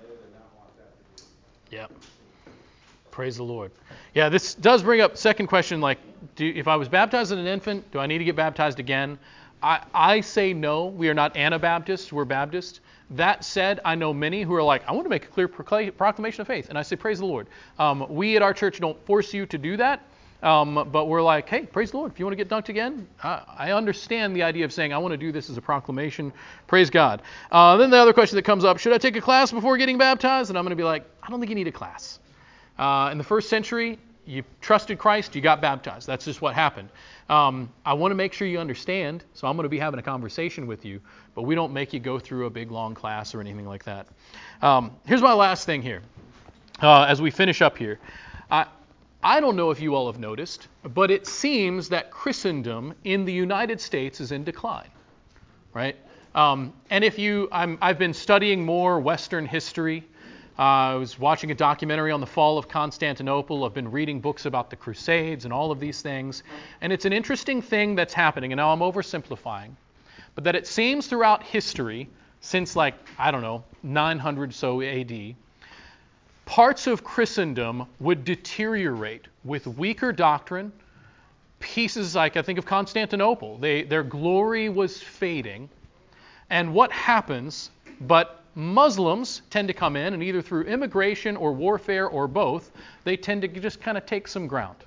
they 0.00 0.08
did 0.08 0.32
not 0.34 0.48
want 0.56 0.72
that 0.80 0.90
to 0.96 1.22
Yep. 1.70 1.92
Praise 3.10 3.36
the 3.36 3.42
Lord. 3.42 3.72
Yeah, 4.14 4.28
this 4.28 4.54
does 4.54 4.82
bring 4.82 5.00
up 5.00 5.16
second 5.16 5.46
question 5.46 5.80
like 5.80 5.98
do, 6.36 6.52
if 6.54 6.68
I 6.68 6.76
was 6.76 6.88
baptized 6.88 7.32
as 7.32 7.38
an 7.38 7.46
infant, 7.46 7.90
do 7.92 7.98
I 7.98 8.06
need 8.06 8.18
to 8.18 8.24
get 8.24 8.36
baptized 8.36 8.78
again? 8.78 9.18
I, 9.62 9.84
I 9.92 10.20
say 10.20 10.52
no. 10.52 10.86
We 10.86 11.08
are 11.08 11.14
not 11.14 11.36
Anabaptists, 11.36 12.12
we're 12.12 12.24
Baptists. 12.24 12.80
That 13.10 13.44
said, 13.44 13.80
I 13.84 13.94
know 13.94 14.14
many 14.14 14.42
who 14.42 14.54
are 14.54 14.62
like, 14.62 14.88
I 14.88 14.92
want 14.92 15.04
to 15.04 15.10
make 15.10 15.24
a 15.24 15.28
clear 15.28 15.48
proclamation 15.48 16.40
of 16.40 16.46
faith. 16.46 16.68
And 16.68 16.78
I 16.78 16.82
say, 16.82 16.96
Praise 16.96 17.18
the 17.18 17.26
Lord. 17.26 17.48
Um, 17.78 18.06
we 18.08 18.36
at 18.36 18.42
our 18.42 18.54
church 18.54 18.80
don't 18.80 18.98
force 19.04 19.34
you 19.34 19.46
to 19.46 19.58
do 19.58 19.76
that. 19.76 20.02
Um, 20.42 20.88
but 20.90 21.06
we're 21.06 21.22
like, 21.22 21.48
hey, 21.48 21.66
praise 21.66 21.90
the 21.90 21.98
Lord. 21.98 22.12
If 22.12 22.18
you 22.18 22.24
want 22.24 22.36
to 22.36 22.44
get 22.44 22.48
dunked 22.48 22.68
again, 22.68 23.06
I, 23.22 23.42
I 23.58 23.72
understand 23.72 24.34
the 24.34 24.42
idea 24.42 24.64
of 24.64 24.72
saying, 24.72 24.92
I 24.92 24.98
want 24.98 25.12
to 25.12 25.18
do 25.18 25.32
this 25.32 25.50
as 25.50 25.56
a 25.56 25.62
proclamation. 25.62 26.32
Praise 26.66 26.88
God. 26.88 27.22
Uh, 27.50 27.76
then 27.76 27.90
the 27.90 27.98
other 27.98 28.12
question 28.12 28.36
that 28.36 28.44
comes 28.44 28.64
up 28.64 28.78
should 28.78 28.92
I 28.92 28.98
take 28.98 29.16
a 29.16 29.20
class 29.20 29.52
before 29.52 29.76
getting 29.76 29.98
baptized? 29.98 30.50
And 30.50 30.58
I'm 30.58 30.64
going 30.64 30.70
to 30.70 30.76
be 30.76 30.84
like, 30.84 31.04
I 31.22 31.30
don't 31.30 31.40
think 31.40 31.50
you 31.50 31.56
need 31.56 31.68
a 31.68 31.72
class. 31.72 32.18
Uh, 32.78 33.10
in 33.12 33.18
the 33.18 33.24
first 33.24 33.50
century, 33.50 33.98
you 34.24 34.44
trusted 34.60 34.98
Christ, 34.98 35.34
you 35.34 35.42
got 35.42 35.60
baptized. 35.60 36.06
That's 36.06 36.24
just 36.24 36.40
what 36.40 36.54
happened. 36.54 36.88
Um, 37.28 37.70
I 37.84 37.94
want 37.94 38.12
to 38.12 38.14
make 38.14 38.32
sure 38.32 38.46
you 38.46 38.58
understand, 38.58 39.24
so 39.34 39.46
I'm 39.46 39.56
going 39.56 39.64
to 39.64 39.70
be 39.70 39.78
having 39.78 40.00
a 40.00 40.02
conversation 40.02 40.66
with 40.66 40.84
you, 40.84 41.00
but 41.34 41.42
we 41.42 41.54
don't 41.54 41.72
make 41.72 41.92
you 41.92 42.00
go 42.00 42.18
through 42.18 42.46
a 42.46 42.50
big 42.50 42.70
long 42.70 42.94
class 42.94 43.34
or 43.34 43.40
anything 43.40 43.66
like 43.66 43.84
that. 43.84 44.06
Um, 44.62 44.96
here's 45.04 45.22
my 45.22 45.32
last 45.32 45.66
thing 45.66 45.82
here 45.82 46.02
uh, 46.80 47.04
as 47.04 47.20
we 47.20 47.30
finish 47.30 47.60
up 47.60 47.76
here. 47.76 47.98
I, 48.50 48.66
I 49.22 49.40
don't 49.40 49.54
know 49.54 49.70
if 49.70 49.80
you 49.80 49.94
all 49.94 50.10
have 50.10 50.18
noticed, 50.18 50.68
but 50.82 51.10
it 51.10 51.26
seems 51.26 51.90
that 51.90 52.10
Christendom 52.10 52.94
in 53.04 53.26
the 53.26 53.32
United 53.32 53.78
States 53.78 54.18
is 54.18 54.32
in 54.32 54.44
decline, 54.44 54.88
right? 55.74 55.94
Um, 56.34 56.72
and 56.88 57.04
if 57.04 57.18
you, 57.18 57.46
I'm, 57.52 57.76
I've 57.82 57.98
been 57.98 58.14
studying 58.14 58.64
more 58.64 58.98
Western 58.98 59.44
history. 59.44 60.04
Uh, 60.58 60.62
I 60.62 60.94
was 60.94 61.18
watching 61.18 61.50
a 61.50 61.54
documentary 61.54 62.12
on 62.12 62.20
the 62.20 62.26
fall 62.26 62.56
of 62.56 62.66
Constantinople. 62.66 63.64
I've 63.64 63.74
been 63.74 63.90
reading 63.90 64.20
books 64.20 64.46
about 64.46 64.70
the 64.70 64.76
Crusades 64.76 65.44
and 65.44 65.52
all 65.52 65.70
of 65.70 65.80
these 65.80 66.00
things. 66.00 66.42
And 66.80 66.90
it's 66.90 67.04
an 67.04 67.12
interesting 67.12 67.60
thing 67.60 67.96
that's 67.96 68.14
happening, 68.14 68.52
and 68.52 68.56
now 68.58 68.72
I'm 68.72 68.80
oversimplifying, 68.80 69.72
but 70.34 70.44
that 70.44 70.54
it 70.54 70.66
seems 70.66 71.08
throughout 71.08 71.42
history, 71.42 72.08
since 72.40 72.74
like, 72.74 72.94
I 73.18 73.30
don't 73.30 73.42
know, 73.42 73.64
900 73.82 74.54
so 74.54 74.80
AD, 74.80 75.34
parts 76.50 76.88
of 76.88 77.04
Christendom 77.04 77.86
would 78.00 78.24
deteriorate 78.24 79.28
with 79.44 79.68
weaker 79.68 80.10
doctrine. 80.10 80.72
Pieces 81.60 82.16
like 82.16 82.36
I 82.36 82.42
think 82.42 82.58
of 82.58 82.66
Constantinople, 82.66 83.56
they, 83.58 83.84
their 83.84 84.02
glory 84.02 84.68
was 84.68 85.00
fading. 85.00 85.68
And 86.50 86.74
what 86.74 86.90
happens? 86.90 87.70
But 88.00 88.42
Muslims 88.56 89.42
tend 89.50 89.68
to 89.68 89.74
come 89.74 89.94
in, 89.94 90.12
and 90.12 90.24
either 90.24 90.42
through 90.42 90.62
immigration 90.64 91.36
or 91.36 91.52
warfare 91.52 92.08
or 92.08 92.26
both, 92.26 92.72
they 93.04 93.16
tend 93.16 93.42
to 93.42 93.48
just 93.48 93.80
kind 93.80 93.96
of 93.96 94.04
take 94.04 94.26
some 94.26 94.48
ground. 94.48 94.78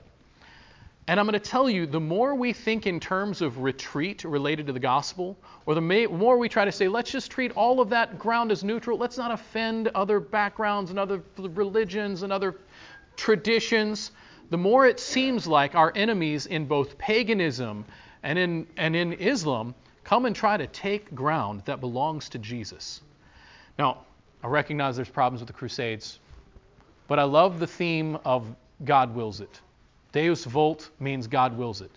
And 1.08 1.20
I'm 1.20 1.26
going 1.26 1.34
to 1.34 1.40
tell 1.40 1.70
you 1.70 1.86
the 1.86 2.00
more 2.00 2.34
we 2.34 2.54
think 2.54 2.88
in 2.88 3.00
terms 3.00 3.42
of 3.42 3.60
retreat 3.60 4.24
related 4.24 4.68
to 4.68 4.74
the 4.74 4.80
gospel, 4.80 5.38
or 5.66 5.76
the 5.76 5.82
more 5.82 6.38
we 6.38 6.48
try 6.48 6.64
to 6.64 6.72
say, 6.72 6.88
let's 6.88 7.12
just 7.12 7.30
treat 7.30 7.52
all 7.52 7.82
of 7.82 7.90
that 7.90 8.18
ground 8.18 8.52
as 8.52 8.64
neutral, 8.64 8.98
let's 8.98 9.18
not 9.18 9.32
offend 9.32 9.90
other 9.90 10.22
backgrounds 10.22 10.92
and 10.92 11.00
other 11.00 11.22
religions 11.38 12.24
and 12.24 12.32
other 12.32 12.56
traditions, 13.18 14.12
the 14.50 14.58
more 14.58 14.86
it 14.86 15.00
seems 15.00 15.46
like 15.46 15.76
our 15.76 15.92
enemies 15.96 16.46
in 16.46 16.66
both 16.66 16.98
paganism 16.98 17.84
and 18.24 18.40
in, 18.40 18.68
and 18.78 18.96
in 18.96 19.14
Islam 19.14 19.76
come 20.06 20.26
and 20.26 20.36
try 20.36 20.56
to 20.56 20.68
take 20.68 21.14
ground 21.14 21.64
that 21.66 21.82
belongs 21.82 22.30
to 22.30 22.40
Jesus. 22.40 23.02
Now, 23.78 24.06
I 24.42 24.48
recognize 24.48 24.96
there's 24.96 25.10
problems 25.10 25.42
with 25.42 25.48
the 25.48 25.54
Crusades, 25.54 26.20
but 27.08 27.20
I 27.20 27.24
love 27.24 27.60
the 27.60 27.68
theme 27.68 28.18
of 28.24 28.48
God 28.86 29.14
wills 29.16 29.42
it. 29.42 29.60
Deus 30.14 30.46
vult 30.46 30.90
means 31.00 31.28
God 31.28 31.58
wills 31.58 31.82
it. 31.82 31.92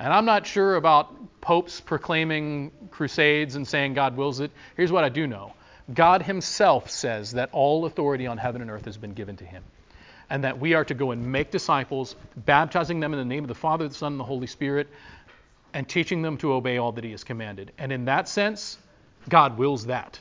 And 0.00 0.12
I'm 0.12 0.24
not 0.24 0.46
sure 0.46 0.76
about 0.76 1.14
popes 1.40 1.78
proclaiming 1.80 2.72
crusades 2.90 3.54
and 3.54 3.68
saying 3.68 3.94
God 3.94 4.16
wills 4.16 4.40
it. 4.40 4.50
Here's 4.76 4.90
what 4.90 5.04
I 5.04 5.10
do 5.10 5.26
know 5.26 5.52
God 5.92 6.22
Himself 6.22 6.90
says 6.90 7.32
that 7.32 7.50
all 7.52 7.84
authority 7.84 8.26
on 8.26 8.38
heaven 8.38 8.62
and 8.62 8.70
earth 8.70 8.86
has 8.86 8.96
been 8.96 9.12
given 9.12 9.36
to 9.36 9.44
Him. 9.44 9.62
And 10.30 10.44
that 10.44 10.58
we 10.58 10.74
are 10.74 10.84
to 10.84 10.94
go 10.94 11.10
and 11.10 11.32
make 11.32 11.50
disciples, 11.50 12.14
baptizing 12.36 13.00
them 13.00 13.12
in 13.12 13.18
the 13.18 13.24
name 13.24 13.44
of 13.44 13.48
the 13.48 13.54
Father, 13.54 13.88
the 13.88 13.94
Son, 13.94 14.12
and 14.12 14.20
the 14.20 14.24
Holy 14.24 14.46
Spirit, 14.46 14.88
and 15.74 15.88
teaching 15.88 16.22
them 16.22 16.36
to 16.38 16.52
obey 16.52 16.78
all 16.78 16.92
that 16.92 17.04
He 17.04 17.10
has 17.10 17.24
commanded. 17.24 17.72
And 17.78 17.92
in 17.92 18.04
that 18.06 18.28
sense, 18.28 18.78
God 19.28 19.58
wills 19.58 19.86
that. 19.86 20.20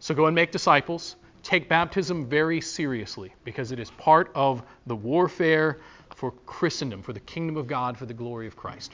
So 0.00 0.14
go 0.14 0.26
and 0.26 0.34
make 0.34 0.50
disciples. 0.50 1.16
Take 1.42 1.68
baptism 1.68 2.26
very 2.26 2.60
seriously 2.60 3.32
because 3.44 3.72
it 3.72 3.78
is 3.78 3.90
part 3.92 4.30
of 4.34 4.62
the 4.86 4.96
warfare 4.96 5.78
for 6.18 6.32
Christendom, 6.46 7.00
for 7.00 7.12
the 7.12 7.20
kingdom 7.20 7.56
of 7.56 7.68
God, 7.68 7.96
for 7.96 8.04
the 8.04 8.12
glory 8.12 8.48
of 8.48 8.56
Christ. 8.56 8.92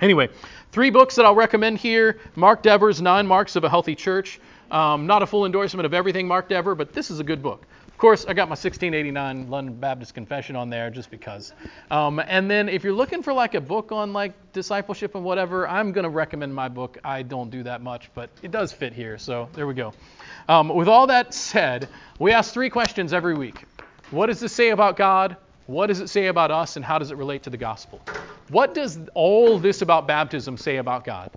Anyway, 0.00 0.28
three 0.72 0.90
books 0.90 1.14
that 1.14 1.24
I'll 1.24 1.34
recommend 1.34 1.78
here 1.78 2.18
Mark 2.34 2.64
Dever's 2.64 3.00
Nine 3.00 3.28
Marks 3.28 3.54
of 3.54 3.62
a 3.62 3.68
Healthy 3.68 3.94
Church. 3.94 4.40
Um, 4.72 5.06
not 5.06 5.22
a 5.22 5.26
full 5.26 5.46
endorsement 5.46 5.86
of 5.86 5.94
everything 5.94 6.26
Mark 6.26 6.48
Dever, 6.48 6.74
but 6.74 6.92
this 6.92 7.12
is 7.12 7.20
a 7.20 7.24
good 7.24 7.44
book. 7.44 7.64
Of 7.86 7.96
course, 7.96 8.24
I 8.26 8.32
got 8.32 8.48
my 8.48 8.54
1689 8.54 9.48
London 9.48 9.74
Baptist 9.76 10.14
Confession 10.14 10.56
on 10.56 10.68
there 10.68 10.90
just 10.90 11.12
because. 11.12 11.52
Um, 11.92 12.18
and 12.18 12.50
then 12.50 12.68
if 12.68 12.82
you're 12.82 12.92
looking 12.92 13.22
for 13.22 13.32
like 13.32 13.54
a 13.54 13.60
book 13.60 13.92
on 13.92 14.12
like 14.12 14.32
discipleship 14.52 15.14
and 15.14 15.24
whatever, 15.24 15.68
I'm 15.68 15.92
going 15.92 16.04
to 16.04 16.10
recommend 16.10 16.52
my 16.52 16.68
book. 16.68 16.98
I 17.04 17.22
don't 17.22 17.50
do 17.50 17.62
that 17.62 17.82
much, 17.82 18.10
but 18.14 18.30
it 18.42 18.50
does 18.50 18.72
fit 18.72 18.92
here. 18.92 19.16
So 19.16 19.48
there 19.52 19.68
we 19.68 19.74
go. 19.74 19.94
Um, 20.48 20.70
with 20.70 20.88
all 20.88 21.06
that 21.06 21.34
said, 21.34 21.88
we 22.18 22.32
ask 22.32 22.52
three 22.52 22.68
questions 22.68 23.12
every 23.12 23.34
week. 23.34 23.64
What 24.10 24.26
does 24.26 24.40
this 24.40 24.52
say 24.52 24.70
about 24.70 24.96
God? 24.96 25.36
What 25.68 25.86
does 25.86 26.00
it 26.00 26.08
say 26.08 26.26
about 26.26 26.50
us? 26.50 26.76
And 26.76 26.84
how 26.84 26.98
does 26.98 27.10
it 27.10 27.16
relate 27.16 27.44
to 27.44 27.50
the 27.50 27.56
gospel? 27.56 28.00
What 28.48 28.74
does 28.74 28.98
all 29.14 29.58
this 29.58 29.82
about 29.82 30.08
baptism 30.08 30.56
say 30.56 30.78
about 30.78 31.04
God? 31.04 31.30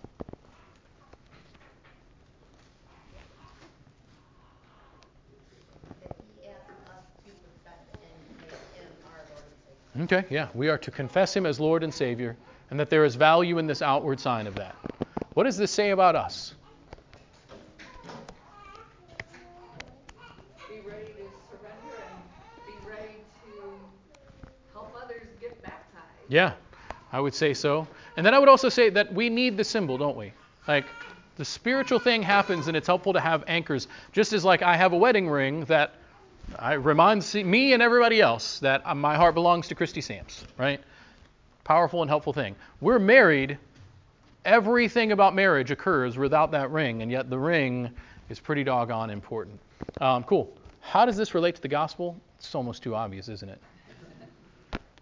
Okay, 9.99 10.23
yeah. 10.29 10.47
We 10.53 10.69
are 10.69 10.77
to 10.79 10.91
confess 10.91 11.35
him 11.35 11.45
as 11.45 11.59
Lord 11.59 11.83
and 11.83 11.93
Savior, 11.93 12.37
and 12.69 12.79
that 12.79 12.89
there 12.89 13.03
is 13.03 13.15
value 13.15 13.57
in 13.57 13.67
this 13.67 13.81
outward 13.81 14.19
sign 14.19 14.47
of 14.47 14.55
that. 14.55 14.75
What 15.33 15.43
does 15.43 15.57
this 15.57 15.71
say 15.71 15.91
about 15.91 16.15
us? 16.15 16.55
Be 20.69 20.79
ready 20.89 21.07
to 21.07 21.27
surrender 21.49 21.97
and 22.07 22.65
be 22.65 22.89
ready 22.89 23.17
to 23.45 23.73
help 24.73 24.95
others 24.95 25.27
get 25.39 25.61
baptized. 25.61 26.20
Yeah, 26.31 26.53
I 27.11 27.19
would 27.19 27.33
say 27.33 27.53
so. 27.53 27.85
And 28.15 28.25
then 28.25 28.33
I 28.33 28.39
would 28.39 28.47
also 28.47 28.69
say 28.69 28.89
that 28.91 29.13
we 29.13 29.29
need 29.29 29.57
the 29.57 29.65
symbol, 29.65 29.97
don't 29.97 30.15
we? 30.15 30.31
Like, 30.65 30.85
the 31.35 31.43
spiritual 31.43 31.99
thing 31.99 32.23
happens, 32.23 32.69
and 32.69 32.77
it's 32.77 32.87
helpful 32.87 33.11
to 33.11 33.19
have 33.19 33.43
anchors. 33.47 33.89
Just 34.13 34.31
as, 34.31 34.45
like, 34.45 34.61
I 34.61 34.77
have 34.77 34.93
a 34.93 34.97
wedding 34.97 35.29
ring 35.29 35.65
that 35.65 35.93
I 36.57 36.73
reminds 36.73 37.35
me 37.35 37.73
and 37.73 37.83
everybody 37.83 38.21
else 38.21 38.59
that 38.59 38.81
uh, 38.85 38.95
my 38.95 39.17
heart 39.17 39.33
belongs 39.33 39.67
to 39.67 39.75
Christy 39.75 39.99
Samms, 39.99 40.45
right? 40.57 40.79
Powerful 41.65 42.01
and 42.01 42.09
helpful 42.09 42.31
thing. 42.31 42.55
We're 42.79 42.99
married. 42.99 43.57
Everything 44.45 45.11
about 45.11 45.35
marriage 45.35 45.69
occurs 45.69 46.17
without 46.17 46.51
that 46.51 46.71
ring, 46.71 47.01
and 47.01 47.11
yet 47.11 47.29
the 47.29 47.37
ring 47.37 47.89
is 48.29 48.39
pretty 48.39 48.63
doggone 48.63 49.09
important. 49.09 49.59
Um, 49.99 50.23
cool. 50.23 50.49
How 50.79 51.05
does 51.05 51.17
this 51.17 51.35
relate 51.35 51.55
to 51.55 51.61
the 51.61 51.67
gospel? 51.67 52.15
It's 52.37 52.55
almost 52.55 52.83
too 52.83 52.95
obvious, 52.95 53.27
isn't 53.27 53.49
it? 53.49 53.59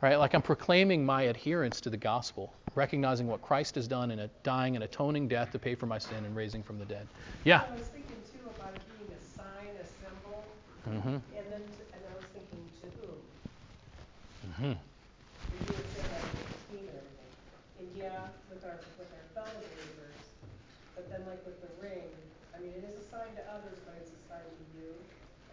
right? 0.01 0.15
Like 0.15 0.33
I'm 0.33 0.41
proclaiming 0.41 1.05
my 1.05 1.23
adherence 1.23 1.81
to 1.81 1.89
the 1.89 1.97
gospel, 1.97 2.53
recognizing 2.75 3.27
what 3.27 3.41
Christ 3.41 3.75
has 3.75 3.87
done 3.87 4.11
in 4.11 4.19
a 4.19 4.29
dying 4.43 4.75
and 4.75 4.83
atoning 4.83 5.27
death 5.27 5.51
to 5.51 5.59
pay 5.59 5.75
for 5.75 5.85
my 5.85 5.97
sin 5.97 6.23
and 6.25 6.35
raising 6.35 6.63
from 6.63 6.79
the 6.79 6.85
dead. 6.85 7.07
Yeah. 7.43 7.63
I 7.67 7.75
was 7.75 7.87
thinking 7.87 8.15
too 8.31 8.47
about 8.55 8.75
it 8.75 8.81
being 8.97 9.11
a 9.11 9.21
sign, 9.35 9.71
a 9.75 9.85
symbol, 9.99 10.43
mm-hmm. 10.87 11.19
and 11.37 11.45
then 11.51 11.61
to, 11.61 11.83
and 11.91 12.01
I 12.07 12.13
was 12.15 12.27
thinking 12.31 12.63
to 12.81 12.87
whom. 13.01 13.19
Mm-hmm. 14.47 14.73
You 15.59 15.75
would 15.75 15.89
say 15.91 16.05
like 16.07 16.31
the 16.31 16.55
team 16.71 16.85
and 16.87 16.95
everything, 16.95 17.33
and 17.79 17.87
yeah, 17.99 18.31
with 18.47 18.63
our 18.63 18.79
with 18.95 19.11
our 19.11 19.25
fellow 19.35 19.59
believers, 19.59 20.23
but 20.95 21.11
then 21.11 21.27
like 21.27 21.43
with 21.43 21.59
the 21.59 21.71
ring, 21.83 22.07
I 22.55 22.63
mean, 22.63 22.71
it 22.71 22.87
is 22.87 22.95
a 22.95 23.05
sign 23.11 23.35
to 23.35 23.43
others, 23.51 23.75
but 23.83 23.99
it's 23.99 24.15
a 24.15 24.21
sign 24.31 24.47
to 24.47 24.65
you. 24.79 24.91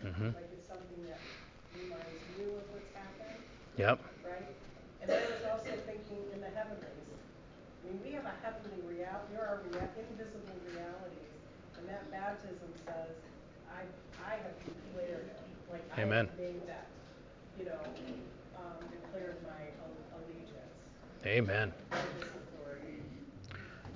Mm-hmm. 0.06 0.30
Like 0.38 0.50
it's 0.54 0.68
something 0.70 1.02
that 1.10 1.18
reminds 1.74 2.22
you 2.38 2.54
of 2.54 2.64
what's 2.70 2.92
happened. 2.94 3.42
Yep. 3.78 3.98
Are 9.46 9.60
rea- 9.70 9.88
invisible 10.10 10.58
realities, 10.74 11.30
and 11.78 11.88
that 11.88 12.10
baptism 12.10 12.68
says, 12.84 13.14
I, 13.70 13.82
I 14.26 14.36
have 14.42 14.56
declared, 14.64 15.30
like 15.70 15.82
I 15.96 16.02
Amen. 16.02 16.26
have 16.26 16.38
made 16.38 16.66
that, 16.66 16.86
you 17.58 17.64
know, 17.66 17.78
um, 18.58 18.74
declared 18.90 19.36
my 19.46 19.62
allegiance, 20.18 20.74
Amen. 21.24 21.72
by 21.90 21.98
this 22.18 22.28
authority. 22.28 22.98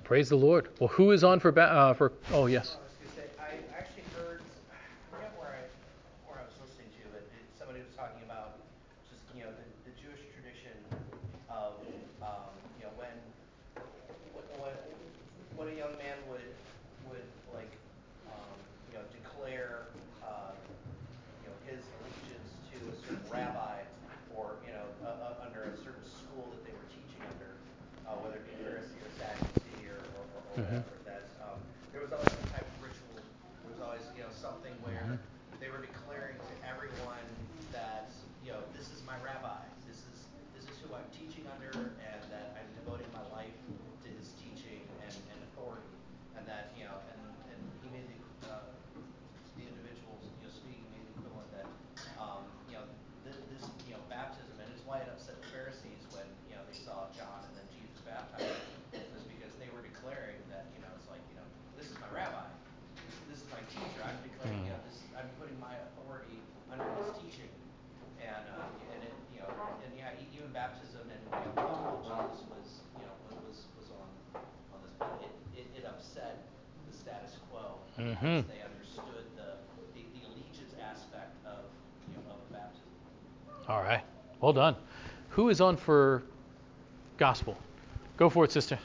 Praise 0.05 0.29
the 0.29 0.37
Lord. 0.37 0.69
Well, 0.79 0.89
who 0.89 1.11
is 1.11 1.25
on 1.25 1.41
for 1.41 1.51
ba- 1.53 1.71
uh, 1.73 1.95
for? 1.95 2.13
Oh 2.33 2.47
yes. 2.47 2.79
I 2.79 2.83
was 2.87 2.95
gonna 3.03 3.15
say, 3.15 3.27
I 3.39 3.51
actually 3.77 4.07
heard, 4.15 4.43
I 4.71 4.79
forget 5.11 5.35
where 5.39 5.51
I, 5.51 5.63
where 6.31 6.39
I 6.39 6.47
was 6.47 6.55
listening 6.63 6.91
to, 6.95 7.03
but 7.11 7.23
it, 7.27 7.43
somebody 7.59 7.81
was 7.83 7.91
talking 7.99 8.23
about 8.23 8.59
just, 9.11 9.23
you 9.35 9.43
know, 9.43 9.51
the, 9.51 9.67
the 9.91 9.95
Jewish 9.99 10.23
tradition 10.31 10.79
of, 11.51 11.75
um, 12.23 12.55
you 12.79 12.87
know, 12.87 12.95
when, 12.95 13.15
when, 14.59 14.75
when 15.61 15.69
a 15.69 15.77
young 15.77 15.93
man 16.01 16.17
would 16.25 16.41
like, 17.53 17.69
um, 18.33 18.57
you 18.89 18.97
know, 18.97 19.05
declare, 19.13 19.93
uh, 20.25 20.57
you 21.45 21.53
know, 21.53 21.57
his 21.69 21.85
allegiance 22.01 22.49
to 22.73 22.81
a 22.89 22.97
certain 23.05 23.21
rabbi 23.29 23.85
or, 24.33 24.57
you 24.65 24.73
know, 24.73 24.89
uh, 25.05 25.37
uh, 25.37 25.45
under 25.45 25.69
a 25.69 25.75
certain 25.85 26.01
school 26.09 26.49
that 26.57 26.65
they 26.65 26.73
were 26.73 26.89
teaching 26.89 27.21
under, 27.37 27.61
uh, 28.09 28.17
whether 28.25 28.41
it 28.41 28.49
be 28.49 28.57
Pharisee 28.65 28.97
or 29.05 29.13
Sadducee 29.21 29.85
or, 29.93 30.01
or, 30.17 30.25
or 30.33 30.41
or 30.49 30.57
Mhm. 30.65 30.81
whatever, 30.81 30.97
that, 31.05 31.29
um, 31.45 31.61
there 31.93 32.01
was 32.01 32.09
always 32.17 32.33
some 32.33 32.49
type 32.57 32.65
of 32.65 32.77
ritual. 32.81 33.21
There 33.61 33.71
was 33.77 33.81
always, 33.85 34.05
you 34.17 34.23
know, 34.25 34.33
something 34.33 34.73
where 34.81 34.97
they 35.61 35.69
were 35.69 35.85
declaring 35.85 36.41
to 36.41 36.55
everyone 36.65 37.27
that, 37.77 38.09
you 38.41 38.57
know, 38.57 38.65
this 38.73 38.89
is 38.97 39.05
my 39.05 39.21
rabbi. 39.21 39.61
This 39.85 40.09
is, 40.09 40.25
this 40.57 40.65
is 40.73 40.81
who 40.81 40.89
I'm 40.97 41.05
teaching 41.13 41.45
under 41.53 41.69
and 42.01 42.21
that 42.33 42.57
I'm 42.57 42.71
devoting 42.81 43.11
my 43.13 43.21
life 43.37 43.53
to 44.03 44.09
his 44.09 44.33
teaching 44.41 44.81
and, 45.05 45.13
and 45.35 45.39
authority. 45.53 45.91
And 46.39 46.47
that, 46.49 46.73
you 46.79 46.85
know, 46.89 46.97
and, 47.13 47.21
and 47.53 47.61
he 47.85 47.89
made 47.93 48.07
the, 48.09 48.19
uh, 48.49 48.65
the 49.59 49.65
individuals, 49.69 50.23
you 50.41 50.47
know, 50.49 50.53
speaking 50.55 50.87
made 50.95 51.05
the 51.11 51.15
equivalent 51.21 51.51
that, 51.53 51.69
um, 52.17 52.43
you 52.71 52.75
know, 52.81 52.85
th- 53.27 53.37
this, 53.53 53.67
you 53.87 53.93
know, 53.95 54.03
baptism, 54.09 54.57
and 54.57 54.69
it's 54.73 54.83
why 54.89 55.03
it 55.05 55.09
upset 55.13 55.37
the 55.43 55.49
Pharisees 55.53 56.01
when, 56.17 56.25
you 56.49 56.57
know, 56.57 56.65
they 56.71 56.79
saw 56.79 57.11
John 57.13 57.45
and 57.45 57.55
then 57.61 57.67
Jesus 57.77 58.01
baptized, 58.09 58.57
was 59.13 59.25
because 59.29 59.53
they 59.61 59.69
were 59.75 59.85
declaring 59.85 60.41
that, 60.49 60.65
you 60.73 60.81
know, 60.81 60.89
it's 60.97 61.11
like, 61.13 61.21
you 61.29 61.37
know, 61.37 61.47
this 61.77 61.93
is 61.93 61.99
my 62.01 62.09
rabbi, 62.09 62.49
this, 63.05 63.17
this 63.29 63.39
is 63.45 63.49
my 63.53 63.61
teacher, 63.69 64.01
I'm 64.01 64.17
declaring, 64.25 64.65
you 64.65 64.73
know, 64.73 64.81
this, 64.89 64.97
I'm 65.13 65.29
putting 65.37 65.59
my 65.61 65.77
authority 65.93 66.41
under 66.73 66.89
his 67.05 67.13
teaching. 67.21 67.53
And, 68.21 68.45
uh, 68.53 68.69
and 68.97 69.01
it, 69.05 69.17
you 69.33 69.41
know, 69.41 69.49
and 69.81 69.93
yeah, 69.97 70.13
e- 70.21 70.29
even 70.37 70.53
baptism 70.53 71.09
and, 71.09 71.21
you 71.25 71.53
know, 71.57 72.01
while 72.05 72.29
Jesus 72.29 72.45
was, 72.53 72.69
you 73.01 73.05
know, 73.09 73.17
wa- 73.25 73.41
was, 73.49 73.65
was 73.81 73.89
on, 73.97 74.09
on 74.77 74.79
this 74.85 74.93
planet, 75.01 75.25
it, 75.57 75.65
it, 75.65 75.67
it 75.81 75.85
upset 75.89 76.45
the 76.85 76.93
status 76.93 77.41
Mhm. 78.11 78.39
as 78.39 78.47
they 78.47 78.61
understood 78.63 79.25
the, 79.37 79.59
the, 79.95 80.03
the 80.13 80.25
allegiance 80.27 80.75
aspect 80.81 81.45
of, 81.45 81.71
you 82.07 82.15
know, 82.15 82.21
of 82.31 82.53
baptism. 82.53 82.89
All 83.69 83.83
right. 83.83 84.03
Well 84.41 84.53
done. 84.53 84.77
Who 85.31 85.49
is 85.49 85.61
on 85.61 85.77
for 85.77 86.23
gospel? 87.19 87.57
Go 88.17 88.29
for 88.29 88.45
it, 88.45 88.53
sister. 88.53 88.79